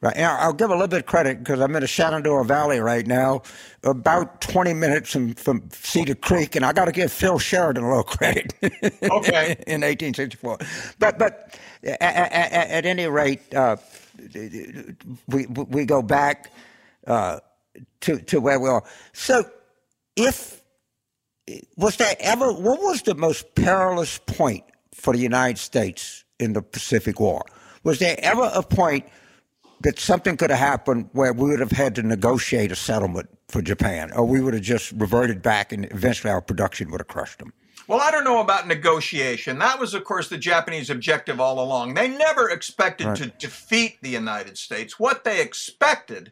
Right. 0.03 0.17
And 0.17 0.25
I'll 0.25 0.51
give 0.51 0.69
a 0.69 0.73
little 0.73 0.89
bit 0.89 0.99
of 0.99 1.05
credit 1.05 1.39
because 1.39 1.61
I'm 1.61 1.73
in 1.77 1.81
the 1.81 1.87
Shenandoah 1.87 2.43
Valley 2.43 2.81
right 2.81 3.07
now, 3.07 3.41
about 3.83 4.41
20 4.41 4.73
minutes 4.73 5.09
from, 5.09 5.33
from 5.33 5.69
Cedar 5.71 6.15
Creek, 6.15 6.57
and 6.57 6.65
I 6.65 6.73
got 6.73 6.85
to 6.85 6.91
give 6.91 7.09
Phil 7.09 7.39
Sheridan 7.39 7.85
a 7.85 7.87
little 7.87 8.03
credit. 8.03 8.53
Okay. 9.03 9.55
in 9.65 9.81
1864. 9.81 10.57
But 10.99 11.17
but 11.17 11.57
at, 11.83 12.01
at, 12.01 12.51
at 12.51 12.85
any 12.85 13.07
rate, 13.07 13.53
uh, 13.53 13.77
we 15.27 15.45
we 15.45 15.85
go 15.85 16.01
back 16.01 16.51
uh, 17.07 17.39
to 18.01 18.19
to 18.19 18.41
where 18.41 18.59
we 18.59 18.67
are. 18.67 18.83
So, 19.13 19.45
if 20.17 20.61
was 21.77 21.95
there 21.97 22.15
ever 22.19 22.51
what 22.51 22.81
was 22.81 23.03
the 23.03 23.15
most 23.15 23.55
perilous 23.55 24.17
point 24.17 24.63
for 24.93 25.13
the 25.13 25.19
United 25.19 25.59
States 25.59 26.25
in 26.39 26.51
the 26.53 26.61
Pacific 26.61 27.21
War? 27.21 27.45
Was 27.83 27.99
there 27.99 28.15
ever 28.19 28.51
a 28.53 28.63
point 28.63 29.05
that 29.83 29.99
something 29.99 30.35
could 30.37 30.49
have 30.49 30.59
happened 30.59 31.09
where 31.11 31.33
we 31.33 31.49
would 31.49 31.59
have 31.59 31.71
had 31.71 31.95
to 31.95 32.03
negotiate 32.03 32.71
a 32.71 32.75
settlement 32.75 33.29
for 33.49 33.61
Japan, 33.61 34.11
or 34.13 34.25
we 34.25 34.41
would 34.41 34.53
have 34.53 34.63
just 34.63 34.91
reverted 34.93 35.41
back 35.41 35.71
and 35.71 35.85
eventually 35.91 36.31
our 36.31 36.41
production 36.41 36.89
would 36.91 37.01
have 37.01 37.07
crushed 37.07 37.39
them? 37.39 37.53
Well, 37.87 37.99
I 37.99 38.11
don't 38.11 38.23
know 38.23 38.39
about 38.39 38.65
negotiation. 38.65 39.59
That 39.59 39.77
was, 39.77 39.93
of 39.93 40.05
course, 40.05 40.29
the 40.29 40.37
Japanese 40.37 40.89
objective 40.89 41.41
all 41.41 41.61
along. 41.61 41.93
They 41.93 42.07
never 42.07 42.49
expected 42.49 43.13
to 43.15 43.27
defeat 43.27 43.97
the 44.01 44.09
United 44.09 44.57
States. 44.57 44.97
What 44.97 45.25
they 45.25 45.41
expected 45.41 46.31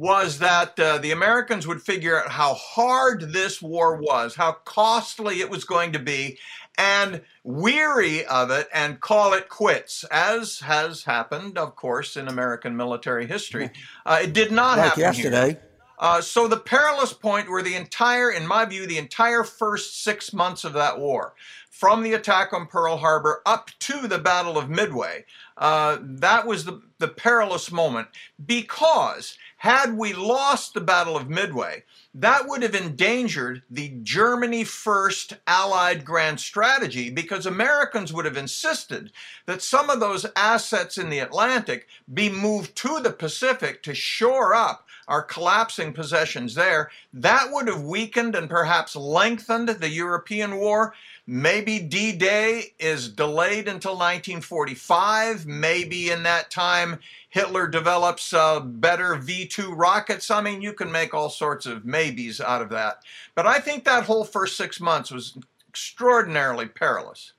was 0.00 0.38
that 0.38 0.80
uh, 0.80 0.96
the 0.96 1.10
Americans 1.10 1.66
would 1.66 1.82
figure 1.82 2.18
out 2.18 2.30
how 2.30 2.54
hard 2.54 3.34
this 3.34 3.60
war 3.60 3.96
was, 3.96 4.34
how 4.34 4.52
costly 4.64 5.40
it 5.40 5.50
was 5.50 5.64
going 5.64 5.92
to 5.92 5.98
be, 5.98 6.38
and 6.78 7.20
weary 7.44 8.24
of 8.24 8.50
it 8.50 8.66
and 8.72 8.98
call 9.00 9.34
it 9.34 9.50
quits, 9.50 10.02
as 10.10 10.60
has 10.60 11.04
happened, 11.04 11.58
of 11.58 11.76
course, 11.76 12.16
in 12.16 12.28
American 12.28 12.74
military 12.74 13.26
history. 13.26 13.68
Uh, 14.06 14.20
it 14.22 14.32
did 14.32 14.50
not 14.50 14.78
like 14.78 14.86
happen 14.86 15.00
yesterday. 15.00 15.48
Here. 15.48 15.62
Uh, 15.98 16.22
so 16.22 16.48
the 16.48 16.56
perilous 16.56 17.12
point 17.12 17.50
were 17.50 17.60
the 17.60 17.74
entire, 17.74 18.30
in 18.30 18.46
my 18.46 18.64
view, 18.64 18.86
the 18.86 18.96
entire 18.96 19.44
first 19.44 20.02
six 20.02 20.32
months 20.32 20.64
of 20.64 20.72
that 20.72 20.98
war, 20.98 21.34
from 21.68 22.02
the 22.02 22.14
attack 22.14 22.54
on 22.54 22.66
Pearl 22.66 22.96
Harbor 22.96 23.42
up 23.44 23.70
to 23.80 24.08
the 24.08 24.18
Battle 24.18 24.56
of 24.56 24.70
Midway. 24.70 25.26
Uh, 25.58 25.98
that 26.00 26.46
was 26.46 26.64
the, 26.64 26.80
the 27.00 27.08
perilous 27.08 27.70
moment 27.70 28.08
because 28.46 29.36
had 29.60 29.94
we 29.94 30.14
lost 30.14 30.72
the 30.72 30.80
Battle 30.80 31.18
of 31.18 31.28
Midway, 31.28 31.84
that 32.14 32.48
would 32.48 32.62
have 32.62 32.74
endangered 32.74 33.60
the 33.70 33.90
Germany 34.02 34.64
first 34.64 35.34
Allied 35.46 36.02
grand 36.02 36.40
strategy 36.40 37.10
because 37.10 37.44
Americans 37.44 38.10
would 38.10 38.24
have 38.24 38.38
insisted 38.38 39.12
that 39.44 39.60
some 39.60 39.90
of 39.90 40.00
those 40.00 40.24
assets 40.34 40.96
in 40.96 41.10
the 41.10 41.18
Atlantic 41.18 41.88
be 42.14 42.30
moved 42.30 42.74
to 42.76 43.00
the 43.00 43.12
Pacific 43.12 43.82
to 43.82 43.94
shore 43.94 44.54
up 44.54 44.86
our 45.10 45.22
collapsing 45.22 45.92
possessions 45.92 46.54
there. 46.54 46.90
That 47.12 47.48
would 47.50 47.66
have 47.66 47.82
weakened 47.82 48.34
and 48.36 48.48
perhaps 48.48 48.96
lengthened 48.96 49.68
the 49.68 49.90
European 49.90 50.56
war. 50.56 50.94
Maybe 51.26 51.80
D 51.80 52.12
Day 52.12 52.74
is 52.78 53.08
delayed 53.08 53.68
until 53.68 53.92
1945. 53.92 55.46
Maybe 55.46 56.10
in 56.10 56.22
that 56.22 56.50
time 56.50 57.00
Hitler 57.30 57.68
develops 57.68 58.32
uh, 58.32 58.60
better 58.60 59.14
V 59.14 59.46
2 59.46 59.72
rockets. 59.72 60.30
I 60.30 60.42
mean, 60.42 60.60
you 60.60 60.72
can 60.72 60.92
make 60.92 61.14
all 61.14 61.30
sorts 61.30 61.64
of 61.64 61.84
maybes 61.84 62.40
out 62.40 62.60
of 62.60 62.68
that. 62.70 63.02
But 63.34 63.46
I 63.46 63.60
think 63.60 63.84
that 63.84 64.04
whole 64.04 64.24
first 64.24 64.56
six 64.56 64.80
months 64.80 65.10
was 65.10 65.38
extraordinarily 65.68 66.66
perilous. 66.66 67.32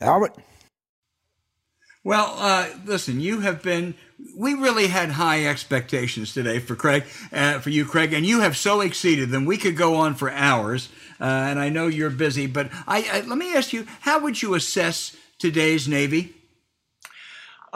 Albert? 0.00 0.36
Well, 2.02 2.34
uh, 2.38 2.68
listen, 2.84 3.20
you 3.20 3.40
have 3.40 3.62
been. 3.62 3.94
We 4.36 4.54
really 4.54 4.88
had 4.88 5.10
high 5.10 5.46
expectations 5.46 6.34
today 6.34 6.58
for 6.58 6.76
Craig, 6.76 7.04
uh, 7.32 7.60
for 7.60 7.70
you, 7.70 7.86
Craig, 7.86 8.12
and 8.12 8.26
you 8.26 8.40
have 8.40 8.56
so 8.56 8.82
exceeded 8.82 9.30
them. 9.30 9.46
We 9.46 9.56
could 9.56 9.76
go 9.76 9.96
on 9.96 10.14
for 10.14 10.30
hours, 10.30 10.90
uh, 11.18 11.24
and 11.24 11.58
I 11.58 11.70
know 11.70 11.86
you're 11.86 12.10
busy, 12.10 12.46
but 12.46 12.68
I, 12.86 13.08
I, 13.10 13.20
let 13.22 13.38
me 13.38 13.54
ask 13.54 13.72
you: 13.72 13.86
How 14.00 14.20
would 14.20 14.42
you 14.42 14.54
assess 14.54 15.16
today's 15.38 15.88
Navy? 15.88 16.34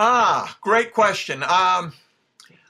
Ah, 0.01 0.57
great 0.61 0.92
question. 0.94 1.42
Um, 1.42 1.92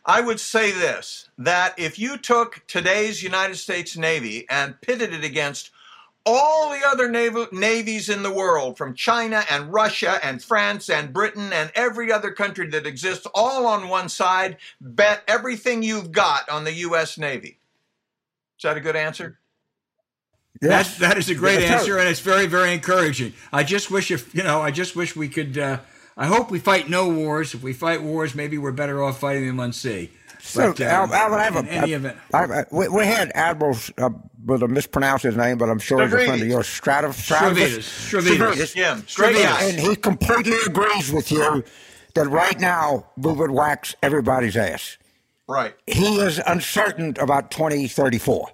I 0.07 0.23
would 0.23 0.41
say 0.41 0.73
this: 0.73 1.29
that 1.37 1.79
if 1.79 1.99
you 1.99 2.17
took 2.17 2.63
today's 2.67 3.23
United 3.23 3.57
States 3.57 3.99
Navy 3.99 4.47
and 4.49 4.81
pitted 4.81 5.13
it 5.13 5.23
against 5.23 5.71
all 6.25 6.71
the 6.71 6.81
other 6.87 7.11
nav- 7.11 7.53
navies 7.53 8.09
in 8.09 8.23
the 8.23 8.33
world, 8.33 8.79
from 8.79 8.95
China 8.95 9.45
and 9.51 9.71
Russia 9.73 10.19
and 10.23 10.43
France 10.43 10.89
and 10.89 11.13
Britain 11.13 11.53
and 11.53 11.71
every 11.75 12.11
other 12.11 12.33
country 12.33 12.67
that 12.71 12.87
exists, 12.87 13.27
all 13.35 13.67
on 13.67 13.89
one 13.89 14.09
side, 14.09 14.57
bet 14.81 15.23
everything 15.29 15.83
you've 15.83 16.13
got 16.13 16.49
on 16.49 16.65
the 16.65 16.73
U.S. 16.73 17.19
Navy. 17.19 17.59
Is 18.59 18.63
that 18.63 18.79
a 18.79 18.81
good 18.81 18.97
answer? 18.97 19.39
Yes. 20.63 20.97
That, 20.97 21.11
that 21.11 21.19
is 21.19 21.29
a 21.29 21.35
great 21.35 21.61
answer, 21.61 21.99
and 21.99 22.09
it's 22.09 22.21
very, 22.21 22.47
very 22.47 22.73
encouraging. 22.73 23.35
I 23.53 23.65
just 23.65 23.91
wish 23.91 24.11
if 24.11 24.35
you 24.35 24.43
know, 24.43 24.63
I 24.63 24.71
just 24.71 24.97
wish 24.97 25.15
we 25.15 25.29
could. 25.29 25.59
Uh, 25.59 25.79
I 26.19 26.27
hope 26.27 26.51
we 26.51 26.59
fight 26.59 26.91
no 26.91 27.09
wars. 27.09 27.55
If 27.55 27.63
we 27.63 27.73
fight 27.73 28.03
wars, 28.03 28.35
maybe 28.35 28.59
we're 28.59 28.73
better 28.73 29.03
off 29.03 29.21
fighting 29.21 29.47
them 29.47 29.61
on 29.61 29.73
sea. 29.73 30.11
So, 30.41 30.73
but, 30.73 30.81
um, 30.83 31.13
I, 31.13 31.27
I 31.27 31.45
have 31.45 31.57
a, 31.57 31.71
any 31.71 31.93
event. 31.93 32.19
I, 32.35 32.45
I, 32.45 32.65
we, 32.73 32.89
we, 32.89 33.05
had 33.05 33.31
admirals, 33.35 33.93
uh, 33.99 34.09
but 34.39 34.63
I 34.63 34.67
mispronounced 34.67 35.25
his 35.25 35.37
name, 35.37 35.59
but 35.59 35.69
I'm 35.69 35.79
sure 35.79 36.03
he's 36.03 36.13
a 36.13 36.25
friend 36.25 36.43
of 36.43 36.49
yours. 36.49 36.67
Stratus, 36.67 37.17
Stravitas. 37.17 37.83
Stravitas. 37.83 38.75
Yeah, 38.75 38.97
Stravitas. 39.07 39.71
And 39.71 39.79
he 39.79 39.95
completely 39.95 40.57
agrees 40.67 41.13
with 41.13 41.31
you 41.31 41.63
that 42.15 42.29
right 42.29 42.59
now 42.59 43.07
we 43.17 43.33
would 43.33 43.51
wax 43.51 43.95
everybody's 44.03 44.57
ass. 44.57 44.99
Right. 45.49 45.75
He 45.87 46.17
is 46.17 46.41
uncertain 46.47 47.15
about 47.21 47.51
2034 47.51 48.51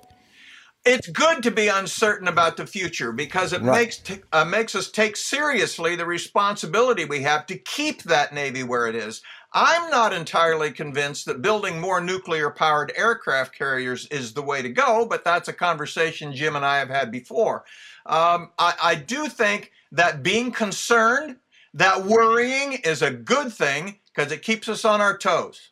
it's 0.84 1.08
good 1.08 1.42
to 1.42 1.50
be 1.50 1.68
uncertain 1.68 2.28
about 2.28 2.56
the 2.56 2.66
future 2.66 3.10
because 3.12 3.52
it 3.52 3.62
right. 3.62 3.78
makes 3.78 3.98
t- 3.98 4.20
uh, 4.32 4.44
makes 4.44 4.74
us 4.74 4.90
take 4.90 5.16
seriously 5.16 5.96
the 5.96 6.04
responsibility 6.04 7.04
we 7.04 7.22
have 7.22 7.46
to 7.46 7.56
keep 7.56 8.02
that 8.02 8.34
navy 8.34 8.62
where 8.62 8.86
it 8.86 8.94
is. 8.94 9.22
I'm 9.52 9.88
not 9.90 10.12
entirely 10.12 10.72
convinced 10.72 11.26
that 11.26 11.40
building 11.40 11.80
more 11.80 12.00
nuclear 12.00 12.50
powered 12.50 12.92
aircraft 12.96 13.56
carriers 13.56 14.06
is 14.08 14.34
the 14.34 14.42
way 14.42 14.62
to 14.62 14.68
go, 14.68 15.06
but 15.06 15.24
that's 15.24 15.48
a 15.48 15.52
conversation 15.52 16.34
Jim 16.34 16.56
and 16.56 16.66
I 16.66 16.78
have 16.78 16.90
had 16.90 17.10
before. 17.10 17.64
Um, 18.04 18.50
I, 18.58 18.74
I 18.82 18.94
do 18.96 19.28
think 19.28 19.70
that 19.92 20.22
being 20.22 20.50
concerned, 20.50 21.36
that 21.72 22.04
worrying 22.04 22.74
is 22.84 23.00
a 23.00 23.10
good 23.10 23.52
thing 23.52 24.00
because 24.14 24.32
it 24.32 24.42
keeps 24.42 24.68
us 24.68 24.84
on 24.84 25.00
our 25.00 25.16
toes. 25.16 25.70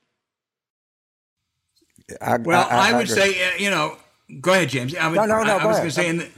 I, 2.20 2.36
well, 2.38 2.66
I, 2.70 2.90
I 2.90 2.92
would 2.92 3.10
agree. 3.10 3.14
say, 3.14 3.48
uh, 3.48 3.56
you 3.58 3.70
know, 3.70 3.96
Go 4.40 4.52
ahead, 4.52 4.68
James. 4.70 4.94
I, 4.94 5.08
would, 5.08 5.16
no, 5.16 5.26
no, 5.26 5.42
no. 5.42 5.56
I, 5.58 5.62
I 5.62 5.66
was 5.66 5.76
going 5.76 5.88
to 5.88 5.94
say 5.94 6.08
in 6.08 6.18
the 6.18 6.28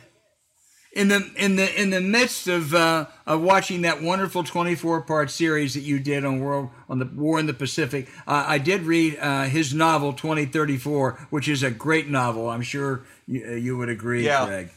in 0.95 1.09
the 1.09 1.31
in 1.37 1.57
the 1.57 1.81
in 1.81 1.91
the 1.91 2.01
midst 2.01 2.49
of 2.49 2.75
uh, 2.75 3.07
of 3.27 3.41
watching 3.41 3.83
that 3.83 4.03
wonderful 4.03 4.45
24 4.45 5.03
part 5.03 5.31
series 5.31 5.75
that 5.75 5.81
you 5.81 5.99
did 5.99 6.25
on 6.25 6.41
world 6.41 6.71
on 6.89 6.99
the 6.99 7.05
war 7.05 7.39
in 7.39 7.47
the 7.47 7.55
Pacific, 7.55 8.09
uh, 8.27 8.45
I 8.47 8.59
did 8.59 8.83
read 8.83 9.19
uh, 9.19 9.45
his 9.45 9.75
novel 9.75 10.13
2034, 10.13 11.27
which 11.31 11.49
is 11.49 11.63
a 11.63 11.71
great 11.71 12.09
novel. 12.09 12.49
I'm 12.49 12.63
sure 12.63 13.03
you, 13.27 13.45
uh, 13.47 13.51
you 13.53 13.77
would 13.77 13.89
agree, 13.89 14.25
yeah. 14.25 14.47
Greg. 14.47 14.71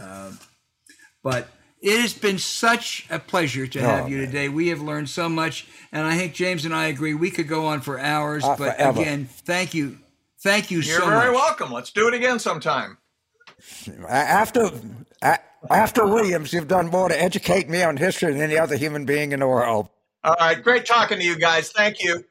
Uh, 0.00 0.32
but 1.22 1.48
it 1.80 2.00
has 2.00 2.14
been 2.14 2.38
such 2.38 3.06
a 3.10 3.18
pleasure 3.18 3.66
to 3.66 3.80
have 3.80 4.06
oh, 4.06 4.08
you 4.08 4.26
today. 4.26 4.48
We 4.48 4.68
have 4.68 4.80
learned 4.80 5.08
so 5.08 5.28
much, 5.28 5.66
and 5.92 6.04
I 6.04 6.16
think 6.16 6.34
James 6.34 6.64
and 6.64 6.74
I 6.74 6.86
agree 6.86 7.14
we 7.14 7.30
could 7.30 7.48
go 7.48 7.66
on 7.66 7.80
for 7.80 7.98
hours. 8.00 8.42
Uh, 8.42 8.56
but 8.56 8.76
forever. 8.76 9.00
again, 9.00 9.26
thank 9.26 9.74
you 9.74 9.98
Thank 10.42 10.70
you 10.70 10.80
You're 10.80 10.98
so 10.98 11.06
much. 11.06 11.08
You're 11.10 11.20
very 11.20 11.34
welcome. 11.34 11.72
Let's 11.72 11.92
do 11.92 12.08
it 12.08 12.14
again 12.14 12.38
sometime. 12.38 12.98
After 14.08 14.70
after 15.70 16.06
Williams, 16.06 16.52
you've 16.52 16.68
done 16.68 16.88
more 16.88 17.08
to 17.08 17.20
educate 17.20 17.68
me 17.68 17.82
on 17.82 17.96
history 17.96 18.32
than 18.32 18.42
any 18.42 18.58
other 18.58 18.76
human 18.76 19.04
being 19.04 19.32
in 19.32 19.40
the 19.40 19.46
world. 19.46 19.88
All 20.24 20.36
right, 20.40 20.60
great 20.60 20.84
talking 20.86 21.18
to 21.18 21.24
you 21.24 21.36
guys. 21.36 21.70
Thank 21.70 22.02
you. 22.02 22.24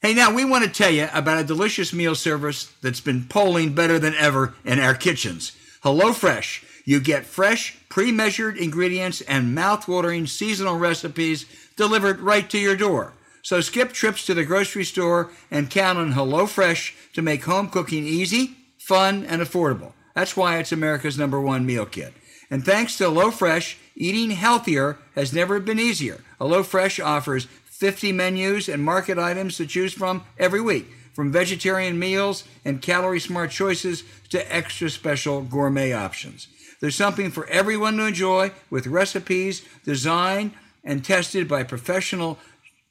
Hey, 0.00 0.14
now 0.14 0.34
we 0.34 0.46
want 0.46 0.64
to 0.64 0.70
tell 0.70 0.90
you 0.90 1.08
about 1.12 1.38
a 1.38 1.44
delicious 1.44 1.92
meal 1.92 2.14
service 2.14 2.72
that's 2.82 3.00
been 3.00 3.24
polling 3.24 3.74
better 3.74 3.98
than 3.98 4.14
ever 4.14 4.54
in 4.64 4.78
our 4.78 4.94
kitchens. 4.94 5.52
HelloFresh. 5.84 6.64
You 6.86 7.00
get 7.00 7.26
fresh, 7.26 7.78
pre 7.90 8.10
measured 8.10 8.56
ingredients 8.56 9.20
and 9.20 9.54
mouth-watering 9.54 10.26
seasonal 10.26 10.78
recipes 10.78 11.44
delivered 11.76 12.20
right 12.20 12.48
to 12.48 12.58
your 12.58 12.76
door. 12.76 13.12
So 13.42 13.60
skip 13.60 13.92
trips 13.92 14.26
to 14.26 14.34
the 14.34 14.44
grocery 14.44 14.84
store 14.84 15.30
and 15.50 15.70
count 15.70 15.98
on 15.98 16.12
HelloFresh 16.12 17.12
to 17.14 17.22
make 17.22 17.44
home 17.44 17.68
cooking 17.68 18.06
easy, 18.06 18.56
fun, 18.78 19.24
and 19.24 19.40
affordable. 19.40 19.92
That's 20.14 20.36
why 20.36 20.58
it's 20.58 20.72
America's 20.72 21.18
number 21.18 21.40
one 21.40 21.64
meal 21.64 21.86
kit. 21.86 22.12
And 22.50 22.64
thanks 22.64 22.98
to 22.98 23.04
HelloFresh, 23.04 23.76
eating 23.94 24.30
healthier 24.30 24.98
has 25.14 25.32
never 25.32 25.60
been 25.60 25.78
easier. 25.78 26.20
HelloFresh 26.40 27.04
offers 27.04 27.46
50 27.64 28.12
menus 28.12 28.68
and 28.68 28.82
market 28.82 29.18
items 29.18 29.56
to 29.56 29.66
choose 29.66 29.92
from 29.94 30.24
every 30.38 30.60
week, 30.60 30.86
from 31.14 31.32
vegetarian 31.32 31.98
meals 31.98 32.44
and 32.64 32.82
calorie 32.82 33.20
smart 33.20 33.50
choices 33.50 34.02
to 34.28 34.54
extra 34.54 34.90
special 34.90 35.42
gourmet 35.42 35.92
options. 35.92 36.48
There's 36.80 36.96
something 36.96 37.30
for 37.30 37.46
everyone 37.46 37.96
to 37.98 38.06
enjoy 38.06 38.52
with 38.68 38.86
recipes 38.86 39.62
designed 39.84 40.52
and 40.82 41.04
tested 41.04 41.46
by 41.46 41.62
professional 41.62 42.38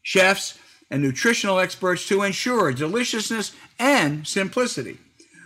chefs, 0.10 0.57
and 0.89 1.03
nutritional 1.03 1.60
experts 1.60 2.07
to 2.07 2.24
ensure 2.24 2.74
deliciousness 2.74 3.51
and 3.78 4.28
simplicity. 4.28 4.97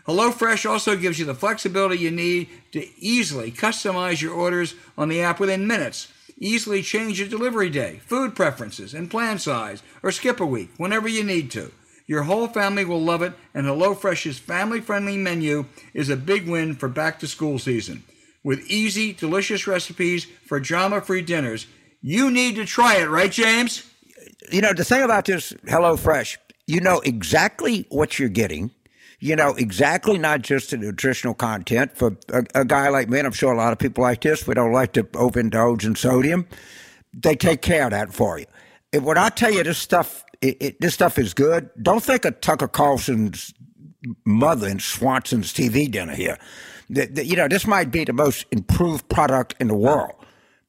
HelloFresh 0.08 0.70
also 0.70 0.96
gives 0.96 1.20
you 1.20 1.26
the 1.26 1.36
flexibility 1.36 1.98
you 1.98 2.12
need 2.12 2.48
to 2.72 2.88
easily 2.98 3.52
customize 3.52 4.22
your 4.22 4.34
orders 4.34 4.76
on 4.98 5.10
the 5.10 5.22
app 5.22 5.42
within 5.42 5.68
minutes. 5.68 6.08
Easily 6.38 6.82
change 6.82 7.20
your 7.20 7.28
delivery 7.28 7.70
day, 7.70 8.00
food 8.06 8.36
preferences, 8.36 8.94
and 8.94 9.12
plan 9.12 9.38
size, 9.38 9.84
or 10.02 10.12
skip 10.12 10.40
a 10.40 10.46
week 10.46 10.70
whenever 10.78 11.10
you 11.10 11.26
need 11.26 11.52
to. 11.52 11.74
Your 12.08 12.24
whole 12.24 12.48
family 12.48 12.86
will 12.86 13.02
love 13.02 13.22
it, 13.22 13.34
and 13.54 13.66
HelloFresh's 13.66 14.40
family 14.40 14.80
friendly 14.80 15.18
menu 15.18 15.66
is 15.94 16.08
a 16.08 16.16
big 16.16 16.48
win 16.48 16.76
for 16.76 16.88
back 16.88 17.20
to 17.20 17.28
school 17.28 17.60
season. 17.60 18.04
With 18.46 18.66
easy, 18.72 19.12
delicious 19.12 19.68
recipes 19.68 20.26
for 20.46 20.62
drama 20.62 21.02
free 21.02 21.22
dinners, 21.22 21.68
you 22.02 22.32
need 22.32 22.56
to 22.56 22.66
try 22.66 22.96
it, 22.98 23.10
right, 23.10 23.32
James? 23.32 23.90
You 24.52 24.62
know, 24.62 24.74
the 24.74 24.84
thing 24.84 25.04
about 25.04 25.26
this 25.26 25.54
HelloFresh, 25.68 26.38
you 26.68 26.80
know 26.80 27.00
exactly 27.00 27.86
what 27.90 28.20
you're 28.20 28.30
getting. 28.30 28.72
You 29.20 29.36
know 29.36 29.54
exactly 29.54 30.18
not 30.18 30.42
just 30.42 30.72
the 30.72 30.78
nutritional 30.78 31.34
content 31.34 31.96
for 31.96 32.18
a, 32.30 32.44
a 32.56 32.66
guy 32.66 32.90
like 32.90 33.10
me, 33.10 33.20
and 33.20 33.28
I'm 33.28 33.34
sure 33.34 33.54
a 33.54 33.58
lot 33.58 33.72
of 33.72 33.80
people 33.80 34.04
like 34.04 34.22
this, 34.22 34.46
we 34.46 34.54
don't 34.54 34.74
like 34.74 34.94
to 34.94 35.04
overindulge 35.04 35.86
in 35.86 35.96
sodium. 35.96 36.46
They 37.14 37.36
take 37.36 37.62
care 37.62 37.86
of 37.86 37.92
that 37.92 38.14
for 38.14 38.40
you. 38.40 38.46
And 38.92 39.06
when 39.06 39.18
I 39.18 39.30
tell 39.30 39.52
you 39.52 39.64
this 39.64 39.78
stuff 39.78 40.26
it, 40.44 40.58
it, 40.60 40.82
this 40.82 40.94
stuff 40.94 41.18
is 41.18 41.34
good. 41.34 41.70
Don't 41.82 42.04
think 42.04 42.26
of 42.26 42.40
Tucker 42.42 42.68
Carlson's 42.68 43.54
mother 44.26 44.68
in 44.68 44.80
Swanson's 44.80 45.54
TV 45.54 45.90
dinner 45.90 46.14
here. 46.14 46.38
The, 46.90 47.06
the, 47.06 47.26
you 47.26 47.38
know, 47.38 47.48
this 47.48 47.66
might 47.66 47.92
be 47.92 48.04
the 48.04 48.14
most 48.14 48.46
improved 48.52 49.08
product 49.08 49.56
in 49.60 49.70
the 49.70 49.76
world 49.76 50.14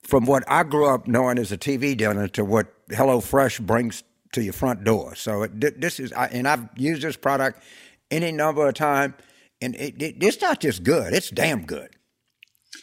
from 0.05 0.27
what 0.27 0.45
I 0.47 0.63
grew 0.63 0.87
up 0.87 1.07
knowing 1.07 1.39
as 1.39 1.53
a 1.53 1.59
TV 1.59 1.97
dinner 1.97 2.29
to 2.29 2.45
what 2.45 2.69
HelloFresh 2.89 3.61
brings 3.61 4.05
to 4.33 4.43
your 4.43 4.53
front 4.53 4.85
door. 4.85 5.15
So 5.15 5.43
it, 5.45 5.81
this 5.81 5.99
is, 5.99 6.13
and 6.13 6.47
I've 6.47 6.69
used 6.77 7.03
this 7.03 7.17
product 7.17 7.63
any 8.11 8.33
number 8.33 8.67
of 8.67 8.75
times, 8.75 9.15
and 9.61 9.75
it, 9.77 10.01
it, 10.03 10.23
it's 10.23 10.41
not 10.41 10.61
just 10.61 10.83
good; 10.83 11.13
it's 11.13 11.31
damn 11.31 11.65
good. 11.65 11.91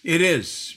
It 0.03 0.21
is. 0.21 0.75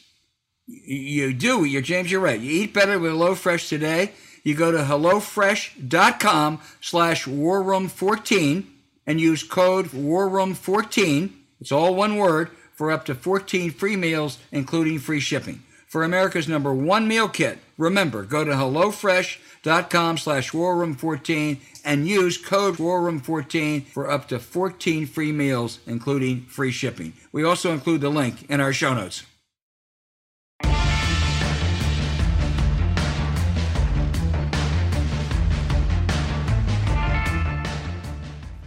You 0.66 1.32
do. 1.32 1.64
You're 1.64 1.82
James. 1.82 2.10
You're 2.10 2.20
right. 2.20 2.40
You 2.40 2.62
eat 2.62 2.74
better 2.74 2.98
with 2.98 3.12
HelloFresh 3.12 3.68
today. 3.68 4.12
You 4.42 4.54
go 4.54 4.70
to 4.70 4.78
hellofresh.com 4.78 6.60
slash 6.80 7.24
warroom14 7.24 8.66
and 9.06 9.20
use 9.20 9.42
code 9.42 9.86
warroom14. 9.86 11.30
It's 11.60 11.72
all 11.72 11.94
one 11.94 12.16
word 12.16 12.50
for 12.74 12.90
up 12.90 13.06
to 13.06 13.14
14 13.14 13.70
free 13.70 13.96
meals, 13.96 14.38
including 14.52 14.98
free 14.98 15.20
shipping. 15.20 15.62
For 15.94 16.02
America's 16.02 16.48
number 16.48 16.74
one 16.74 17.06
meal 17.06 17.28
kit, 17.28 17.60
remember, 17.78 18.24
go 18.24 18.42
to 18.42 18.50
HelloFresh.com 18.50 20.18
slash 20.18 20.50
warroom14 20.50 21.58
and 21.84 22.08
use 22.08 22.36
code 22.36 22.78
warroom14 22.78 23.84
for 23.84 24.10
up 24.10 24.26
to 24.30 24.40
14 24.40 25.06
free 25.06 25.30
meals, 25.30 25.78
including 25.86 26.46
free 26.46 26.72
shipping. 26.72 27.12
We 27.30 27.44
also 27.44 27.72
include 27.72 28.00
the 28.00 28.10
link 28.10 28.44
in 28.50 28.60
our 28.60 28.72
show 28.72 28.92
notes. 28.92 29.22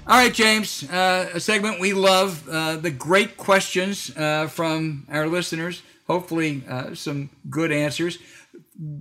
All 0.09 0.15
right, 0.15 0.33
James, 0.33 0.89
uh, 0.89 1.31
a 1.33 1.41
segment 1.41 1.81
we 1.81 1.91
love, 1.91 2.47
uh, 2.47 2.77
the 2.77 2.91
great 2.91 3.35
questions 3.35 4.15
uh, 4.15 4.47
from 4.47 5.05
our 5.11 5.27
listeners. 5.27 5.81
Hopefully, 6.07 6.63
uh, 6.69 6.95
some 6.95 7.29
good 7.49 7.71
answers. 7.71 8.17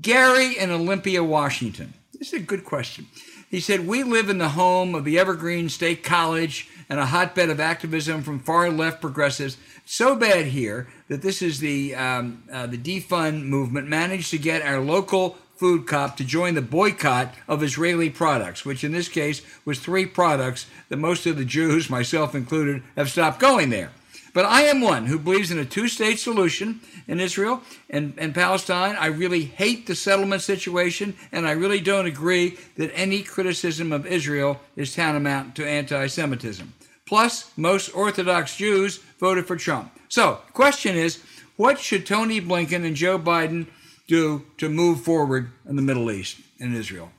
Gary 0.01 0.59
in 0.59 0.71
Olympia, 0.71 1.23
Washington. 1.23 1.95
This 2.13 2.33
is 2.33 2.41
a 2.41 2.45
good 2.45 2.65
question. 2.65 3.07
He 3.51 3.61
said, 3.61 3.87
We 3.87 4.03
live 4.03 4.29
in 4.29 4.39
the 4.39 4.51
home 4.51 4.95
of 4.95 5.05
the 5.05 5.19
Evergreen 5.19 5.69
State 5.69 6.03
College 6.03 6.69
and 6.89 6.99
a 6.99 7.07
hotbed 7.07 7.51
of 7.51 7.61
activism 7.61 8.23
from 8.23 8.41
far 8.41 8.71
left 8.71 9.01
progressives. 9.01 9.57
So 9.85 10.17
bad 10.17 10.47
here 10.47 10.89
that 11.09 11.23
this 11.23 11.43
is 11.43 11.61
the, 11.61 11.95
um, 11.95 12.43
uh, 12.51 12.67
the 12.67 12.79
defund 12.79 13.45
movement 13.45 13.89
managed 13.89 14.31
to 14.31 14.39
get 14.39 14.63
our 14.63 14.81
local 14.81 15.37
food 15.57 15.87
cop 15.87 16.17
to 16.17 16.25
join 16.25 16.55
the 16.55 16.63
boycott 16.63 17.35
of 17.49 17.63
Israeli 17.63 18.11
products, 18.11 18.65
which 18.65 18.85
in 18.85 18.93
this 18.93 19.09
case 19.09 19.43
was 19.65 19.79
three 19.79 20.07
products 20.07 20.67
that 20.89 20.99
most 20.99 21.27
of 21.27 21.37
the 21.37 21.45
Jews, 21.45 21.89
myself 21.91 22.35
included, 22.35 22.83
have 22.97 23.11
stopped 23.11 23.41
going 23.41 23.71
there. 23.71 23.91
But 24.37 24.45
I 24.45 24.65
am 24.65 24.83
one 24.83 25.07
who 25.07 25.19
believes 25.19 25.51
in 25.51 25.59
a 25.59 25.65
two 25.65 25.89
state 25.89 26.19
solution 26.19 26.81
in 27.09 27.21
Israel 27.21 27.63
and, 27.89 28.13
and 28.19 28.35
Palestine. 28.35 28.95
I 28.95 29.07
really 29.07 29.45
hate 29.45 29.87
the 29.87 29.95
settlement 29.95 30.43
situation, 30.43 31.17
and 31.33 31.49
I 31.49 31.53
really 31.53 31.81
don't 31.81 32.05
agree 32.05 32.59
that 32.77 32.91
any 32.93 33.23
criticism 33.23 33.95
of 33.95 34.05
Israel 34.05 34.61
is 34.77 34.95
tantamount 34.95 35.57
to 35.57 35.67
anti 35.67 36.07
Semitism. 36.09 36.71
Plus, 37.07 37.51
most 37.57 37.89
Orthodox 37.95 38.59
Jews 38.59 38.99
voted 39.19 39.47
for 39.47 39.57
Trump. 39.57 39.99
So, 40.11 40.43
question 40.53 40.97
is 40.97 41.23
what 41.57 41.81
should 41.81 42.05
Tony 42.05 42.39
Blinken 42.39 42.85
and 42.85 42.95
Joe 42.95 43.19
Biden 43.19 43.69
do 44.07 44.45
to 44.59 44.69
move 44.69 45.01
forward 45.01 45.51
in 45.67 45.77
the 45.77 45.83
Middle 45.83 46.11
East 46.11 46.41
and 46.61 46.77
Israel? 46.77 47.11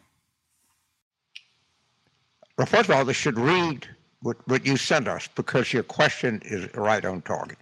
Well, 2.59 2.67
first 2.67 2.89
of 2.89 2.95
all, 2.95 3.05
they 3.05 3.13
should 3.13 3.39
read 3.39 3.87
what, 4.21 4.37
what 4.47 4.65
you 4.65 4.77
sent 4.77 5.07
us 5.07 5.27
because 5.35 5.73
your 5.73 5.83
question 5.83 6.41
is 6.45 6.73
right 6.73 7.03
on 7.05 7.21
target. 7.21 7.57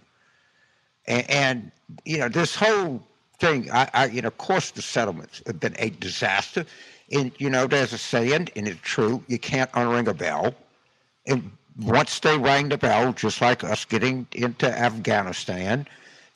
And, 1.06 1.30
and 1.30 1.72
you 2.04 2.18
know, 2.18 2.28
this 2.28 2.54
whole 2.54 3.02
thing, 3.38 3.70
I, 3.70 3.88
I, 3.92 4.06
you 4.06 4.22
know, 4.22 4.28
of 4.28 4.38
course, 4.38 4.70
the 4.70 4.82
settlements 4.82 5.42
have 5.46 5.60
been 5.60 5.76
a 5.78 5.90
disaster. 5.90 6.64
And, 7.12 7.30
you 7.38 7.50
know, 7.50 7.66
there's 7.66 7.92
a 7.92 7.98
saying, 7.98 8.48
and 8.56 8.66
it's 8.66 8.80
true, 8.82 9.22
you 9.28 9.38
can't 9.38 9.70
unring 9.72 10.08
a 10.08 10.14
bell. 10.14 10.54
And 11.26 11.50
once 11.80 12.18
they 12.20 12.36
rang 12.36 12.68
the 12.68 12.78
bell, 12.78 13.12
just 13.12 13.40
like 13.40 13.62
us 13.62 13.84
getting 13.84 14.26
into 14.32 14.66
Afghanistan, 14.66 15.86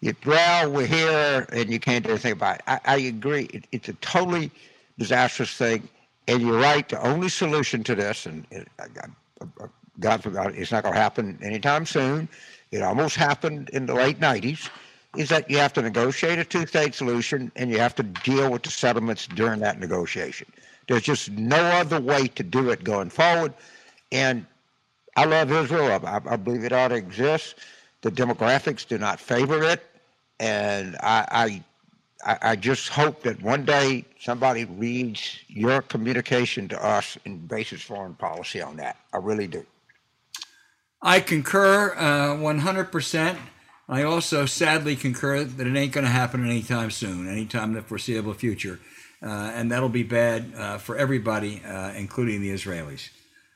you, 0.00 0.14
well, 0.24 0.70
we're 0.70 0.86
here 0.86 1.46
and 1.52 1.70
you 1.70 1.80
can't 1.80 2.04
do 2.04 2.10
anything 2.10 2.32
about 2.32 2.56
it. 2.56 2.62
I, 2.66 2.80
I 2.84 2.96
agree. 2.98 3.48
It, 3.52 3.64
it's 3.72 3.88
a 3.88 3.94
totally 3.94 4.50
disastrous 4.98 5.54
thing. 5.54 5.88
And 6.28 6.40
you're 6.40 6.60
right. 6.60 6.88
The 6.88 7.04
only 7.04 7.28
solution 7.28 7.82
to 7.84 7.94
this, 7.94 8.26
and 8.26 8.46
it, 8.50 8.68
God 9.98 10.22
forbid, 10.22 10.54
it's 10.56 10.72
not 10.72 10.82
going 10.82 10.94
to 10.94 11.00
happen 11.00 11.38
anytime 11.42 11.86
soon. 11.86 12.28
It 12.70 12.82
almost 12.82 13.16
happened 13.16 13.70
in 13.70 13.86
the 13.86 13.94
late 13.94 14.20
90s. 14.20 14.68
Is 15.16 15.28
that 15.30 15.50
you 15.50 15.58
have 15.58 15.72
to 15.72 15.82
negotiate 15.82 16.38
a 16.38 16.44
two 16.44 16.66
state 16.66 16.94
solution 16.94 17.50
and 17.56 17.68
you 17.68 17.78
have 17.80 17.96
to 17.96 18.04
deal 18.04 18.48
with 18.48 18.62
the 18.62 18.70
settlements 18.70 19.26
during 19.26 19.58
that 19.58 19.80
negotiation. 19.80 20.46
There's 20.86 21.02
just 21.02 21.32
no 21.32 21.56
other 21.56 22.00
way 22.00 22.28
to 22.28 22.44
do 22.44 22.70
it 22.70 22.84
going 22.84 23.10
forward. 23.10 23.52
And 24.12 24.46
I 25.16 25.24
love 25.24 25.50
Israel. 25.50 26.00
I, 26.06 26.20
I 26.24 26.36
believe 26.36 26.62
it 26.62 26.72
ought 26.72 26.88
to 26.88 26.94
exist. 26.94 27.56
The 28.02 28.12
demographics 28.12 28.86
do 28.86 28.98
not 28.98 29.18
favor 29.18 29.64
it 29.64 29.84
and 30.40 30.96
I, 31.02 31.62
I, 32.24 32.38
I 32.42 32.56
just 32.56 32.88
hope 32.88 33.22
that 33.22 33.40
one 33.42 33.64
day 33.64 34.06
somebody 34.18 34.64
reads 34.64 35.38
your 35.48 35.82
communication 35.82 36.66
to 36.68 36.84
us 36.84 37.18
and 37.26 37.46
bases 37.46 37.82
foreign 37.82 38.14
policy 38.14 38.60
on 38.60 38.76
that. 38.78 38.96
I 39.12 39.18
really 39.18 39.46
do. 39.46 39.64
I 41.02 41.20
concur 41.20 41.94
uh, 41.96 42.36
100%. 42.36 43.36
I 43.88 44.02
also 44.02 44.46
sadly 44.46 44.96
concur 44.96 45.44
that 45.44 45.66
it 45.66 45.76
ain't 45.76 45.92
going 45.92 46.04
to 46.04 46.10
happen 46.10 46.44
anytime 46.44 46.90
soon, 46.90 47.26
anytime 47.26 47.70
in 47.70 47.74
the 47.74 47.82
foreseeable 47.82 48.34
future. 48.34 48.78
Uh, 49.22 49.50
and 49.54 49.70
that'll 49.70 49.88
be 49.88 50.02
bad 50.02 50.52
uh, 50.56 50.78
for 50.78 50.96
everybody, 50.96 51.62
uh, 51.64 51.92
including 51.92 52.40
the 52.40 52.50
Israelis. 52.50 53.08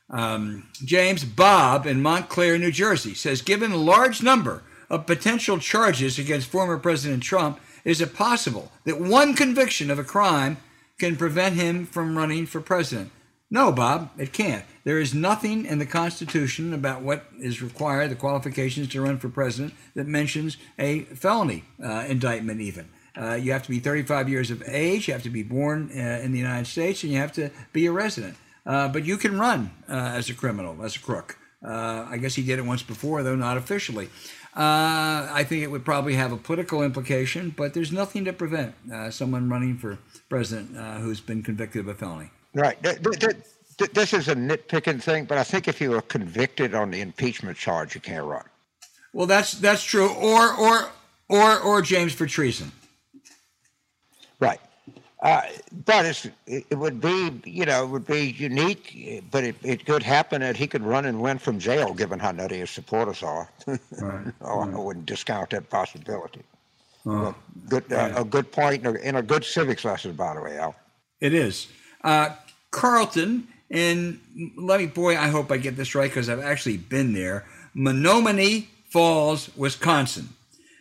Um, 0.09 0.67
James 0.83 1.23
Bob 1.23 1.87
in 1.87 2.01
Montclair, 2.01 2.57
New 2.57 2.71
Jersey 2.71 3.15
says 3.15 3.41
Given 3.41 3.71
the 3.71 3.77
large 3.77 4.21
number 4.21 4.63
of 4.89 5.07
potential 5.07 5.57
charges 5.57 6.19
against 6.19 6.47
former 6.47 6.77
President 6.77 7.23
Trump, 7.23 7.59
is 7.83 8.01
it 8.01 8.13
possible 8.13 8.71
that 8.83 8.99
one 8.99 9.33
conviction 9.33 9.89
of 9.89 9.97
a 9.97 10.03
crime 10.03 10.57
can 10.99 11.15
prevent 11.15 11.55
him 11.55 11.85
from 11.85 12.17
running 12.17 12.45
for 12.45 12.61
president? 12.61 13.11
No, 13.51 13.71
Bob, 13.71 14.09
it 14.17 14.33
can't. 14.33 14.65
There 14.85 14.99
is 14.99 15.13
nothing 15.13 15.65
in 15.65 15.77
the 15.77 15.85
Constitution 15.85 16.73
about 16.73 17.03
what 17.03 17.25
is 17.39 17.61
required, 17.61 18.09
the 18.09 18.15
qualifications 18.15 18.89
to 18.89 19.01
run 19.01 19.19
for 19.19 19.29
president, 19.29 19.73
that 19.93 20.07
mentions 20.07 20.57
a 20.79 21.01
felony 21.01 21.63
uh, 21.83 22.05
indictment, 22.07 22.59
even. 22.59 22.89
Uh, 23.15 23.35
you 23.35 23.51
have 23.51 23.63
to 23.63 23.69
be 23.69 23.79
35 23.79 24.29
years 24.29 24.51
of 24.51 24.63
age, 24.67 25.07
you 25.07 25.13
have 25.13 25.23
to 25.23 25.29
be 25.29 25.43
born 25.43 25.89
uh, 25.95 26.19
in 26.23 26.31
the 26.31 26.39
United 26.39 26.65
States, 26.65 27.03
and 27.03 27.11
you 27.11 27.19
have 27.19 27.31
to 27.31 27.49
be 27.71 27.85
a 27.85 27.91
resident. 27.91 28.35
Uh, 28.65 28.87
but 28.87 29.05
you 29.05 29.15
can 29.15 29.39
run 29.39 29.71
uh, 29.87 29.93
as 29.93 30.29
a 30.29 30.33
criminal, 30.33 30.83
as 30.83 30.95
a 30.95 30.99
crook. 30.99 31.37
Uh, 31.63 32.05
I 32.09 32.17
guess 32.17 32.35
he 32.35 32.43
did 32.43 32.57
it 32.57 32.65
once 32.65 32.81
before, 32.81 33.21
though 33.21 33.35
not 33.35 33.57
officially. 33.57 34.09
I 34.57 35.43
think 35.47 35.63
it 35.63 35.67
would 35.67 35.83
probably 35.83 36.15
have 36.15 36.31
a 36.31 36.37
political 36.37 36.81
implication, 36.81 37.53
but 37.55 37.73
there's 37.73 37.91
nothing 37.91 38.25
to 38.25 38.33
prevent 38.33 38.73
someone 39.09 39.49
running 39.49 39.77
for 39.77 39.99
president 40.29 40.77
who's 41.01 41.19
been 41.19 41.43
convicted 41.43 41.81
of 41.81 41.87
a 41.89 41.93
felony. 41.93 42.31
Right. 42.55 42.81
This 42.81 44.13
is 44.13 44.29
a 44.29 44.35
nitpicking 44.35 45.03
thing, 45.03 45.25
but 45.25 45.37
I 45.37 45.43
think 45.43 45.67
if 45.67 45.81
you 45.81 45.91
were 45.91 46.01
convicted 46.01 46.73
on 46.73 46.89
the 46.89 47.01
impeachment 47.01 47.57
charge, 47.57 47.93
you 47.93 48.01
can't 48.01 48.25
run. 48.25 48.45
Well, 49.11 49.27
that's 49.27 49.51
that's 49.51 49.83
true. 49.83 50.09
Or 50.09 50.55
or 50.55 50.89
or 51.27 51.59
or 51.59 51.81
James 51.81 52.13
for 52.13 52.25
treason. 52.25 52.71
Right. 54.39 54.59
Uh, 55.21 55.41
but 55.85 56.05
it, 56.45 56.65
it 56.69 56.75
would 56.77 57.01
be, 57.01 57.41
you 57.45 57.65
know, 57.65 57.83
it 57.83 57.87
would 57.87 58.05
be 58.05 58.35
unique, 58.37 59.23
but 59.31 59.43
it, 59.43 59.55
it 59.63 59.85
could 59.85 60.03
happen 60.03 60.41
that 60.41 60.55
he 60.55 60.67
could 60.67 60.83
run 60.83 61.05
and 61.05 61.19
win 61.19 61.39
from 61.39 61.57
jail, 61.57 61.93
given 61.93 62.19
how 62.19 62.31
nutty 62.31 62.59
his 62.59 62.69
supporters 62.69 63.23
are. 63.23 63.49
right. 63.65 64.27
oh, 64.41 64.59
I 64.59 64.77
wouldn't 64.77 65.07
discount 65.07 65.49
that 65.49 65.69
possibility. 65.69 66.41
Oh. 67.05 67.33
Good, 67.69 67.91
uh, 67.91 68.13
a 68.17 68.23
good 68.23 68.51
point 68.51 68.85
and 68.85 69.17
a 69.17 69.21
good 69.21 69.43
civics 69.43 69.83
lesson, 69.83 70.13
by 70.13 70.35
the 70.35 70.41
way, 70.41 70.59
Al. 70.59 70.75
It 71.19 71.33
is. 71.33 71.69
Uh, 72.03 72.29
Carlton, 72.75 73.47
and 73.71 74.19
let 74.57 74.81
me, 74.81 74.85
boy, 74.85 75.17
I 75.17 75.29
hope 75.29 75.49
I 75.49 75.55
get 75.55 75.77
this 75.77 75.95
right 75.95 76.09
because 76.09 76.27
I've 76.27 76.43
actually 76.43 76.75
been 76.75 77.13
there. 77.13 77.45
Menomonee 77.73 78.67
Falls, 78.89 79.49
Wisconsin. 79.55 80.29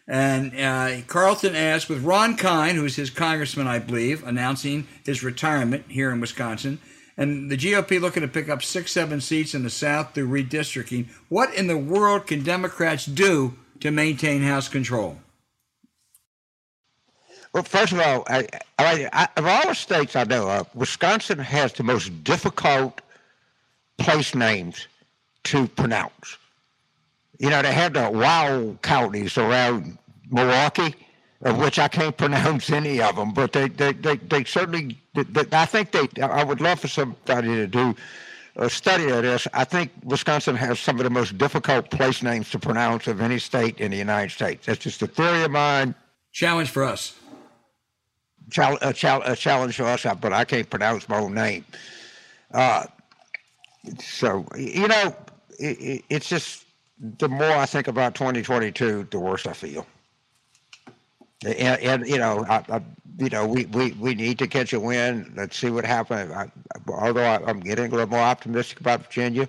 And 0.09 0.59
uh, 0.59 1.03
Carlton 1.07 1.55
asked, 1.55 1.89
with 1.89 2.03
Ron 2.03 2.37
Kind, 2.37 2.77
who's 2.77 2.97
his 2.97 3.11
congressman, 3.11 3.69
I 3.69 3.79
believe, 3.79 4.27
announcing 4.27 4.89
his 5.05 5.23
retirement 5.23 5.85
here 5.89 6.11
in 6.11 6.21
Wisconsin, 6.21 6.81
and 7.17 7.49
the 7.49 7.57
GOP 7.57 8.01
looking 8.01 8.23
to 8.23 8.29
pick 8.29 8.49
up 8.49 8.65
six, 8.65 8.91
seven 8.91 9.21
seats 9.21 9.55
in 9.55 9.63
the 9.63 9.71
South 9.71 10.15
through 10.15 10.29
redistricting, 10.29 11.07
what 11.29 11.55
in 11.55 11.69
the 11.69 11.79
world 11.79 12.27
can 12.27 12.43
Democrats 12.43 13.07
do 13.07 13.55
to 13.79 13.93
maintain 13.93 14.43
House 14.43 14.69
control? 14.69 15.19
Well, 17.55 17.63
first 17.63 17.93
of 17.93 18.01
all, 18.01 18.25
I, 18.27 18.49
I, 18.81 19.09
I, 19.13 19.29
of 19.37 19.47
all 19.47 19.69
the 19.69 19.75
states 19.75 20.17
I 20.17 20.25
know 20.25 20.51
of, 20.51 20.75
Wisconsin 20.75 21.39
has 21.39 21.73
the 21.73 21.85
most 21.85 22.25
difficult 22.25 23.01
place 23.97 24.35
names 24.35 24.89
to 25.45 25.69
pronounce. 25.69 26.37
You 27.39 27.51
know, 27.51 27.63
they 27.63 27.73
have 27.73 27.93
the 27.93 28.11
wild 28.11 28.83
counties 28.83 29.39
around 29.39 29.97
Milwaukee, 30.31 30.97
of 31.43 31.59
which 31.59 31.79
I 31.79 31.87
can't 31.87 32.17
pronounce 32.25 32.71
any 32.71 33.01
of 33.01 33.15
them, 33.15 33.33
but 33.33 33.53
they, 33.53 33.69
they, 33.69 33.93
they, 33.93 34.17
they 34.17 34.43
certainly, 34.43 34.99
they, 35.15 35.45
I 35.53 35.67
think 35.67 35.93
they, 35.93 36.09
I 36.21 36.43
would 36.43 36.61
love 36.61 36.81
for 36.81 36.89
somebody 36.89 37.49
to 37.55 37.69
do 37.69 37.95
a 38.57 38.69
study 38.69 39.11
of 39.11 39.23
this. 39.23 39.47
I 39.55 39.63
think 39.63 39.93
Wisconsin 40.03 40.57
has 40.57 40.81
some 40.81 40.99
of 40.99 41.05
the 41.05 41.11
most 41.11 41.39
difficult 41.39 41.89
place 41.91 42.21
names 42.21 42.51
to 42.51 42.59
pronounce 42.59 43.07
of 43.07 43.21
any 43.21 43.39
state 43.39 43.79
in 43.79 43.93
the 43.93 43.97
United 43.97 44.33
States. 44.33 44.67
That's 44.67 44.81
just 44.81 45.03
a 45.03 45.07
theory 45.07 45.45
of 45.45 45.53
mine. 45.53 45.95
Challenge 46.33 46.69
for 46.69 46.83
us. 46.83 47.15
A, 48.59 48.93
chal- 48.93 49.23
a 49.25 49.35
challenge 49.35 49.77
for 49.77 49.85
us, 49.85 50.07
but 50.21 50.33
I 50.33 50.45
can't 50.45 50.69
pronounce 50.69 51.09
my 51.09 51.19
own 51.19 51.35
name. 51.35 51.65
Uh, 52.53 52.85
so, 53.99 54.47
you 54.57 54.87
know, 54.87 55.17
it, 55.59 56.05
it's 56.09 56.29
just 56.29 56.65
the 57.19 57.29
more 57.29 57.51
I 57.51 57.67
think 57.67 57.89
about 57.89 58.15
2022, 58.15 59.09
the 59.11 59.19
worse 59.19 59.47
I 59.47 59.53
feel. 59.53 59.87
And, 61.45 61.81
and 61.81 62.07
you 62.09 62.19
know, 62.19 62.45
I, 62.49 62.65
I, 62.69 62.81
you 63.19 63.29
know, 63.29 63.47
we, 63.47 63.67
we, 63.67 63.93
we 63.93 64.15
need 64.15 64.39
to 64.39 64.47
catch 64.47 64.73
a 64.73 64.81
win. 64.81 65.33
Let's 65.37 65.57
see 65.57 65.71
what 65.71 65.85
happens. 65.85 66.33
I, 66.33 66.51
although 66.89 67.23
I, 67.23 67.51
am 67.51 67.61
getting 67.61 67.87
a 67.87 67.91
little 67.91 68.09
more 68.09 68.21
optimistic 68.21 68.81
about 68.81 69.05
Virginia, 69.05 69.49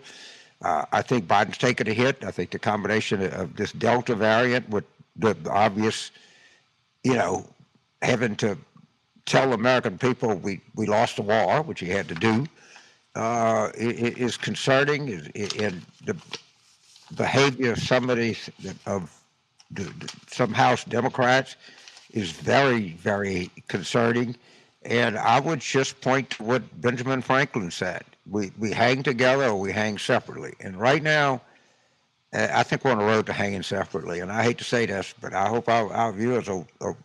uh, 0.61 0.85
I 0.91 1.01
think 1.01 1.27
Biden's 1.27 1.57
taking 1.57 1.87
a 1.87 1.93
hit. 1.93 2.23
I 2.23 2.31
think 2.31 2.51
the 2.51 2.59
combination 2.59 3.21
of 3.33 3.55
this 3.55 3.71
Delta 3.71 4.15
variant 4.15 4.69
with 4.69 4.85
the 5.15 5.35
obvious, 5.49 6.11
you 7.03 7.13
know, 7.13 7.45
having 8.01 8.35
to 8.37 8.57
tell 9.25 9.53
American 9.53 9.97
people 9.97 10.35
we, 10.35 10.61
we 10.75 10.85
lost 10.85 11.15
the 11.15 11.21
war, 11.21 11.61
which 11.61 11.79
he 11.79 11.87
had 11.87 12.07
to 12.07 12.15
do, 12.15 12.45
uh, 13.15 13.69
is 13.75 14.37
concerning. 14.37 15.09
In 15.33 15.81
the 16.05 16.15
behavior 17.15 17.71
of 17.73 17.79
somebody 17.79 18.37
of 18.85 19.09
some 20.27 20.53
House 20.53 20.83
Democrats 20.83 21.55
is 22.11 22.31
very, 22.31 22.89
very 22.93 23.51
concerning. 23.67 24.35
And 24.83 25.17
I 25.17 25.39
would 25.39 25.59
just 25.61 25.99
point 26.01 26.29
to 26.31 26.43
what 26.43 26.81
Benjamin 26.81 27.21
Franklin 27.21 27.71
said: 27.71 28.03
we 28.29 28.51
we 28.59 28.71
hang 28.71 29.01
together 29.01 29.45
or 29.45 29.59
we 29.59 29.71
hang 29.71 29.97
separately. 29.97 30.53
And 30.59 30.79
right 30.79 31.01
now, 31.01 31.41
I 32.33 32.63
think 32.63 32.83
we're 32.83 32.91
on 32.91 32.99
the 32.99 33.05
road 33.05 33.25
to 33.27 33.33
hanging 33.33 33.63
separately. 33.63 34.19
And 34.19 34.31
I 34.31 34.43
hate 34.43 34.57
to 34.59 34.63
say 34.63 34.85
this, 34.85 35.13
but 35.21 35.33
I 35.33 35.47
hope 35.47 35.69
our, 35.69 35.91
our 35.91 36.11
viewers 36.11 36.47
will, 36.47 36.67
will 36.79 36.97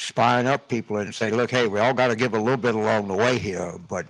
spine 0.00 0.46
up 0.46 0.68
people 0.68 0.96
and 0.96 1.14
say, 1.14 1.30
look, 1.30 1.50
hey, 1.50 1.66
we 1.66 1.78
all 1.78 1.92
got 1.92 2.08
to 2.08 2.16
give 2.16 2.34
a 2.34 2.38
little 2.38 2.56
bit 2.56 2.74
along 2.74 3.08
the 3.08 3.14
way 3.14 3.38
here, 3.38 3.74
but 3.88 4.06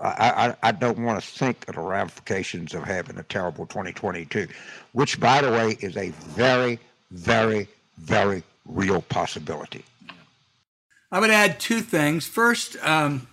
I, 0.00 0.54
I, 0.62 0.68
I 0.68 0.72
don't 0.72 0.98
want 1.00 1.20
to 1.20 1.26
think 1.26 1.68
of 1.68 1.74
the 1.74 1.80
ramifications 1.80 2.74
of 2.74 2.84
having 2.84 3.18
a 3.18 3.24
terrible 3.24 3.66
2022, 3.66 4.46
which, 4.92 5.18
by 5.18 5.42
the 5.42 5.50
way, 5.50 5.76
is 5.80 5.96
a 5.96 6.10
very, 6.10 6.78
very, 7.10 7.68
very 7.98 8.44
real 8.66 9.02
possibility. 9.02 9.84
I 11.10 11.18
would 11.18 11.30
add 11.30 11.58
two 11.58 11.80
things. 11.80 12.26
First, 12.26 12.76
um, 12.82 13.26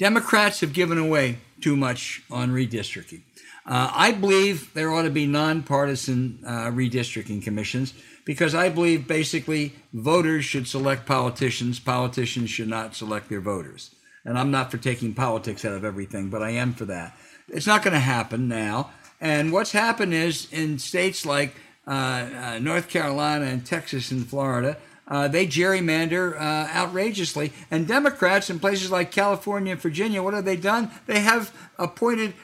Democrats 0.00 0.60
have 0.60 0.72
given 0.72 0.98
away 0.98 1.38
too 1.60 1.76
much 1.76 2.22
on 2.30 2.50
redistricting. 2.50 3.22
Uh, 3.66 3.90
I 3.94 4.12
believe 4.12 4.74
there 4.74 4.90
ought 4.90 5.02
to 5.02 5.10
be 5.10 5.26
nonpartisan 5.26 6.40
uh, 6.44 6.66
redistricting 6.70 7.42
commissions 7.42 7.94
because 8.24 8.54
I 8.54 8.68
believe 8.68 9.06
basically 9.06 9.74
voters 9.92 10.44
should 10.44 10.66
select 10.66 11.06
politicians, 11.06 11.78
politicians 11.78 12.50
should 12.50 12.68
not 12.68 12.94
select 12.94 13.28
their 13.28 13.40
voters. 13.40 13.94
And 14.24 14.38
I'm 14.38 14.50
not 14.50 14.70
for 14.70 14.78
taking 14.78 15.12
politics 15.14 15.64
out 15.64 15.74
of 15.74 15.84
everything, 15.84 16.30
but 16.30 16.42
I 16.42 16.50
am 16.50 16.72
for 16.72 16.86
that. 16.86 17.16
It's 17.48 17.66
not 17.66 17.82
going 17.82 17.92
to 17.92 18.00
happen 18.00 18.48
now. 18.48 18.90
And 19.20 19.52
what's 19.52 19.72
happened 19.72 20.14
is 20.14 20.50
in 20.52 20.78
states 20.78 21.26
like 21.26 21.54
uh, 21.86 21.90
uh, 21.90 22.58
North 22.60 22.88
Carolina 22.88 23.44
and 23.44 23.64
Texas 23.64 24.10
and 24.10 24.26
Florida, 24.26 24.78
uh, 25.06 25.28
they 25.28 25.46
gerrymander 25.46 26.34
uh, 26.36 26.68
outrageously. 26.74 27.52
And 27.70 27.86
Democrats 27.86 28.48
in 28.48 28.58
places 28.58 28.90
like 28.90 29.10
California 29.10 29.72
and 29.72 29.80
Virginia, 29.80 30.22
what 30.22 30.32
have 30.34 30.46
they 30.46 30.56
done? 30.56 30.90
They 31.06 31.20
have 31.20 31.54
appointed 31.78 32.34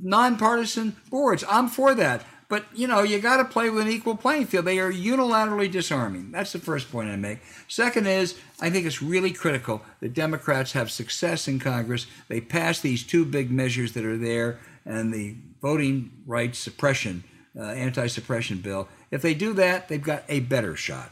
nonpartisan 0.00 0.96
boards. 1.10 1.44
I'm 1.48 1.68
for 1.68 1.94
that. 1.94 2.24
But 2.48 2.66
you 2.74 2.86
know, 2.86 3.02
you 3.02 3.18
got 3.18 3.38
to 3.38 3.44
play 3.44 3.70
with 3.70 3.84
an 3.84 3.90
equal 3.90 4.16
playing 4.16 4.46
field. 4.46 4.66
They 4.66 4.78
are 4.78 4.92
unilaterally 4.92 5.70
disarming. 5.70 6.30
That's 6.30 6.52
the 6.52 6.58
first 6.58 6.90
point 6.90 7.08
I 7.08 7.16
make. 7.16 7.40
Second 7.66 8.06
is, 8.06 8.38
I 8.60 8.70
think 8.70 8.86
it's 8.86 9.02
really 9.02 9.32
critical 9.32 9.82
that 10.00 10.14
Democrats 10.14 10.72
have 10.72 10.90
success 10.90 11.48
in 11.48 11.58
Congress. 11.58 12.06
They 12.28 12.40
pass 12.40 12.80
these 12.80 13.02
two 13.02 13.24
big 13.24 13.50
measures 13.50 13.92
that 13.92 14.04
are 14.04 14.16
there, 14.16 14.60
and 14.84 15.12
the 15.12 15.36
voting 15.60 16.12
rights 16.24 16.58
suppression, 16.58 17.24
uh, 17.58 17.62
anti-suppression 17.62 18.58
bill. 18.58 18.88
If 19.10 19.22
they 19.22 19.34
do 19.34 19.52
that, 19.54 19.88
they've 19.88 20.02
got 20.02 20.22
a 20.28 20.40
better 20.40 20.76
shot. 20.76 21.10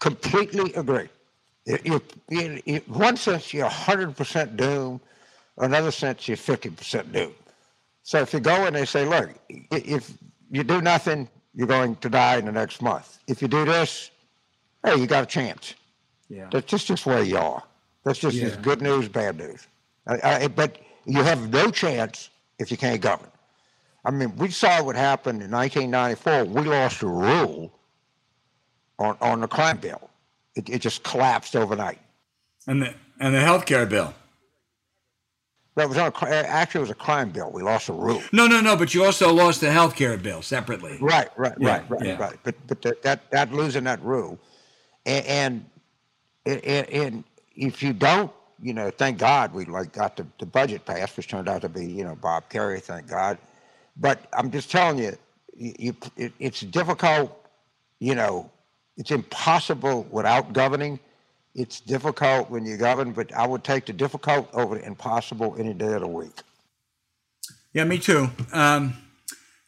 Completely 0.00 0.72
agree. 0.74 1.08
You, 1.66 2.02
you, 2.28 2.82
one 2.88 3.16
sense, 3.16 3.54
you're 3.54 3.68
100% 3.68 4.56
doomed. 4.56 5.00
Another 5.56 5.92
sense, 5.92 6.28
you're 6.28 6.36
50% 6.36 7.12
doomed. 7.12 7.34
So 8.04 8.20
if 8.20 8.34
you 8.34 8.40
go 8.40 8.66
and 8.66 8.76
they 8.76 8.84
say, 8.84 9.06
look, 9.06 9.30
if 9.48 10.12
you 10.50 10.62
do 10.62 10.82
nothing, 10.82 11.26
you're 11.54 11.66
going 11.66 11.96
to 11.96 12.10
die 12.10 12.36
in 12.36 12.44
the 12.44 12.52
next 12.52 12.82
month. 12.82 13.18
If 13.26 13.40
you 13.40 13.48
do 13.48 13.64
this, 13.64 14.10
hey, 14.84 14.96
you 14.96 15.06
got 15.06 15.24
a 15.24 15.26
chance. 15.26 15.74
Yeah. 16.28 16.48
That's 16.52 16.66
just, 16.66 16.86
just 16.86 17.06
where 17.06 17.22
you 17.22 17.38
are. 17.38 17.62
That's 18.04 18.18
just 18.18 18.36
yeah. 18.36 18.54
good 18.60 18.82
news, 18.82 19.08
bad 19.08 19.38
news. 19.38 19.66
I, 20.06 20.18
I, 20.22 20.48
but 20.48 20.78
you 21.06 21.22
have 21.22 21.50
no 21.50 21.70
chance 21.70 22.28
if 22.58 22.70
you 22.70 22.76
can't 22.76 23.00
govern. 23.00 23.30
I 24.04 24.10
mean, 24.10 24.36
we 24.36 24.50
saw 24.50 24.82
what 24.82 24.96
happened 24.96 25.42
in 25.42 25.50
1994. 25.50 26.44
We 26.44 26.68
lost 26.68 27.00
a 27.00 27.06
rule 27.06 27.72
on, 28.98 29.16
on 29.22 29.40
the 29.40 29.48
crime 29.48 29.78
bill. 29.78 30.10
It, 30.56 30.68
it 30.68 30.80
just 30.80 31.04
collapsed 31.04 31.56
overnight. 31.56 32.00
And 32.66 32.82
the, 32.82 32.94
and 33.18 33.34
the 33.34 33.40
health 33.40 33.64
care 33.64 33.86
bill. 33.86 34.12
That 35.76 35.88
was 35.88 35.98
on 35.98 36.12
a, 36.12 36.32
actually 36.32 36.80
it 36.80 36.82
was 36.82 36.90
a 36.90 36.94
crime 36.94 37.30
bill. 37.30 37.50
We 37.50 37.62
lost 37.62 37.88
a 37.88 37.92
rule. 37.92 38.22
No, 38.32 38.46
no, 38.46 38.60
no. 38.60 38.76
But 38.76 38.94
you 38.94 39.04
also 39.04 39.32
lost 39.32 39.60
the 39.60 39.72
health 39.72 39.96
care 39.96 40.16
bill 40.16 40.40
separately. 40.40 40.98
Right, 41.00 41.28
right, 41.36 41.54
yeah, 41.58 41.68
right, 41.68 41.90
right, 41.90 42.06
yeah. 42.06 42.16
right. 42.16 42.38
But 42.44 42.54
but 42.68 42.82
the, 42.82 42.96
that 43.02 43.28
that 43.32 43.52
losing 43.52 43.84
that 43.84 44.00
rule, 44.02 44.38
and 45.04 45.64
and, 46.46 46.62
and 46.64 47.24
if 47.56 47.82
you 47.82 47.92
don't, 47.92 48.30
you 48.62 48.72
know, 48.72 48.90
thank 48.90 49.18
God 49.18 49.52
we 49.52 49.64
like 49.64 49.92
got 49.92 50.16
the, 50.16 50.26
the 50.38 50.46
budget 50.46 50.84
passed, 50.84 51.16
which 51.16 51.26
turned 51.26 51.48
out 51.48 51.62
to 51.62 51.68
be 51.68 51.84
you 51.84 52.04
know 52.04 52.14
Bob 52.14 52.48
Kerrey, 52.48 52.80
thank 52.80 53.08
God. 53.08 53.38
But 53.96 54.28
I'm 54.32 54.52
just 54.52 54.70
telling 54.70 54.98
you, 54.98 55.16
you, 55.56 55.74
you 55.78 55.96
it, 56.16 56.32
it's 56.38 56.60
difficult. 56.60 57.36
You 57.98 58.14
know, 58.14 58.48
it's 58.96 59.10
impossible 59.10 60.06
without 60.10 60.52
governing 60.52 61.00
it's 61.54 61.80
difficult 61.80 62.50
when 62.50 62.66
you 62.66 62.76
govern, 62.76 63.12
but 63.12 63.32
I 63.32 63.46
would 63.46 63.62
take 63.62 63.86
the 63.86 63.92
difficult 63.92 64.48
over 64.52 64.76
the 64.76 64.84
impossible 64.84 65.54
any 65.58 65.72
day 65.72 65.92
of 65.92 66.00
the 66.00 66.08
week. 66.08 66.42
Yeah, 67.72 67.84
me 67.84 67.98
too. 67.98 68.30
Um, 68.52 68.94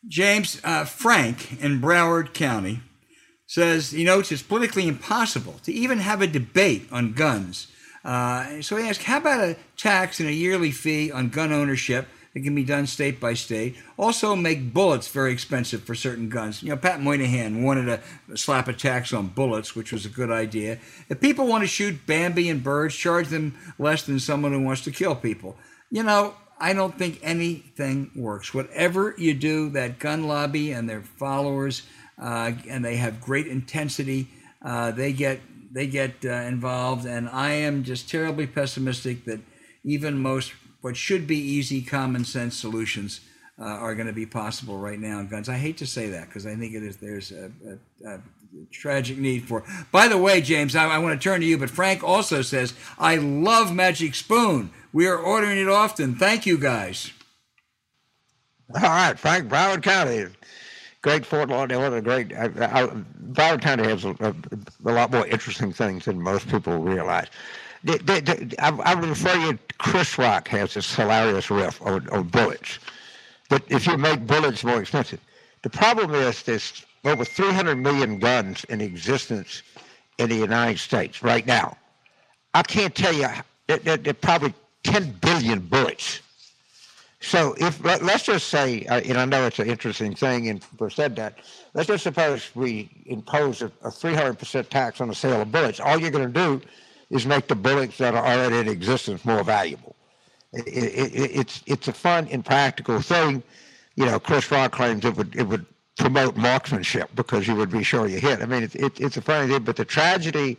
James 0.08 0.60
uh, 0.64 0.84
Frank 0.84 1.60
in 1.62 1.80
Broward 1.80 2.32
County 2.32 2.80
says 3.46 3.90
he 3.92 4.04
notes 4.04 4.32
it's 4.32 4.42
politically 4.42 4.88
impossible 4.88 5.54
to 5.64 5.72
even 5.72 5.98
have 5.98 6.22
a 6.22 6.26
debate 6.26 6.88
on 6.90 7.12
guns. 7.12 7.68
Uh, 8.04 8.62
so 8.62 8.76
he 8.76 8.88
asks, 8.88 9.04
how 9.04 9.18
about 9.18 9.40
a 9.40 9.56
tax 9.76 10.20
and 10.20 10.28
a 10.28 10.32
yearly 10.32 10.70
fee 10.70 11.10
on 11.10 11.28
gun 11.28 11.52
ownership 11.52 12.06
it 12.36 12.44
can 12.44 12.54
be 12.54 12.64
done 12.64 12.86
state 12.86 13.18
by 13.18 13.32
state. 13.32 13.76
Also, 13.96 14.36
make 14.36 14.74
bullets 14.74 15.08
very 15.08 15.32
expensive 15.32 15.84
for 15.84 15.94
certain 15.94 16.28
guns. 16.28 16.62
You 16.62 16.68
know, 16.68 16.76
Pat 16.76 17.00
Moynihan 17.00 17.62
wanted 17.62 17.86
to 17.86 18.36
slap 18.36 18.68
a 18.68 18.74
tax 18.74 19.14
on 19.14 19.28
bullets, 19.28 19.74
which 19.74 19.90
was 19.90 20.04
a 20.04 20.10
good 20.10 20.30
idea. 20.30 20.76
If 21.08 21.18
people 21.18 21.46
want 21.46 21.62
to 21.62 21.66
shoot 21.66 22.06
Bambi 22.06 22.50
and 22.50 22.62
birds, 22.62 22.94
charge 22.94 23.28
them 23.28 23.56
less 23.78 24.02
than 24.02 24.20
someone 24.20 24.52
who 24.52 24.60
wants 24.60 24.82
to 24.82 24.90
kill 24.90 25.16
people. 25.16 25.56
You 25.90 26.02
know, 26.02 26.34
I 26.60 26.74
don't 26.74 26.98
think 26.98 27.20
anything 27.22 28.10
works. 28.14 28.52
Whatever 28.52 29.14
you 29.16 29.32
do, 29.32 29.70
that 29.70 29.98
gun 29.98 30.24
lobby 30.28 30.72
and 30.72 30.86
their 30.86 31.00
followers, 31.00 31.84
uh, 32.20 32.52
and 32.68 32.84
they 32.84 32.96
have 32.96 33.18
great 33.18 33.46
intensity. 33.46 34.28
Uh, 34.60 34.90
they 34.90 35.14
get 35.14 35.40
they 35.72 35.86
get 35.86 36.16
uh, 36.22 36.32
involved, 36.32 37.06
and 37.06 37.30
I 37.30 37.52
am 37.52 37.82
just 37.82 38.10
terribly 38.10 38.46
pessimistic 38.46 39.24
that 39.24 39.40
even 39.84 40.18
most 40.18 40.52
what 40.86 40.96
should 40.96 41.26
be 41.26 41.36
easy, 41.36 41.82
common 41.82 42.24
sense 42.24 42.56
solutions 42.56 43.20
uh, 43.58 43.64
are 43.64 43.96
going 43.96 44.06
to 44.06 44.12
be 44.12 44.24
possible 44.24 44.78
right 44.78 45.00
now 45.00 45.18
in 45.18 45.26
guns. 45.26 45.48
I 45.48 45.56
hate 45.56 45.78
to 45.78 45.86
say 45.86 46.10
that 46.10 46.28
because 46.28 46.46
I 46.46 46.54
think 46.54 46.74
it 46.74 46.84
is 46.84 46.98
there's 46.98 47.32
a, 47.32 47.50
a, 48.04 48.08
a, 48.14 48.20
tragic 48.70 49.18
need 49.18 49.48
for. 49.48 49.64
By 49.90 50.06
the 50.06 50.16
way, 50.16 50.40
James, 50.40 50.76
I, 50.76 50.86
I 50.86 50.98
want 50.98 51.20
to 51.20 51.22
turn 51.22 51.40
to 51.40 51.46
you, 51.46 51.58
but 51.58 51.70
Frank 51.70 52.04
also 52.04 52.40
says 52.40 52.72
I 53.00 53.16
love 53.16 53.74
Magic 53.74 54.14
Spoon. 54.14 54.70
We 54.92 55.08
are 55.08 55.18
ordering 55.18 55.58
it 55.58 55.68
often. 55.68 56.14
Thank 56.14 56.46
you, 56.46 56.56
guys. 56.56 57.10
All 58.72 58.80
right, 58.82 59.18
Frank, 59.18 59.48
Broward 59.48 59.82
County. 59.82 60.26
great 61.02 61.26
Fort 61.26 61.48
Lauderdale, 61.48 61.80
What 61.80 61.94
a 61.94 62.00
great. 62.00 62.32
I, 62.32 62.44
I, 62.44 62.86
Broward 63.32 63.60
County 63.60 63.88
has 63.88 64.04
a, 64.04 64.10
a, 64.20 64.34
a, 64.84 64.92
lot 64.92 65.10
more 65.10 65.26
interesting 65.26 65.72
things 65.72 66.04
than 66.04 66.22
most 66.22 66.48
people 66.48 66.78
realize. 66.78 67.26
The, 67.86 67.98
the, 67.98 68.20
the, 68.20 68.54
I, 68.58 68.92
I 68.92 68.94
would 68.94 69.08
refer 69.08 69.34
you. 69.36 69.58
Chris 69.78 70.18
Rock 70.18 70.48
has 70.48 70.74
this 70.74 70.94
hilarious 70.94 71.50
riff 71.50 71.80
on, 71.82 72.08
on 72.10 72.24
bullets, 72.24 72.78
but 73.48 73.62
if 73.68 73.86
you 73.86 73.96
make 73.96 74.26
bullets 74.26 74.64
more 74.64 74.80
expensive, 74.80 75.20
the 75.62 75.70
problem 75.70 76.14
is 76.14 76.42
there's 76.42 76.84
over 77.04 77.24
300 77.24 77.76
million 77.76 78.18
guns 78.18 78.64
in 78.64 78.80
existence 78.80 79.62
in 80.18 80.28
the 80.30 80.36
United 80.36 80.78
States 80.78 81.22
right 81.22 81.46
now. 81.46 81.76
I 82.54 82.62
can't 82.62 82.94
tell 82.94 83.12
you. 83.12 83.28
There, 83.66 83.78
there, 83.78 83.96
there 83.96 84.12
are 84.12 84.14
probably 84.14 84.54
10 84.84 85.12
billion 85.20 85.60
bullets 85.60 86.20
so 87.20 87.54
if 87.58 87.82
let, 87.82 88.02
us 88.02 88.22
just 88.22 88.48
say, 88.48 88.84
uh, 88.86 89.00
and 89.00 89.18
I 89.18 89.24
know 89.24 89.46
it's 89.46 89.58
an 89.58 89.68
interesting 89.68 90.14
thing, 90.14 90.48
and 90.48 90.64
we 90.78 90.90
said 90.90 91.16
that. 91.16 91.40
Let's 91.74 91.88
just 91.88 92.04
suppose 92.04 92.54
we 92.54 92.88
impose 93.06 93.62
a, 93.62 93.66
a 93.82 93.88
300% 93.88 94.68
tax 94.68 95.00
on 95.00 95.08
the 95.08 95.14
sale 95.14 95.42
of 95.42 95.50
bullets. 95.50 95.80
All 95.80 95.98
you're 95.98 96.12
going 96.12 96.32
to 96.32 96.32
do 96.32 96.60
is 97.10 97.26
make 97.26 97.46
the 97.48 97.54
bullets 97.54 97.98
that 97.98 98.14
are 98.14 98.24
already 98.24 98.58
in 98.58 98.68
existence 98.68 99.24
more 99.24 99.44
valuable. 99.44 99.94
It, 100.52 100.66
it, 100.66 101.14
it, 101.14 101.30
it's 101.36 101.62
it's 101.66 101.88
a 101.88 101.92
fun 101.92 102.28
and 102.30 102.44
practical 102.44 103.00
thing. 103.00 103.42
You 103.94 104.06
know, 104.06 104.18
Chris 104.18 104.50
Rock 104.50 104.72
claims 104.72 105.04
it 105.04 105.16
would 105.16 105.34
it 105.36 105.44
would 105.44 105.66
promote 105.98 106.36
marksmanship 106.36 107.10
because 107.14 107.46
you 107.46 107.54
would 107.54 107.70
be 107.70 107.82
sure 107.82 108.06
you 108.06 108.18
hit. 108.18 108.42
I 108.42 108.46
mean, 108.46 108.64
it, 108.64 109.00
it's 109.00 109.16
a 109.16 109.22
funny 109.22 109.52
thing, 109.52 109.62
but 109.62 109.76
the 109.76 109.84
tragedy 109.84 110.58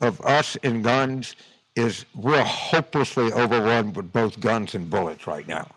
of 0.00 0.20
us 0.22 0.56
in 0.56 0.82
guns 0.82 1.36
is 1.74 2.04
we're 2.14 2.42
hopelessly 2.42 3.32
overrun 3.32 3.92
with 3.94 4.12
both 4.12 4.38
guns 4.40 4.74
and 4.74 4.88
bullets 4.90 5.26
right 5.26 5.48
now 5.48 5.68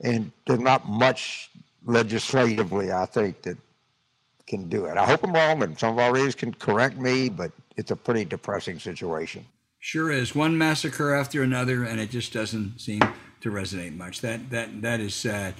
and 0.00 0.30
there's 0.46 0.60
not 0.60 0.88
much 0.88 1.50
legislatively, 1.84 2.92
I 2.92 3.06
think, 3.06 3.42
that 3.42 3.56
can 4.46 4.68
do 4.68 4.86
it. 4.86 4.96
I 4.96 5.04
hope 5.04 5.24
I'm 5.24 5.32
wrong, 5.32 5.62
and 5.62 5.78
some 5.78 5.92
of 5.92 5.98
our 5.98 6.12
readers 6.12 6.34
can 6.34 6.54
correct 6.54 6.96
me, 6.96 7.28
but 7.28 7.52
it's 7.76 7.90
a 7.90 7.96
pretty 7.96 8.24
depressing 8.24 8.78
situation. 8.78 9.44
Sure 9.80 10.10
is. 10.10 10.34
One 10.34 10.58
massacre 10.58 11.14
after 11.14 11.42
another, 11.42 11.84
and 11.84 12.00
it 12.00 12.10
just 12.10 12.32
doesn't 12.32 12.80
seem 12.80 13.00
to 13.40 13.50
resonate 13.50 13.96
much. 13.96 14.20
That 14.20 14.50
that 14.50 14.82
that 14.82 15.00
is 15.00 15.14
sad. 15.14 15.54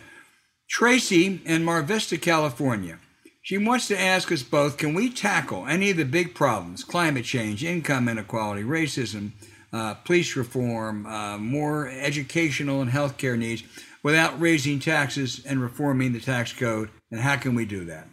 Tracy 0.69 1.41
in 1.45 1.64
Mar 1.64 1.83
Vista, 1.83 2.19
California. 2.19 2.99
She 3.43 3.57
wants 3.57 3.89
to 3.89 3.99
ask 3.99 4.31
us 4.31 4.43
both 4.43 4.77
can 4.77 4.93
we 4.93 5.09
tackle 5.09 5.66
any 5.66 5.91
of 5.91 5.97
the 5.97 6.05
big 6.05 6.35
problems 6.35 6.85
climate 6.85 7.25
change, 7.25 7.64
income 7.64 8.09
inequality, 8.09 8.62
racism, 8.62 9.33
uh, 9.73 9.95
police 9.95 10.37
reform, 10.37 11.07
uh, 11.07 11.39
more 11.39 11.89
educational 11.89 12.83
and 12.83 12.91
healthcare 12.91 13.39
needs 13.39 13.62
without 14.03 14.39
raising 14.41 14.81
taxes 14.81 15.43
and 15.47 15.62
reforming 15.62 16.12
the 16.12 16.21
tax 16.21 16.53
code? 16.53 16.91
And 17.11 17.21
how 17.21 17.37
can 17.37 17.55
we 17.55 17.64
do 17.64 17.85
that? 17.87 18.09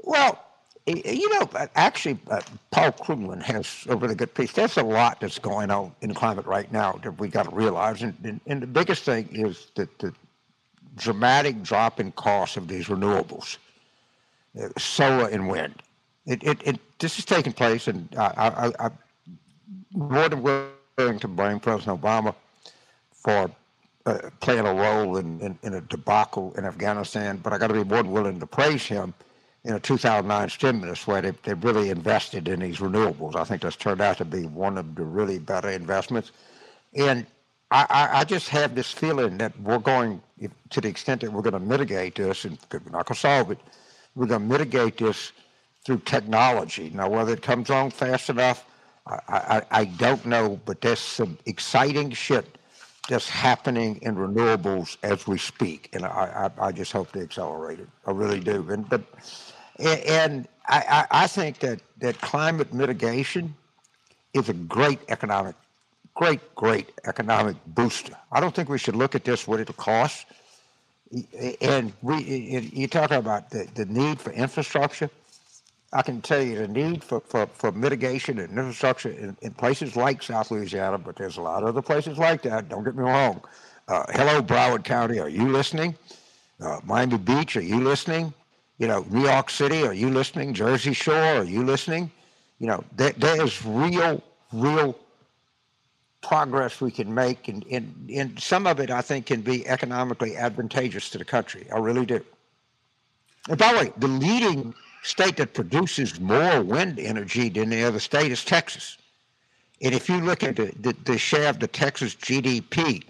Well, 0.00 0.44
you 0.88 1.28
know, 1.38 1.48
actually, 1.74 2.18
uh, 2.30 2.40
Paul 2.70 2.92
Krugman 2.92 3.42
has 3.42 3.84
a 3.88 3.96
really 3.96 4.14
good 4.14 4.32
piece. 4.34 4.52
There's 4.52 4.76
a 4.76 4.82
lot 4.82 5.20
that's 5.20 5.38
going 5.38 5.70
on 5.70 5.92
in 6.00 6.14
climate 6.14 6.46
right 6.46 6.70
now 6.72 6.98
that 7.02 7.18
we 7.18 7.28
got 7.28 7.44
to 7.44 7.54
realize, 7.54 8.02
and, 8.02 8.14
and, 8.24 8.40
and, 8.46 8.62
the 8.62 8.66
biggest 8.66 9.02
thing 9.02 9.28
is 9.32 9.68
that 9.74 9.98
the 9.98 10.12
dramatic 10.96 11.62
drop 11.62 12.00
in 12.00 12.12
cost 12.12 12.56
of 12.56 12.68
these 12.68 12.86
renewables, 12.86 13.58
uh, 14.60 14.68
solar 14.78 15.28
and 15.28 15.48
wind. 15.48 15.74
It, 16.26 16.42
it, 16.42 16.58
it, 16.64 16.98
this 16.98 17.18
is 17.18 17.24
taking 17.24 17.52
place, 17.52 17.88
and 17.88 18.08
I, 18.16 18.72
I, 18.78 18.86
I'm 18.86 18.98
more 19.92 20.28
than 20.28 20.42
willing 20.42 21.18
to 21.18 21.28
blame 21.28 21.60
President 21.60 22.00
Obama 22.00 22.34
for 23.12 23.50
uh, 24.06 24.30
playing 24.40 24.66
a 24.66 24.74
role 24.74 25.16
in, 25.16 25.40
in, 25.40 25.58
in, 25.62 25.74
a 25.74 25.80
debacle 25.82 26.54
in 26.56 26.64
Afghanistan, 26.64 27.38
but 27.42 27.52
I 27.52 27.58
got 27.58 27.68
to 27.68 27.74
be 27.74 27.84
more 27.84 28.02
than 28.02 28.12
willing 28.12 28.40
to 28.40 28.46
praise 28.46 28.84
him 28.84 29.12
in 29.64 29.74
a 29.74 29.80
2009 29.80 30.48
stimulus 30.48 31.06
where 31.06 31.20
they, 31.20 31.32
they 31.42 31.54
really 31.54 31.90
invested 31.90 32.48
in 32.48 32.60
these 32.60 32.78
renewables. 32.78 33.36
I 33.36 33.44
think 33.44 33.62
that's 33.62 33.76
turned 33.76 34.00
out 34.00 34.18
to 34.18 34.24
be 34.24 34.46
one 34.46 34.78
of 34.78 34.94
the 34.94 35.04
really 35.04 35.38
better 35.38 35.70
investments. 35.70 36.32
And 36.94 37.26
I, 37.70 37.86
I, 37.90 38.20
I 38.20 38.24
just 38.24 38.48
have 38.48 38.74
this 38.74 38.90
feeling 38.90 39.38
that 39.38 39.58
we're 39.60 39.78
going, 39.78 40.22
to 40.70 40.80
the 40.80 40.88
extent 40.88 41.20
that 41.20 41.32
we're 41.32 41.42
going 41.42 41.52
to 41.52 41.60
mitigate 41.60 42.14
this, 42.14 42.44
and 42.44 42.58
we're 42.72 42.78
not 42.90 43.06
going 43.06 43.14
to 43.14 43.14
solve 43.14 43.50
it, 43.50 43.58
we're 44.14 44.26
going 44.26 44.42
to 44.42 44.46
mitigate 44.46 44.98
this 44.98 45.32
through 45.84 45.98
technology. 46.04 46.90
Now, 46.94 47.08
whether 47.08 47.32
it 47.32 47.42
comes 47.42 47.70
on 47.70 47.90
fast 47.90 48.30
enough, 48.30 48.64
I, 49.06 49.20
I, 49.28 49.62
I 49.70 49.84
don't 49.84 50.24
know, 50.26 50.60
but 50.64 50.80
there's 50.80 50.98
some 50.98 51.38
exciting 51.46 52.10
shit 52.12 52.58
that's 53.08 53.28
happening 53.28 53.98
in 54.02 54.16
renewables 54.16 54.98
as 55.02 55.26
we 55.26 55.38
speak, 55.38 55.88
and 55.94 56.04
I, 56.04 56.50
I, 56.58 56.66
I 56.66 56.72
just 56.72 56.92
hope 56.92 57.12
they 57.12 57.22
accelerate 57.22 57.80
it. 57.80 57.88
I 58.06 58.10
really 58.10 58.40
do. 58.40 58.66
And 58.70 58.86
but 58.88 59.02
and 59.78 60.48
I, 60.68 61.06
I 61.10 61.26
think 61.26 61.60
that 61.60 61.80
that 61.98 62.20
climate 62.20 62.74
mitigation 62.74 63.54
is 64.34 64.48
a 64.48 64.52
great 64.52 65.00
economic, 65.08 65.54
great 66.14 66.54
great 66.54 66.92
economic 67.06 67.56
booster. 67.66 68.16
I 68.32 68.40
don't 68.40 68.54
think 68.54 68.68
we 68.68 68.78
should 68.78 68.96
look 68.96 69.14
at 69.14 69.24
this 69.24 69.46
what 69.46 69.60
it'll 69.60 69.74
cost. 69.74 70.26
And 71.62 71.92
we 72.02 72.22
you 72.72 72.86
talk 72.86 73.10
about 73.12 73.50
the, 73.50 73.66
the 73.74 73.86
need 73.86 74.20
for 74.20 74.30
infrastructure. 74.32 75.10
I 75.90 76.02
can 76.02 76.20
tell 76.20 76.42
you 76.42 76.58
the 76.58 76.68
need 76.68 77.02
for, 77.02 77.20
for, 77.20 77.46
for 77.46 77.72
mitigation 77.72 78.38
and 78.38 78.50
infrastructure 78.50 79.08
in, 79.08 79.34
in, 79.40 79.52
places 79.54 79.96
like 79.96 80.22
South 80.22 80.50
Louisiana, 80.50 80.98
but 80.98 81.16
there's 81.16 81.38
a 81.38 81.40
lot 81.40 81.62
of 81.62 81.70
other 81.70 81.80
places 81.80 82.18
like 82.18 82.42
that. 82.42 82.68
Don't 82.68 82.84
get 82.84 82.94
me 82.94 83.04
wrong. 83.04 83.42
Uh, 83.88 84.04
hello, 84.10 84.42
Broward 84.42 84.84
County, 84.84 85.18
are 85.18 85.30
you 85.30 85.48
listening? 85.50 85.96
Uh, 86.60 86.80
Miami 86.84 87.16
Beach, 87.16 87.56
are 87.56 87.62
you 87.62 87.80
listening? 87.80 88.34
You 88.78 88.86
know, 88.86 89.04
New 89.10 89.24
York 89.24 89.50
City, 89.50 89.84
are 89.84 89.92
you 89.92 90.08
listening? 90.08 90.54
Jersey 90.54 90.92
Shore, 90.92 91.14
are 91.14 91.44
you 91.44 91.64
listening? 91.64 92.10
You 92.60 92.68
know, 92.68 92.84
there, 92.96 93.12
there 93.12 93.42
is 93.42 93.64
real, 93.64 94.22
real 94.52 94.96
progress 96.20 96.80
we 96.80 96.90
can 96.90 97.12
make, 97.12 97.48
and, 97.48 97.64
and, 97.70 98.10
and 98.12 98.40
some 98.40 98.66
of 98.66 98.78
it 98.78 98.90
I 98.90 99.00
think 99.00 99.26
can 99.26 99.40
be 99.40 99.66
economically 99.66 100.36
advantageous 100.36 101.10
to 101.10 101.18
the 101.18 101.24
country. 101.24 101.66
I 101.74 101.78
really 101.78 102.06
do. 102.06 102.24
And 103.48 103.58
by 103.58 103.72
the 103.72 103.78
way, 103.78 103.92
the 103.96 104.08
leading 104.08 104.74
state 105.02 105.36
that 105.38 105.54
produces 105.54 106.20
more 106.20 106.62
wind 106.62 106.98
energy 106.98 107.48
than 107.48 107.72
any 107.72 107.82
other 107.82 108.00
state 108.00 108.30
is 108.30 108.44
Texas. 108.44 108.96
And 109.80 109.94
if 109.94 110.08
you 110.08 110.20
look 110.20 110.42
at 110.42 110.56
the, 110.56 110.72
the, 110.80 110.94
the 111.04 111.18
share 111.18 111.48
of 111.48 111.60
the 111.60 111.68
Texas 111.68 112.14
GDP 112.14 113.04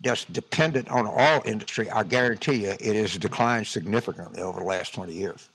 that's 0.00 0.24
dependent 0.26 0.88
on 0.88 1.06
oil 1.06 1.42
industry, 1.44 1.90
I 1.90 2.04
guarantee 2.04 2.64
you 2.64 2.74
it 2.78 2.96
has 2.96 3.16
declined 3.16 3.66
significantly 3.66 4.42
over 4.42 4.60
the 4.60 4.66
last 4.66 4.94
20 4.94 5.12
years. 5.12 5.48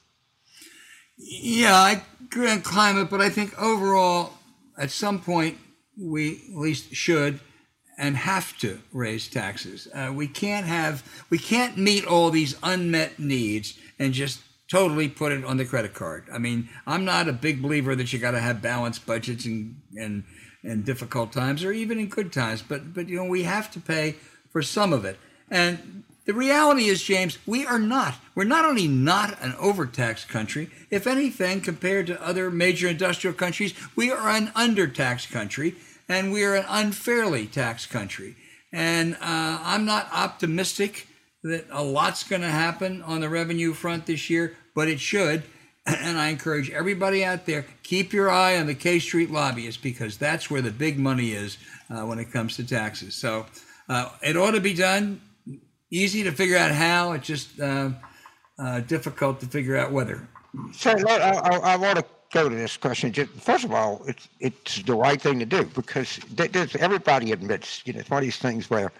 Yeah, 1.17 1.75
I 1.75 2.03
agree 2.25 2.49
on 2.49 2.61
climate, 2.61 3.09
but 3.09 3.21
I 3.21 3.29
think 3.29 3.59
overall, 3.61 4.33
at 4.77 4.91
some 4.91 5.21
point, 5.21 5.57
we 5.97 6.41
at 6.51 6.57
least 6.57 6.93
should 6.93 7.39
and 7.97 8.17
have 8.17 8.57
to 8.57 8.79
raise 8.91 9.27
taxes. 9.27 9.87
Uh, 9.93 10.11
we 10.13 10.27
can't 10.27 10.65
have, 10.65 11.03
we 11.29 11.37
can't 11.37 11.77
meet 11.77 12.05
all 12.05 12.31
these 12.31 12.57
unmet 12.63 13.19
needs 13.19 13.77
and 13.99 14.13
just 14.13 14.41
totally 14.69 15.07
put 15.07 15.31
it 15.31 15.45
on 15.45 15.57
the 15.57 15.65
credit 15.65 15.93
card. 15.93 16.25
I 16.33 16.39
mean, 16.39 16.67
I'm 16.87 17.05
not 17.05 17.29
a 17.29 17.33
big 17.33 17.61
believer 17.61 17.95
that 17.95 18.11
you 18.11 18.17
got 18.17 18.31
to 18.31 18.39
have 18.39 18.61
balanced 18.61 19.05
budgets 19.05 19.45
and 19.45 19.75
and 19.95 20.23
and 20.63 20.85
difficult 20.85 21.33
times 21.33 21.63
or 21.63 21.71
even 21.71 21.99
in 21.99 22.07
good 22.07 22.33
times, 22.33 22.61
but 22.61 22.93
but 22.93 23.07
you 23.07 23.17
know 23.17 23.25
we 23.25 23.43
have 23.43 23.69
to 23.71 23.79
pay 23.79 24.15
for 24.53 24.61
some 24.61 24.93
of 24.93 25.03
it. 25.03 25.17
And 25.51 26.03
the 26.25 26.33
reality 26.33 26.85
is, 26.85 27.03
James, 27.03 27.37
we 27.45 27.65
are 27.65 27.79
not. 27.79 28.15
We're 28.33 28.45
not 28.45 28.63
only 28.63 28.87
not 28.87 29.41
an 29.41 29.53
overtaxed 29.59 30.29
country. 30.29 30.69
If 30.89 31.05
anything, 31.05 31.59
compared 31.59 32.07
to 32.07 32.25
other 32.25 32.49
major 32.49 32.87
industrial 32.87 33.35
countries, 33.35 33.73
we 33.95 34.09
are 34.09 34.29
an 34.29 34.47
undertaxed 34.55 35.31
country, 35.31 35.75
and 36.07 36.31
we 36.31 36.45
are 36.45 36.55
an 36.55 36.65
unfairly 36.69 37.47
taxed 37.47 37.89
country. 37.89 38.37
And 38.71 39.15
uh, 39.15 39.17
I'm 39.21 39.85
not 39.85 40.07
optimistic 40.13 41.07
that 41.43 41.65
a 41.69 41.83
lot's 41.83 42.23
going 42.23 42.41
to 42.41 42.47
happen 42.47 43.01
on 43.01 43.19
the 43.19 43.27
revenue 43.27 43.73
front 43.73 44.05
this 44.05 44.29
year, 44.29 44.55
but 44.73 44.87
it 44.87 44.99
should. 44.99 45.43
And 45.85 46.17
I 46.17 46.29
encourage 46.29 46.69
everybody 46.69 47.25
out 47.25 47.45
there 47.45 47.65
keep 47.83 48.13
your 48.13 48.29
eye 48.29 48.57
on 48.57 48.67
the 48.67 48.73
K 48.73 48.99
Street 48.99 49.29
lobbyists 49.29 49.81
because 49.81 50.17
that's 50.17 50.49
where 50.49 50.61
the 50.61 50.71
big 50.71 50.97
money 50.97 51.33
is 51.33 51.57
uh, 51.89 52.05
when 52.05 52.19
it 52.19 52.31
comes 52.31 52.55
to 52.55 52.63
taxes. 52.63 53.15
So 53.15 53.47
uh, 53.89 54.09
it 54.21 54.37
ought 54.37 54.51
to 54.51 54.61
be 54.61 54.73
done. 54.73 55.21
Easy 55.91 56.23
to 56.23 56.31
figure 56.31 56.57
out 56.57 56.71
how. 56.71 57.11
It's 57.13 57.27
just 57.27 57.59
uh, 57.59 57.91
uh 58.57 58.79
difficult 58.81 59.39
to 59.41 59.45
figure 59.45 59.77
out 59.77 59.91
whether. 59.91 60.27
So 60.71 60.91
I, 60.91 61.13
I, 61.13 61.57
I, 61.73 61.75
want 61.75 61.99
to 61.99 62.05
go 62.31 62.47
to 62.47 62.55
this 62.55 62.77
question. 62.77 63.11
Just, 63.11 63.31
first 63.31 63.63
of 63.63 63.71
all, 63.71 64.03
it's 64.07 64.27
it's 64.39 64.81
the 64.83 64.95
right 64.95 65.21
thing 65.21 65.39
to 65.39 65.45
do 65.45 65.63
because 65.65 66.19
everybody 66.79 67.31
admits 67.31 67.81
you 67.85 67.93
know 67.93 67.99
it's 67.99 68.09
one 68.09 68.19
of 68.19 68.23
these 68.23 68.37
things 68.37 68.69
where 68.69 68.91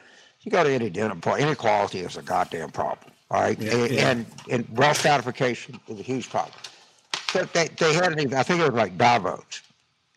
you 0.42 0.52
go 0.52 0.64
to 0.64 0.72
any 0.72 0.90
dinner 0.90 1.16
party, 1.16 1.44
inequality 1.44 2.00
is 2.00 2.18
a 2.18 2.22
goddamn 2.22 2.72
problem. 2.72 3.12
All 3.32 3.42
right, 3.42 3.60
yeah, 3.60 3.72
and, 3.72 3.92
yeah. 3.92 4.10
and, 4.10 4.26
and 4.52 4.78
wealth 4.78 4.98
stratification 4.98 5.80
is 5.88 6.00
a 6.00 6.04
huge 6.04 6.30
problem. 6.30 6.58
So 7.30 7.44
they 7.46 7.68
they 7.80 7.94
had 7.94 8.18
an 8.18 8.34
I 8.34 8.44
think 8.44 8.62
it 8.62 8.72
was 8.72 8.74
like 8.74 8.98
Davos, 8.98 9.62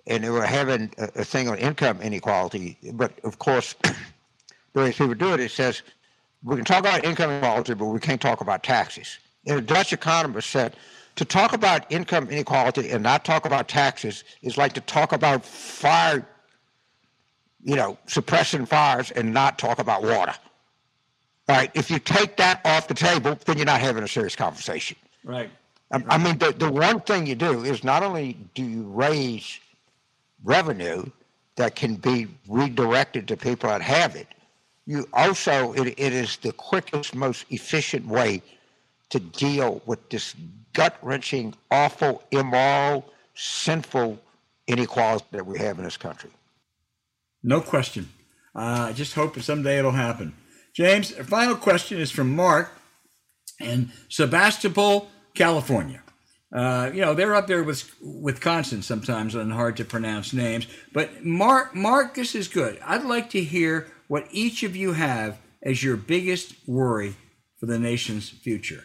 and 0.07 0.25
they 0.25 0.31
were 0.31 0.45
having 0.45 0.91
a, 0.99 1.05
a 1.17 1.25
thing 1.25 1.49
on 1.49 1.59
income 1.59 2.01
inequality. 2.01 2.79
But 2.93 3.13
of 3.25 3.39
course, 3.39 3.75
the 4.77 4.83
way 4.83 4.93
people 4.93 5.15
do 5.15 5.33
it, 5.33 5.41
it 5.41 5.51
says 5.51 5.83
we 6.45 6.55
can 6.55 6.65
talk 6.65 6.81
about 6.81 7.03
income 7.03 7.31
inequality, 7.31 7.73
but 7.73 7.87
we 7.87 7.99
can't 7.99 8.21
talk 8.21 8.43
about 8.43 8.63
taxes. 8.63 9.19
And 9.47 9.59
a 9.59 9.63
Dutch 9.63 9.95
economist 9.95 10.51
said, 10.51 10.77
to 11.17 11.25
talk 11.25 11.55
about 11.55 11.91
income 11.91 12.29
inequality 12.29 12.91
and 12.91 13.03
not 13.03 13.25
talk 13.25 13.47
about 13.47 13.69
taxes 13.69 14.23
is 14.43 14.59
like 14.59 14.75
to 14.75 14.83
talk 14.83 15.13
about 15.13 15.47
fire, 15.47 16.29
you 17.65 17.75
know, 17.75 17.97
suppressing 18.07 18.67
fires 18.67 19.11
and 19.13 19.33
not 19.33 19.59
talk 19.59 19.79
about 19.79 20.03
water. 20.03 20.35
All 21.49 21.57
right. 21.57 21.71
If 21.73 21.91
you 21.91 21.99
take 21.99 22.37
that 22.37 22.61
off 22.67 22.87
the 22.87 22.93
table, 22.93 23.39
then 23.47 23.57
you're 23.57 23.65
not 23.65 23.81
having 23.81 24.03
a 24.03 24.09
serious 24.09 24.37
conversation. 24.37 24.99
Right. 25.25 25.49
I, 25.91 26.05
I 26.07 26.19
mean, 26.19 26.37
the, 26.37 26.53
the 26.53 26.71
one 26.71 27.01
thing 27.01 27.27
you 27.27 27.35
do 27.35 27.65
is 27.65 27.83
not 27.83 28.03
only 28.03 28.37
do 28.55 28.63
you 28.63 28.83
raise 28.83 29.59
revenue 30.45 31.07
that 31.55 31.77
can 31.77 31.95
be 31.95 32.27
redirected 32.47 33.27
to 33.29 33.39
people 33.39 33.71
that 33.71 33.81
have 33.81 34.17
it, 34.17 34.27
you 34.87 35.09
also, 35.13 35.73
it, 35.73 35.89
it 35.99 36.13
is 36.13 36.37
the 36.39 36.53
quickest, 36.53 37.15
most 37.15 37.45
efficient 37.51 38.07
way 38.07 38.43
to 39.11 39.19
deal 39.21 39.83
with 39.85 40.09
this 40.11 40.35
gut 40.73 40.97
wrenching, 41.03 41.55
awful, 41.71 42.23
immoral, 42.31 43.05
sinful 43.35 44.19
inequality 44.67 45.25
that 45.33 45.47
we 45.47 45.59
have 45.59 45.79
in 45.79 45.85
this 45.85 45.97
country. 45.97 46.31
No 47.43 47.61
question. 47.61 48.09
Uh, 48.55 48.87
I 48.89 48.93
just 48.93 49.15
hope 49.15 49.35
that 49.35 49.43
someday 49.43 49.79
it'll 49.79 49.93
happen. 49.93 50.35
James, 50.73 51.11
final 51.11 51.57
question 51.57 51.99
is 51.99 52.11
from 52.11 52.35
Mark 52.35 52.71
in 53.61 53.93
Sebastopol, 54.09 55.09
California. 55.35 56.03
Uh, 56.53 56.91
you 56.95 57.01
know, 57.01 57.13
they're 57.13 57.35
up 57.35 57.47
there 57.49 57.63
with 57.65 57.91
Wisconsin 58.01 58.83
sometimes 58.83 59.35
on 59.35 59.51
hard 59.51 59.77
to 59.77 59.85
pronounce 59.85 60.33
names. 60.33 60.67
But 60.93 61.25
Mark, 61.25 61.75
Mark, 61.75 62.15
this 62.15 62.35
is 62.35 62.49
good. 62.49 62.79
I'd 62.85 63.05
like 63.05 63.31
to 63.31 63.43
hear 63.43 63.89
what 64.09 64.27
each 64.31 64.63
of 64.63 64.77
you 64.77 64.93
have 64.93 65.39
as 65.63 65.83
your 65.83 65.97
biggest 65.97 66.55
worry 66.67 67.17
for 67.59 67.67
the 67.67 67.79
nation's 67.79 68.29
future. 68.29 68.85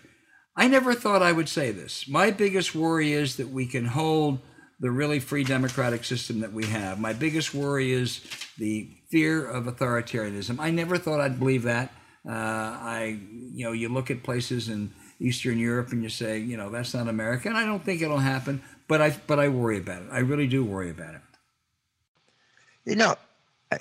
I 0.55 0.67
never 0.67 0.93
thought 0.93 1.21
I 1.21 1.31
would 1.31 1.49
say 1.49 1.71
this. 1.71 2.07
My 2.07 2.31
biggest 2.31 2.75
worry 2.75 3.13
is 3.13 3.37
that 3.37 3.49
we 3.49 3.65
can 3.65 3.85
hold 3.85 4.39
the 4.79 4.91
really 4.91 5.19
free 5.19 5.43
democratic 5.43 6.03
system 6.03 6.39
that 6.39 6.51
we 6.51 6.65
have. 6.65 6.99
My 6.99 7.13
biggest 7.13 7.53
worry 7.53 7.91
is 7.91 8.21
the 8.57 8.89
fear 9.09 9.45
of 9.45 9.65
authoritarianism. 9.65 10.59
I 10.59 10.71
never 10.71 10.97
thought 10.97 11.21
I'd 11.21 11.39
believe 11.39 11.63
that. 11.63 11.93
Uh, 12.27 12.31
I, 12.31 13.19
you 13.53 13.65
know, 13.65 13.71
you 13.71 13.89
look 13.89 14.11
at 14.11 14.23
places 14.23 14.69
in 14.69 14.91
Eastern 15.19 15.59
Europe 15.59 15.91
and 15.91 16.01
you 16.03 16.09
say, 16.09 16.39
you 16.39 16.57
know, 16.57 16.69
that's 16.69 16.93
not 16.93 17.07
America, 17.07 17.47
and 17.47 17.57
I 17.57 17.65
don't 17.65 17.83
think 17.83 18.01
it'll 18.01 18.17
happen. 18.17 18.61
But 18.87 19.01
I, 19.01 19.15
but 19.27 19.39
I 19.39 19.49
worry 19.49 19.77
about 19.77 20.01
it. 20.01 20.09
I 20.11 20.19
really 20.19 20.47
do 20.47 20.65
worry 20.65 20.89
about 20.89 21.13
it. 21.13 21.21
You 22.85 22.95
know, 22.95 23.15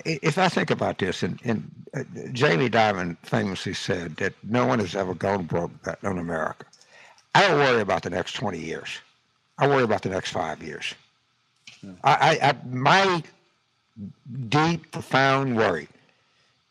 if 0.05 0.37
I 0.37 0.47
think 0.47 0.71
about 0.71 0.99
this, 0.99 1.23
and, 1.23 1.39
and 1.43 1.69
uh, 1.95 2.03
Jamie 2.31 2.69
Dimon 2.69 3.17
famously 3.23 3.73
said 3.73 4.15
that 4.17 4.33
no 4.43 4.65
one 4.65 4.79
has 4.79 4.95
ever 4.95 5.13
gone 5.13 5.43
broke 5.43 5.71
in 6.03 6.17
America. 6.17 6.65
I 7.35 7.47
don't 7.47 7.59
worry 7.59 7.81
about 7.81 8.03
the 8.03 8.09
next 8.09 8.33
20 8.33 8.59
years. 8.59 8.99
I 9.57 9.67
worry 9.67 9.83
about 9.83 10.01
the 10.01 10.09
next 10.09 10.31
five 10.31 10.61
years. 10.63 10.93
Hmm. 11.81 11.91
I, 12.03 12.39
I, 12.41 12.49
I, 12.49 12.55
my 12.69 13.23
deep, 14.49 14.91
profound 14.91 15.57
worry 15.57 15.87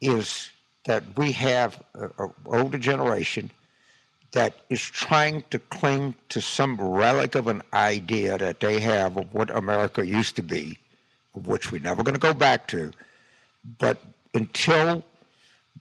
is 0.00 0.50
that 0.84 1.04
we 1.16 1.32
have 1.32 1.82
an 1.94 2.32
older 2.46 2.78
generation 2.78 3.50
that 4.32 4.54
is 4.70 4.80
trying 4.80 5.44
to 5.50 5.58
cling 5.58 6.14
to 6.28 6.40
some 6.40 6.80
relic 6.80 7.34
of 7.34 7.48
an 7.48 7.62
idea 7.74 8.38
that 8.38 8.60
they 8.60 8.80
have 8.80 9.16
of 9.16 9.32
what 9.34 9.50
America 9.50 10.06
used 10.06 10.36
to 10.36 10.42
be, 10.42 10.78
of 11.34 11.46
which 11.46 11.70
we're 11.70 11.80
never 11.82 12.02
going 12.02 12.14
to 12.14 12.20
go 12.20 12.32
back 12.32 12.66
to 12.68 12.92
but 13.78 14.00
until 14.34 15.04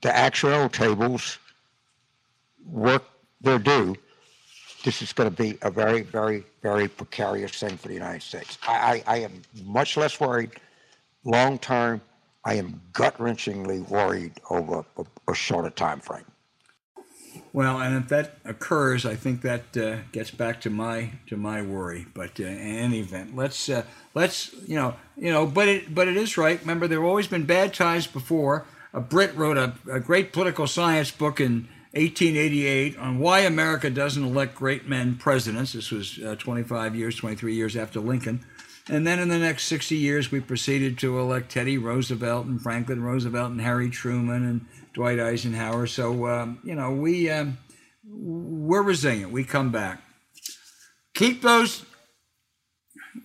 the 0.02 0.10
actuarial 0.10 0.72
tables 0.72 1.38
work 2.66 3.04
their 3.42 3.60
due, 3.60 3.96
this 4.84 5.02
is 5.02 5.14
going 5.14 5.30
to 5.30 5.36
be 5.36 5.58
a 5.62 5.72
very, 5.72 6.02
very, 6.02 6.44
very 6.62 6.88
precarious 6.88 7.52
thing 7.60 7.78
for 7.78 7.90
the 7.90 7.94
United 7.94 8.22
States. 8.22 8.58
I, 8.68 9.04
I, 9.08 9.16
I 9.16 9.18
am 9.20 9.42
much 9.66 9.98
less 9.98 10.20
worried 10.20 10.52
long 11.26 11.60
term. 11.60 12.02
I 12.46 12.56
am 12.56 12.82
gut 12.94 13.18
wrenchingly 13.18 13.88
worried 13.90 14.34
over 14.50 14.86
a, 14.98 15.06
a 15.28 15.36
shorter 15.36 15.70
time 15.70 16.00
frame. 16.00 16.26
Well, 17.52 17.82
and 17.82 17.96
if 17.96 18.10
that 18.10 18.38
occurs, 18.46 19.06
I 19.06 19.16
think 19.16 19.42
that 19.42 19.76
uh, 19.76 19.98
gets 20.12 20.30
back 20.30 20.62
to 20.62 20.70
my 20.70 21.12
to 21.28 21.38
my 21.38 21.62
worry. 21.62 22.06
But 22.14 22.40
uh, 22.40 22.44
in 22.44 22.58
any 22.58 23.00
event, 23.00 23.36
let's 23.36 23.70
uh, 23.70 23.84
let's 24.14 24.54
you 24.68 24.76
know 24.76 24.96
you 25.18 25.32
know. 25.32 25.48
But 25.48 25.68
it 25.68 25.96
but 25.96 26.08
it 26.08 26.16
is 26.16 26.38
right. 26.38 26.60
Remember, 26.62 26.88
there 26.88 27.00
have 27.00 27.08
always 27.08 27.28
been 27.28 27.46
bad 27.46 27.74
times 27.74 28.06
before. 28.06 28.66
A 28.94 29.00
Brit 29.00 29.36
wrote 29.36 29.58
a, 29.58 29.74
a 29.92 30.00
great 30.00 30.34
political 30.34 30.68
science 30.68 31.12
book 31.12 31.40
in 31.40 31.68
1888 31.94 32.98
on 32.98 33.20
why 33.20 33.40
America 33.40 33.90
doesn't 33.90 34.24
elect 34.24 34.56
great 34.56 34.88
men 34.88 35.16
presidents. 35.16 35.74
This 35.74 35.92
was 35.92 36.20
uh, 36.20 36.36
25 36.38 36.96
years, 36.96 37.16
23 37.16 37.54
years 37.56 37.76
after 37.76 38.00
Lincoln. 38.00 38.46
And 38.88 39.06
then 39.06 39.20
in 39.20 39.30
the 39.30 39.38
next 39.38 39.66
60 39.66 39.96
years, 39.96 40.32
we 40.32 40.40
proceeded 40.40 40.98
to 41.00 41.20
elect 41.20 41.52
Teddy 41.52 41.78
Roosevelt 41.78 42.48
and 42.48 42.60
Franklin 42.60 43.04
Roosevelt 43.04 43.52
and 43.52 43.62
Harry 43.62 43.90
Truman 43.90 44.44
and 44.44 44.66
Dwight 45.00 45.18
Eisenhower. 45.18 45.88
So 45.88 46.28
um, 46.28 46.60
you 46.62 46.76
know 46.76 46.92
we 46.92 47.30
um, 47.30 47.58
we're 48.06 48.82
resilient. 48.82 49.32
We 49.32 49.46
come 49.46 49.72
back. 49.72 50.02
Keep 51.14 51.42
those. 51.42 51.86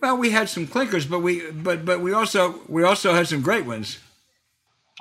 Well, 0.01 0.15
we 0.15 0.29
had 0.29 0.47
some 0.47 0.67
clinkers, 0.67 1.05
but 1.05 1.19
we 1.19 1.51
but 1.51 1.83
but 1.83 1.99
we 1.99 2.13
also 2.13 2.61
we 2.69 2.85
also 2.85 3.13
had 3.13 3.27
some 3.27 3.41
great 3.41 3.65
ones. 3.65 3.99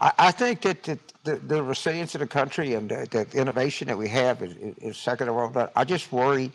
I, 0.01 0.13
I 0.19 0.31
think 0.33 0.63
that 0.63 0.83
the, 0.83 0.99
the, 1.37 1.63
resilience 1.63 2.17
of 2.17 2.21
the 2.21 2.27
country 2.27 2.75
and 2.75 2.91
the, 2.91 3.07
the 3.09 3.39
innovation 3.41 3.87
that 3.87 3.97
we 3.97 4.09
have 4.09 4.43
is, 4.43 4.57
is 4.79 4.97
second 4.97 5.29
to 5.29 5.33
none. 5.33 5.69
I 5.77 5.85
just 5.85 6.11
worry 6.11 6.51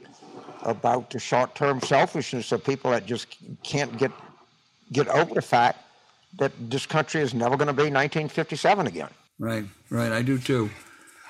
about 0.64 1.12
the 1.12 1.20
short-term 1.20 1.80
selfishness 1.80 2.52
of 2.52 2.66
people 2.66 2.92
that 2.92 3.06
just 3.06 3.38
can't 3.64 3.98
get 3.98 4.12
get 4.92 5.08
over 5.08 5.34
the 5.34 5.42
fact 5.42 5.80
that 6.40 6.52
this 6.70 6.86
country 6.86 7.22
is 7.22 7.34
never 7.34 7.56
going 7.56 7.68
to 7.68 7.74
be 7.74 7.84
1957 7.84 8.86
again. 8.86 9.10
Right, 9.40 9.64
right. 9.90 10.12
I 10.12 10.22
do 10.22 10.38
too. 10.38 10.70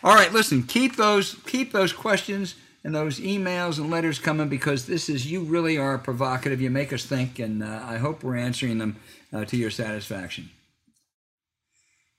All 0.04 0.16
right, 0.16 0.34
listen. 0.34 0.64
Keep 0.64 0.96
those 0.96 1.36
keep 1.46 1.72
those 1.72 1.94
questions 1.94 2.56
and 2.84 2.96
those 2.96 3.20
emails 3.20 3.78
and 3.78 3.92
letters 3.92 4.18
coming 4.18 4.50
because 4.50 4.88
this 4.88 5.10
is 5.10 5.32
you 5.32 5.42
really 5.42 5.78
are 5.78 5.98
provocative. 5.98 6.60
You 6.60 6.72
make 6.72 6.92
us 6.92 7.06
think, 7.06 7.38
and 7.38 7.62
uh, 7.62 7.84
I 7.86 7.98
hope 7.98 8.24
we're 8.24 8.36
answering 8.38 8.80
them 8.80 8.96
uh, 9.32 9.46
to 9.46 9.58
your 9.58 9.70
satisfaction. 9.70 10.50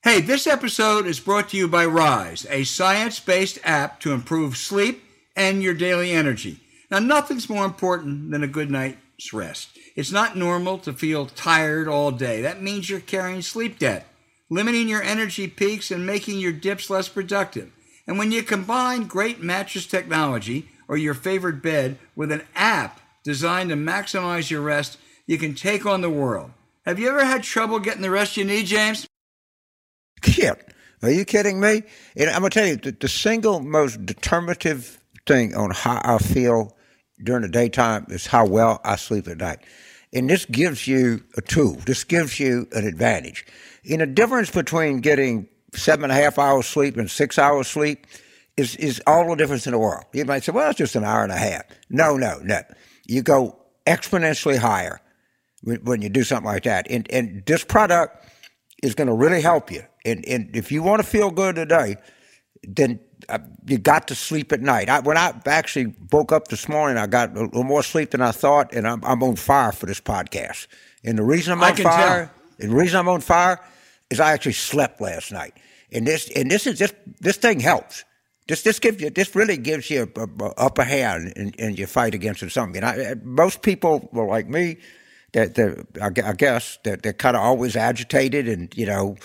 Hey, 0.02 0.20
this 0.20 0.46
episode 0.46 1.06
is 1.06 1.20
brought 1.20 1.50
to 1.50 1.56
you 1.56 1.68
by 1.68 1.84
Rise, 1.84 2.46
a 2.48 2.64
science-based 2.64 3.58
app 3.64 4.00
to 4.00 4.12
improve 4.12 4.56
sleep 4.56 5.02
and 5.36 5.62
your 5.62 5.74
daily 5.74 6.12
energy. 6.12 6.60
Now, 6.90 7.00
nothing's 7.00 7.50
more 7.50 7.66
important 7.66 8.30
than 8.30 8.42
a 8.42 8.48
good 8.48 8.70
night's 8.70 9.34
rest. 9.34 9.76
It's 9.96 10.10
not 10.10 10.36
normal 10.36 10.78
to 10.78 10.94
feel 10.94 11.26
tired 11.26 11.86
all 11.86 12.12
day. 12.12 12.40
That 12.40 12.62
means 12.62 12.88
you're 12.88 13.00
carrying 13.00 13.42
sleep 13.42 13.78
debt 13.78 14.06
limiting 14.50 14.88
your 14.88 15.02
energy 15.02 15.48
peaks 15.48 15.90
and 15.90 16.04
making 16.04 16.38
your 16.38 16.52
dips 16.52 16.90
less 16.90 17.08
productive. 17.08 17.72
And 18.06 18.18
when 18.18 18.32
you 18.32 18.42
combine 18.42 19.06
great 19.06 19.40
mattress 19.42 19.86
technology 19.86 20.68
or 20.88 20.96
your 20.96 21.14
favorite 21.14 21.62
bed 21.62 21.96
with 22.16 22.32
an 22.32 22.42
app 22.54 23.00
designed 23.22 23.70
to 23.70 23.76
maximize 23.76 24.50
your 24.50 24.60
rest, 24.60 24.98
you 25.26 25.38
can 25.38 25.54
take 25.54 25.86
on 25.86 26.00
the 26.00 26.10
world. 26.10 26.50
Have 26.84 26.98
you 26.98 27.08
ever 27.08 27.24
had 27.24 27.44
trouble 27.44 27.78
getting 27.78 28.02
the 28.02 28.10
rest 28.10 28.36
you 28.36 28.44
need, 28.44 28.66
James? 28.66 29.06
Yeah. 30.36 30.54
Are 31.02 31.10
you 31.10 31.24
kidding 31.24 31.60
me? 31.60 31.82
And 32.16 32.28
I'm 32.28 32.40
going 32.40 32.50
to 32.50 32.58
tell 32.58 32.66
you, 32.66 32.76
the, 32.76 32.90
the 32.92 33.08
single 33.08 33.60
most 33.60 34.04
determinative 34.04 34.98
thing 35.26 35.54
on 35.54 35.70
how 35.70 36.00
I 36.02 36.18
feel 36.18 36.76
during 37.22 37.42
the 37.42 37.48
daytime 37.48 38.06
is 38.08 38.26
how 38.26 38.46
well 38.46 38.80
I 38.84 38.96
sleep 38.96 39.28
at 39.28 39.38
night. 39.38 39.60
And 40.12 40.28
this 40.28 40.44
gives 40.44 40.86
you 40.86 41.22
a 41.36 41.40
tool. 41.40 41.76
This 41.86 42.04
gives 42.04 42.40
you 42.40 42.66
an 42.72 42.86
advantage. 42.86 43.46
In 43.84 44.00
a 44.00 44.06
difference 44.06 44.50
between 44.50 45.00
getting 45.00 45.48
seven 45.74 46.04
and 46.04 46.12
a 46.12 46.16
half 46.16 46.38
hours 46.38 46.66
sleep 46.66 46.96
and 46.96 47.10
six 47.10 47.38
hours 47.38 47.68
sleep 47.68 48.06
is, 48.56 48.76
is 48.76 49.00
all 49.06 49.28
the 49.28 49.36
difference 49.36 49.66
in 49.66 49.72
the 49.72 49.78
world. 49.78 50.04
You 50.12 50.24
might 50.24 50.42
say, 50.42 50.52
well, 50.52 50.70
it's 50.70 50.78
just 50.78 50.96
an 50.96 51.04
hour 51.04 51.22
and 51.22 51.32
a 51.32 51.36
half. 51.36 51.62
No, 51.88 52.16
no, 52.16 52.40
no. 52.42 52.60
You 53.06 53.22
go 53.22 53.56
exponentially 53.86 54.58
higher 54.58 55.00
when 55.62 56.02
you 56.02 56.08
do 56.08 56.24
something 56.24 56.46
like 56.46 56.64
that. 56.64 56.90
And, 56.90 57.10
and 57.12 57.44
this 57.46 57.64
product 57.64 58.26
is 58.82 58.94
going 58.94 59.08
to 59.08 59.14
really 59.14 59.40
help 59.40 59.70
you. 59.70 59.84
And, 60.04 60.24
and 60.26 60.54
if 60.56 60.72
you 60.72 60.82
want 60.82 61.02
to 61.02 61.06
feel 61.06 61.30
good 61.30 61.56
today, 61.56 61.96
then 62.62 63.00
uh, 63.30 63.38
you 63.66 63.78
got 63.78 64.08
to 64.08 64.14
sleep 64.14 64.52
at 64.52 64.60
night. 64.60 64.88
I, 64.88 65.00
when 65.00 65.16
I 65.16 65.32
actually 65.46 65.94
woke 66.10 66.32
up 66.32 66.48
this 66.48 66.68
morning, 66.68 66.98
I 66.98 67.06
got 67.06 67.36
a 67.36 67.44
little 67.44 67.64
more 67.64 67.82
sleep 67.82 68.10
than 68.10 68.20
I 68.20 68.32
thought, 68.32 68.74
and 68.74 68.86
I'm, 68.86 69.04
I'm 69.04 69.22
on 69.22 69.36
fire 69.36 69.72
for 69.72 69.86
this 69.86 70.00
podcast. 70.00 70.66
And 71.04 71.18
the 71.18 71.22
reason 71.22 71.52
I'm 71.52 71.62
on 71.62 71.76
fire, 71.76 72.32
tell. 72.58 72.68
the 72.68 72.74
reason 72.74 72.98
I'm 72.98 73.08
on 73.08 73.20
fire 73.20 73.60
is 74.10 74.20
I 74.20 74.32
actually 74.32 74.52
slept 74.52 75.00
last 75.00 75.32
night. 75.32 75.54
And 75.92 76.06
this 76.06 76.30
and 76.36 76.50
this 76.50 76.66
is 76.66 76.78
just 76.78 76.94
this 77.20 77.36
thing 77.36 77.60
helps. 77.60 78.04
This 78.46 78.62
this 78.62 78.78
gives 78.78 79.00
you 79.00 79.10
this 79.10 79.34
really 79.34 79.56
gives 79.56 79.90
you 79.90 80.12
a, 80.16 80.20
a, 80.20 80.44
a 80.44 80.54
upper 80.56 80.84
hand 80.84 81.32
in, 81.36 81.50
in, 81.58 81.74
your 81.74 81.86
fight 81.86 82.14
against 82.14 82.48
something. 82.50 82.82
And 82.82 82.84
I, 82.84 83.14
most 83.24 83.62
people 83.62 84.08
were 84.12 84.26
like 84.26 84.48
me, 84.48 84.78
that 85.32 85.58
I, 86.00 86.28
I 86.28 86.32
guess 86.32 86.78
that 86.84 87.02
they're 87.02 87.12
kind 87.12 87.36
of 87.36 87.42
always 87.42 87.76
agitated 87.76 88.48
and 88.48 88.72
you 88.76 88.86
know 88.86 89.16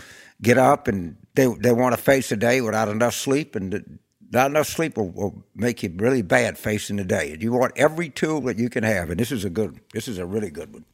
get 0.41 0.57
up 0.57 0.87
and 0.87 1.17
they 1.35 1.47
they 1.59 1.71
want 1.71 1.95
to 1.95 2.01
face 2.01 2.29
the 2.29 2.37
day 2.37 2.61
without 2.61 2.87
enough 2.87 3.13
sleep, 3.13 3.55
and 3.55 3.99
not 4.31 4.49
enough 4.49 4.67
sleep 4.67 4.97
will, 4.97 5.09
will 5.09 5.43
make 5.55 5.83
you 5.83 5.93
really 5.95 6.21
bad 6.21 6.57
facing 6.57 6.95
the 6.97 7.03
day. 7.03 7.37
You 7.39 7.53
want 7.53 7.73
every 7.75 8.09
tool 8.09 8.41
that 8.41 8.57
you 8.57 8.69
can 8.69 8.83
have, 8.83 9.09
and 9.09 9.19
this 9.19 9.31
is 9.31 9.45
a 9.45 9.49
good. 9.49 9.79
This 9.93 10.07
is 10.07 10.17
a 10.17 10.25
really 10.25 10.49
good 10.49 10.73
one. 10.73 10.85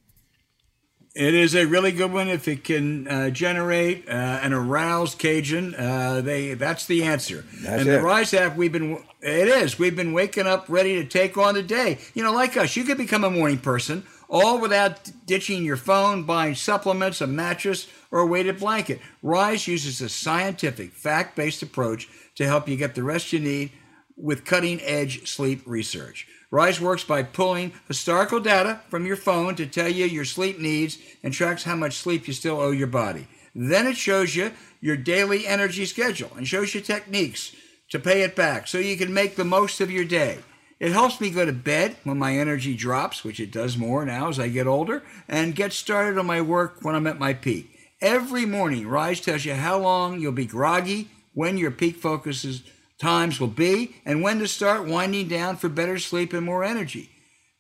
It 1.14 1.34
is 1.34 1.56
a 1.56 1.66
really 1.66 1.92
good 1.92 2.14
one 2.14 2.30
if 2.30 2.48
it 2.48 2.64
can 2.64 3.06
uh, 3.06 3.30
generate 3.32 4.08
uh, 4.08 4.12
an 4.12 4.54
aroused 4.54 5.20
Cajun. 5.20 5.76
Uh, 5.76 6.22
they 6.22 6.54
that's 6.54 6.86
the 6.86 7.04
answer. 7.04 7.44
That's 7.62 7.82
and 7.82 7.90
it. 7.90 7.92
the 7.92 8.02
Rise 8.02 8.34
app, 8.34 8.56
we've 8.56 8.72
been 8.72 9.04
it 9.22 9.48
is 9.50 9.78
we've 9.78 9.96
been 9.96 10.14
waking 10.14 10.48
up 10.48 10.66
ready 10.70 10.96
to 10.96 11.06
take 11.06 11.38
on 11.38 11.56
the 11.56 11.64
day. 11.64 12.00
You 12.14 12.24
know, 12.24 12.32
like 12.32 12.56
us, 12.56 12.78
you 12.78 12.86
could 12.86 12.98
become 12.98 13.26
a 13.26 13.30
morning 13.30 13.58
person 13.58 14.06
all 14.32 14.60
without 14.60 15.12
ditching 15.26 15.66
your 15.66 15.76
phone, 15.78 16.24
buying 16.24 16.56
supplements, 16.56 17.20
a 17.20 17.28
mattress, 17.28 17.88
or 18.10 18.20
a 18.20 18.26
weighted 18.26 18.60
blanket. 18.60 19.02
Rise 19.22 19.68
uses 19.68 19.99
a 19.99 20.08
scientific, 20.08 20.94
fact-based 20.94 21.62
approach 21.62 22.08
to 22.36 22.48
help 22.48 22.70
you 22.70 22.78
get 22.78 22.95
the 22.95 23.03
rest 23.03 23.34
you 23.34 23.40
need 23.40 23.72
with 24.16 24.45
cutting-edge 24.45 25.28
sleep 25.28 25.62
research. 25.66 26.28
Rise 26.49 26.80
works 26.80 27.03
by 27.03 27.24
pulling 27.24 27.74
historical 27.88 28.40
data 28.40 28.82
from 28.90 29.06
your 29.06 29.16
phone 29.16 29.56
to 29.56 29.66
tell 29.66 29.90
you 29.90 30.06
your 30.06 30.26
sleep 30.26 30.60
needs 30.60 30.98
and 31.24 31.34
tracks 31.34 31.64
how 31.64 31.76
much 31.76 31.95
sleep 31.95 32.28
you 32.28 32.34
still 32.34 32.60
owe 32.60 32.72
your 32.72 32.88
body. 32.88 33.28
Then 33.53 33.86
it 33.86 33.98
shows 33.98 34.36
you 34.36 34.52
your 34.80 34.98
daily 34.98 35.45
energy 35.45 35.86
schedule 35.86 36.32
and 36.38 36.48
shows 36.48 36.74
you 36.74 36.82
techniques 36.82 37.53
to 37.90 37.99
pay 37.99 38.22
it 38.22 38.36
back 38.36 38.68
so 38.68 38.78
you 38.78 38.95
can 38.98 39.14
make 39.14 39.36
the 39.36 39.45
most 39.45 39.82
of 39.82 39.91
your 39.91 40.06
day. 40.06 40.40
It 40.82 40.91
helps 40.94 41.22
me 41.22 41.30
go 41.30 41.45
to 41.45 41.53
bed 41.53 41.95
when 42.03 42.18
my 42.18 42.36
energy 42.36 42.76
drops, 42.76 43.24
which 43.24 43.40
it 43.40 43.52
does 43.52 43.78
more 43.78 44.03
now 44.03 44.30
as 44.30 44.40
I 44.40 44.48
get 44.48 44.66
older, 44.66 45.03
and 45.28 45.56
get 45.56 45.74
started 45.74 46.18
on 46.18 46.26
my 46.26 46.41
work 46.41 46.80
when 46.82 46.95
I'm 46.95 47.06
at 47.06 47.20
my 47.20 47.36
peak. 47.36 47.78
Every 48.02 48.48
morning, 48.48 48.88
Rise 48.88 49.22
tells 49.22 49.45
you 49.45 49.53
how 49.53 49.78
long 49.78 50.20
you'll 50.20 50.32
be 50.32 50.48
groggy, 50.48 51.10
when 51.36 51.60
your 51.60 51.70
peak 51.70 51.98
focuses 51.98 52.64
times 52.99 53.40
will 53.40 53.48
be, 53.48 53.98
and 54.06 54.24
when 54.24 54.40
to 54.40 54.48
start 54.48 54.88
winding 54.88 55.28
down 55.28 55.58
for 55.58 55.70
better 55.70 55.99
sleep 55.99 56.34
and 56.34 56.44
more 56.44 56.64
energy. 56.64 57.12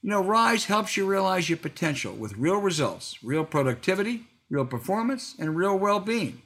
You 0.01 0.09
know, 0.09 0.23
Rise 0.23 0.65
helps 0.65 0.97
you 0.97 1.05
realize 1.05 1.47
your 1.47 1.59
potential 1.59 2.15
with 2.15 2.37
real 2.37 2.57
results, 2.57 3.23
real 3.23 3.45
productivity, 3.45 4.23
real 4.49 4.65
performance, 4.65 5.35
and 5.37 5.55
real 5.55 5.77
well-being. 5.77 6.41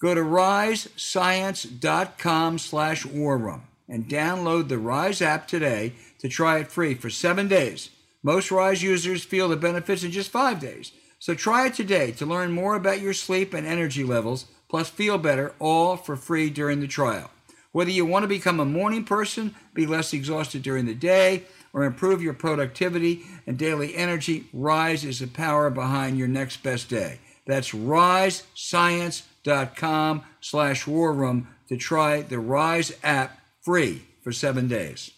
Go 0.00 0.14
to 0.14 0.22
risescience.com 0.22 2.58
slash 2.58 3.04
war 3.04 3.36
room 3.36 3.64
and 3.86 4.08
download 4.08 4.68
the 4.68 4.78
Rise 4.78 5.20
app 5.20 5.46
today 5.46 5.92
to 6.24 6.28
try 6.30 6.58
it 6.58 6.72
free 6.72 6.94
for 6.94 7.10
seven 7.10 7.48
days. 7.48 7.90
Most 8.22 8.50
Rise 8.50 8.82
users 8.82 9.22
feel 9.22 9.50
the 9.50 9.56
benefits 9.56 10.02
in 10.02 10.10
just 10.10 10.30
five 10.30 10.58
days. 10.58 10.90
So 11.18 11.34
try 11.34 11.66
it 11.66 11.74
today 11.74 12.12
to 12.12 12.24
learn 12.24 12.50
more 12.50 12.76
about 12.76 13.02
your 13.02 13.12
sleep 13.12 13.52
and 13.52 13.66
energy 13.66 14.04
levels, 14.04 14.46
plus 14.70 14.88
feel 14.88 15.18
better, 15.18 15.52
all 15.58 15.98
for 15.98 16.16
free 16.16 16.48
during 16.48 16.80
the 16.80 16.86
trial. 16.86 17.30
Whether 17.72 17.90
you 17.90 18.06
want 18.06 18.22
to 18.22 18.28
become 18.28 18.58
a 18.58 18.64
morning 18.64 19.04
person, 19.04 19.54
be 19.74 19.84
less 19.84 20.14
exhausted 20.14 20.62
during 20.62 20.86
the 20.86 20.94
day, 20.94 21.42
or 21.74 21.84
improve 21.84 22.22
your 22.22 22.32
productivity 22.32 23.26
and 23.46 23.58
daily 23.58 23.94
energy, 23.94 24.46
Rise 24.54 25.04
is 25.04 25.18
the 25.18 25.26
power 25.26 25.68
behind 25.68 26.16
your 26.16 26.28
next 26.28 26.62
best 26.62 26.88
day. 26.88 27.18
That's 27.46 27.72
risescience.com 27.72 30.22
slash 30.40 30.86
war 30.86 31.12
room 31.12 31.48
to 31.68 31.76
try 31.76 32.22
the 32.22 32.38
Rise 32.38 32.96
app 33.02 33.38
free 33.60 34.04
for 34.22 34.32
seven 34.32 34.68
days. 34.68 35.10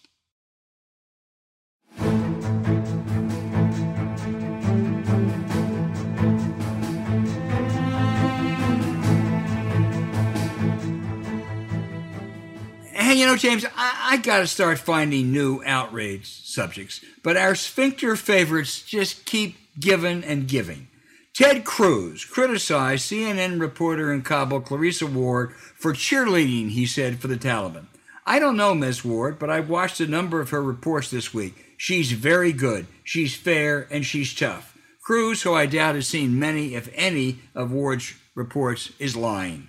And 13.17 13.23
you 13.23 13.27
know, 13.29 13.37
James, 13.39 13.65
I, 13.75 14.09
I 14.11 14.17
got 14.19 14.41
to 14.41 14.47
start 14.47 14.79
finding 14.79 15.33
new 15.33 15.63
outrage 15.65 16.27
subjects, 16.27 17.03
but 17.23 17.35
our 17.35 17.55
sphincter 17.55 18.15
favorites 18.15 18.83
just 18.83 19.25
keep 19.25 19.57
giving 19.81 20.23
and 20.23 20.47
giving. 20.47 20.89
Ted 21.33 21.65
Cruz 21.65 22.27
criticized 22.27 23.11
CNN 23.11 23.59
reporter 23.59 24.13
in 24.13 24.21
Kabul, 24.21 24.61
Clarissa 24.61 25.07
Ward, 25.07 25.53
for 25.53 25.95
cheerleading, 25.95 26.73
he 26.73 26.85
said, 26.85 27.19
for 27.19 27.29
the 27.29 27.39
Taliban. 27.39 27.87
I 28.27 28.39
don't 28.39 28.59
know 28.59 28.75
Ms. 28.75 29.03
Ward, 29.03 29.39
but 29.39 29.49
I've 29.49 29.71
watched 29.71 29.99
a 29.99 30.07
number 30.07 30.43
of 30.43 30.51
her 30.51 30.63
reports 30.63 31.11
this 31.11 31.33
week. 31.33 31.55
She's 31.79 32.13
very 32.13 32.53
good, 32.53 32.87
she's 33.03 33.35
fair, 33.35 33.89
and 33.91 34.05
she's 34.05 34.35
tough. 34.35 34.77
Cruz, 35.03 35.41
who 35.41 35.55
I 35.55 35.65
doubt 35.65 35.95
has 35.95 36.07
seen 36.07 36.39
many, 36.39 36.75
if 36.75 36.91
any, 36.95 37.39
of 37.55 37.73
Ward's 37.73 38.13
reports, 38.35 38.93
is 38.99 39.17
lying. 39.17 39.69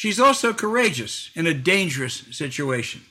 She's 0.00 0.18
also 0.18 0.54
courageous 0.54 1.30
in 1.34 1.46
a 1.46 1.52
dangerous 1.52 2.24
situation. 2.30 3.02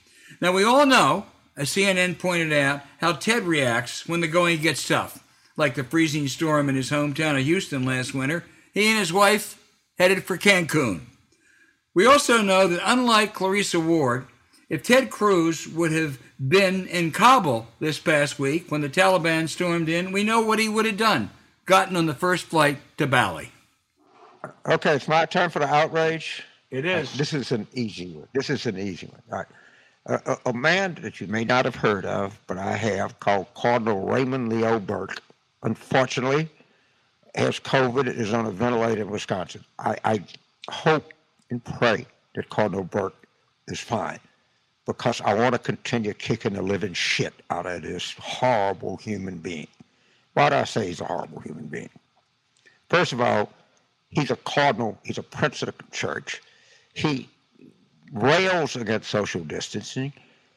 Now, 0.41 0.51
we 0.51 0.63
all 0.63 0.87
know, 0.87 1.27
as 1.55 1.69
CNN 1.69 2.17
pointed 2.17 2.51
out, 2.51 2.81
how 2.97 3.11
Ted 3.11 3.43
reacts 3.43 4.07
when 4.07 4.21
the 4.21 4.27
going 4.27 4.59
gets 4.59 4.87
tough, 4.87 5.23
like 5.55 5.75
the 5.75 5.83
freezing 5.83 6.27
storm 6.27 6.67
in 6.67 6.73
his 6.73 6.89
hometown 6.89 7.37
of 7.37 7.45
Houston 7.45 7.85
last 7.85 8.15
winter. 8.15 8.43
He 8.73 8.87
and 8.87 8.97
his 8.97 9.13
wife 9.13 9.63
headed 9.99 10.23
for 10.23 10.35
Cancun. 10.35 11.01
We 11.93 12.07
also 12.07 12.41
know 12.41 12.67
that, 12.67 12.81
unlike 12.83 13.35
Clarissa 13.35 13.79
Ward, 13.79 14.25
if 14.67 14.81
Ted 14.81 15.11
Cruz 15.11 15.67
would 15.67 15.91
have 15.91 16.17
been 16.39 16.87
in 16.87 17.11
Kabul 17.11 17.67
this 17.79 17.99
past 17.99 18.39
week 18.39 18.71
when 18.71 18.81
the 18.81 18.89
Taliban 18.89 19.47
stormed 19.47 19.89
in, 19.89 20.11
we 20.11 20.23
know 20.23 20.41
what 20.41 20.57
he 20.57 20.67
would 20.67 20.87
have 20.87 20.97
done 20.97 21.29
gotten 21.67 21.95
on 21.95 22.07
the 22.07 22.15
first 22.15 22.45
flight 22.45 22.79
to 22.97 23.05
Bali. 23.05 23.51
Okay, 24.67 24.95
it's 24.95 25.07
my 25.07 25.27
turn 25.27 25.51
for 25.51 25.59
the 25.59 25.67
outrage. 25.67 26.45
It 26.71 26.85
uh, 26.85 26.89
is. 26.89 27.17
This 27.17 27.33
is 27.33 27.51
an 27.51 27.67
easy 27.73 28.13
one. 28.13 28.27
This 28.33 28.49
is 28.49 28.65
an 28.65 28.77
easy 28.77 29.07
one. 29.07 29.21
All 29.31 29.37
right. 29.39 29.47
A, 30.05 30.31
a, 30.31 30.49
a 30.49 30.53
man 30.53 30.97
that 31.01 31.19
you 31.19 31.27
may 31.27 31.43
not 31.43 31.65
have 31.65 31.75
heard 31.75 32.05
of, 32.05 32.39
but 32.47 32.57
I 32.57 32.73
have, 32.73 33.19
called 33.19 33.47
Cardinal 33.53 34.07
Raymond 34.07 34.49
Leo 34.49 34.79
Burke, 34.79 35.21
unfortunately, 35.63 36.49
has 37.35 37.59
COVID, 37.59 38.01
and 38.01 38.19
is 38.19 38.33
on 38.33 38.45
a 38.45 38.51
ventilator 38.51 39.01
in 39.01 39.09
Wisconsin. 39.09 39.63
I, 39.77 39.97
I 40.03 40.23
hope 40.69 41.13
and 41.49 41.63
pray 41.63 42.05
that 42.35 42.49
Cardinal 42.49 42.83
Burke 42.83 43.27
is 43.67 43.79
fine 43.79 44.19
because 44.85 45.21
I 45.21 45.33
want 45.33 45.53
to 45.53 45.59
continue 45.59 46.13
kicking 46.13 46.53
the 46.53 46.61
living 46.61 46.93
shit 46.93 47.33
out 47.49 47.65
of 47.65 47.81
this 47.81 48.15
horrible 48.19 48.97
human 48.97 49.37
being. 49.37 49.67
Why 50.33 50.49
do 50.49 50.55
I 50.55 50.63
say 50.63 50.87
he's 50.87 51.01
a 51.01 51.05
horrible 51.05 51.41
human 51.41 51.67
being? 51.67 51.89
First 52.89 53.13
of 53.13 53.21
all, 53.21 53.51
he's 54.09 54.31
a 54.31 54.35
cardinal, 54.37 54.97
he's 55.03 55.17
a 55.17 55.23
prince 55.23 55.61
of 55.61 55.75
the 55.77 55.83
church. 55.91 56.41
He 56.93 57.29
rails 58.11 58.75
against 58.75 59.09
social 59.09 59.43
distancing. 59.43 60.13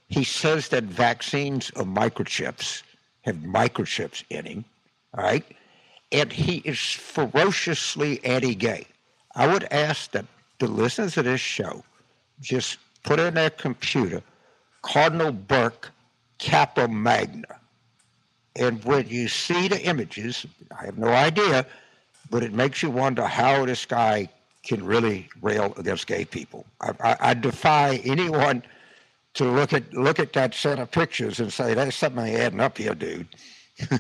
He 0.09 0.25
says 0.25 0.69
that 0.69 0.85
vaccines 0.85 1.71
are 1.77 1.85
microchips, 1.85 2.83
have 3.23 3.37
microchips 3.37 4.25
in 4.31 4.45
him, 4.45 4.65
all 5.17 5.25
right? 5.25 5.45
And 6.11 6.33
he 6.33 6.59
is 6.59 6.79
ferociously 6.79 8.23
anti 8.25 8.55
gay. 8.55 8.87
I 9.35 9.47
would 9.47 9.65
ask 9.71 10.11
that 10.13 10.27
the 10.59 10.69
listeners 10.69 11.17
of 11.17 11.25
this 11.25 11.41
show 11.41 11.83
just 12.41 12.79
put 13.03 13.19
in 13.19 13.35
their 13.35 13.51
computer 13.51 14.23
Cardinal 14.83 15.33
Burke 15.33 15.91
Cappa 16.39 16.89
Magna. 16.89 17.61
And 18.57 18.85
when 18.85 19.09
you 19.09 19.29
see 19.29 19.69
the 19.69 19.81
images, 19.83 20.45
I 20.79 20.85
have 20.85 20.99
no 20.99 21.09
idea, 21.09 21.65
but 22.31 22.43
it 22.43 22.53
makes 22.53 22.83
you 22.83 22.91
wonder 22.91 23.25
how 23.25 23.65
this 23.65 23.87
guy 23.87 24.29
can 24.63 24.85
really 24.85 25.29
rail 25.41 25.75
against 25.77 26.07
gay 26.07 26.25
people. 26.25 26.65
I, 26.81 26.93
I, 27.01 27.17
I 27.21 27.35
defy 27.35 27.97
anyone 28.05 28.63
to 29.35 29.45
look 29.45 29.73
at 29.73 29.93
look 29.95 30.19
at 30.19 30.33
that 30.35 30.55
set 30.55 30.79
of 30.79 30.91
pictures 30.91 31.41
and 31.41 31.53
say 31.53 31.75
there's 31.75 31.95
something 31.95 32.35
adding 32.35 32.61
up 32.61 32.79
here, 32.79 32.95
dude. 32.95 33.27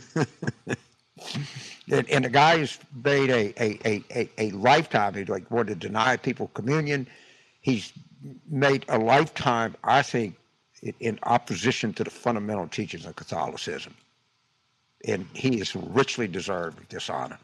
and, 1.90 2.09
and 2.10 2.24
the 2.24 2.30
guy's 2.30 2.78
made 3.05 3.30
a, 3.30 3.62
a, 3.62 3.78
a, 3.84 4.05
a, 4.14 4.30
a 4.39 4.51
lifetime. 4.51 5.14
He 5.14 5.24
like 5.24 5.51
wanted 5.51 5.80
to 5.80 5.89
deny 5.89 6.16
people 6.16 6.48
communion. 6.48 7.06
He's 7.60 7.93
made 8.48 8.84
a 8.89 8.98
lifetime, 8.98 9.74
I 9.84 10.02
think, 10.02 10.36
in, 10.82 10.94
in 11.01 11.18
opposition 11.24 11.93
to 11.94 12.05
the 12.05 12.10
fundamental 12.10 12.68
teachings 12.68 13.06
of 13.06 13.16
Catholicism. 13.16 13.94
And 15.06 15.26
he 15.32 15.60
is 15.60 15.74
richly 15.74 16.28
deserved 16.28 16.89
this 16.90 17.10
honor. 17.10 17.39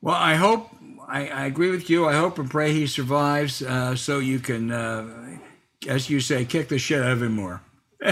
Well, 0.00 0.14
I 0.14 0.34
hope, 0.34 0.70
I, 1.08 1.28
I 1.28 1.46
agree 1.46 1.70
with 1.70 1.90
you. 1.90 2.06
I 2.06 2.14
hope 2.14 2.38
and 2.38 2.50
pray 2.50 2.72
he 2.72 2.86
survives 2.86 3.62
uh, 3.62 3.94
so 3.96 4.18
you 4.18 4.38
can, 4.38 4.70
uh, 4.70 5.38
as 5.86 6.08
you 6.10 6.20
say, 6.20 6.44
kick 6.44 6.68
the 6.68 6.78
shit 6.78 7.02
out 7.02 7.12
of 7.12 7.22
him 7.22 7.32
more. 7.32 7.62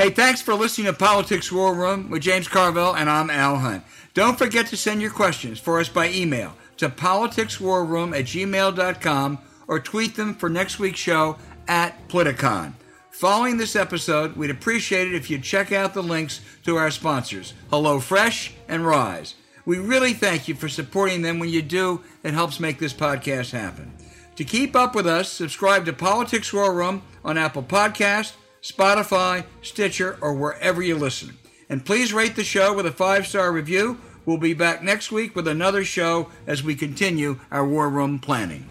Hey, 0.00 0.08
thanks 0.08 0.40
for 0.40 0.54
listening 0.54 0.86
to 0.86 0.94
Politics 0.94 1.52
War 1.52 1.74
Room 1.74 2.08
with 2.08 2.22
James 2.22 2.48
Carville, 2.48 2.94
and 2.96 3.10
I'm 3.10 3.28
Al 3.28 3.56
Hunt. 3.56 3.84
Don't 4.14 4.38
forget 4.38 4.66
to 4.68 4.76
send 4.78 5.02
your 5.02 5.10
questions 5.10 5.58
for 5.58 5.78
us 5.78 5.90
by 5.90 6.08
email 6.08 6.54
to 6.78 6.88
politicswarroom 6.88 8.18
at 8.18 8.24
gmail.com 8.24 9.38
or 9.68 9.78
tweet 9.78 10.16
them 10.16 10.34
for 10.34 10.48
next 10.48 10.78
week's 10.78 10.98
show 10.98 11.36
at 11.68 12.08
Politicon. 12.08 12.72
Following 13.20 13.58
this 13.58 13.76
episode, 13.76 14.34
we'd 14.34 14.48
appreciate 14.48 15.06
it 15.06 15.14
if 15.14 15.28
you'd 15.28 15.42
check 15.42 15.72
out 15.72 15.92
the 15.92 16.02
links 16.02 16.40
to 16.64 16.76
our 16.76 16.90
sponsors, 16.90 17.52
HelloFresh 17.70 18.52
and 18.66 18.86
Rise. 18.86 19.34
We 19.66 19.78
really 19.78 20.14
thank 20.14 20.48
you 20.48 20.54
for 20.54 20.70
supporting 20.70 21.20
them. 21.20 21.38
When 21.38 21.50
you 21.50 21.60
do, 21.60 22.00
it 22.22 22.32
helps 22.32 22.58
make 22.58 22.78
this 22.78 22.94
podcast 22.94 23.50
happen. 23.50 23.92
To 24.36 24.42
keep 24.42 24.74
up 24.74 24.94
with 24.94 25.06
us, 25.06 25.30
subscribe 25.30 25.84
to 25.84 25.92
Politics 25.92 26.50
War 26.50 26.72
Room 26.72 27.02
on 27.22 27.36
Apple 27.36 27.62
Podcast, 27.62 28.32
Spotify, 28.62 29.44
Stitcher, 29.60 30.16
or 30.22 30.32
wherever 30.32 30.80
you 30.80 30.96
listen. 30.96 31.36
And 31.68 31.84
please 31.84 32.14
rate 32.14 32.36
the 32.36 32.42
show 32.42 32.72
with 32.72 32.86
a 32.86 32.90
five 32.90 33.26
star 33.26 33.52
review. 33.52 34.00
We'll 34.24 34.38
be 34.38 34.54
back 34.54 34.82
next 34.82 35.12
week 35.12 35.36
with 35.36 35.46
another 35.46 35.84
show 35.84 36.30
as 36.46 36.62
we 36.62 36.74
continue 36.74 37.38
our 37.50 37.66
War 37.66 37.90
Room 37.90 38.18
planning. 38.18 38.66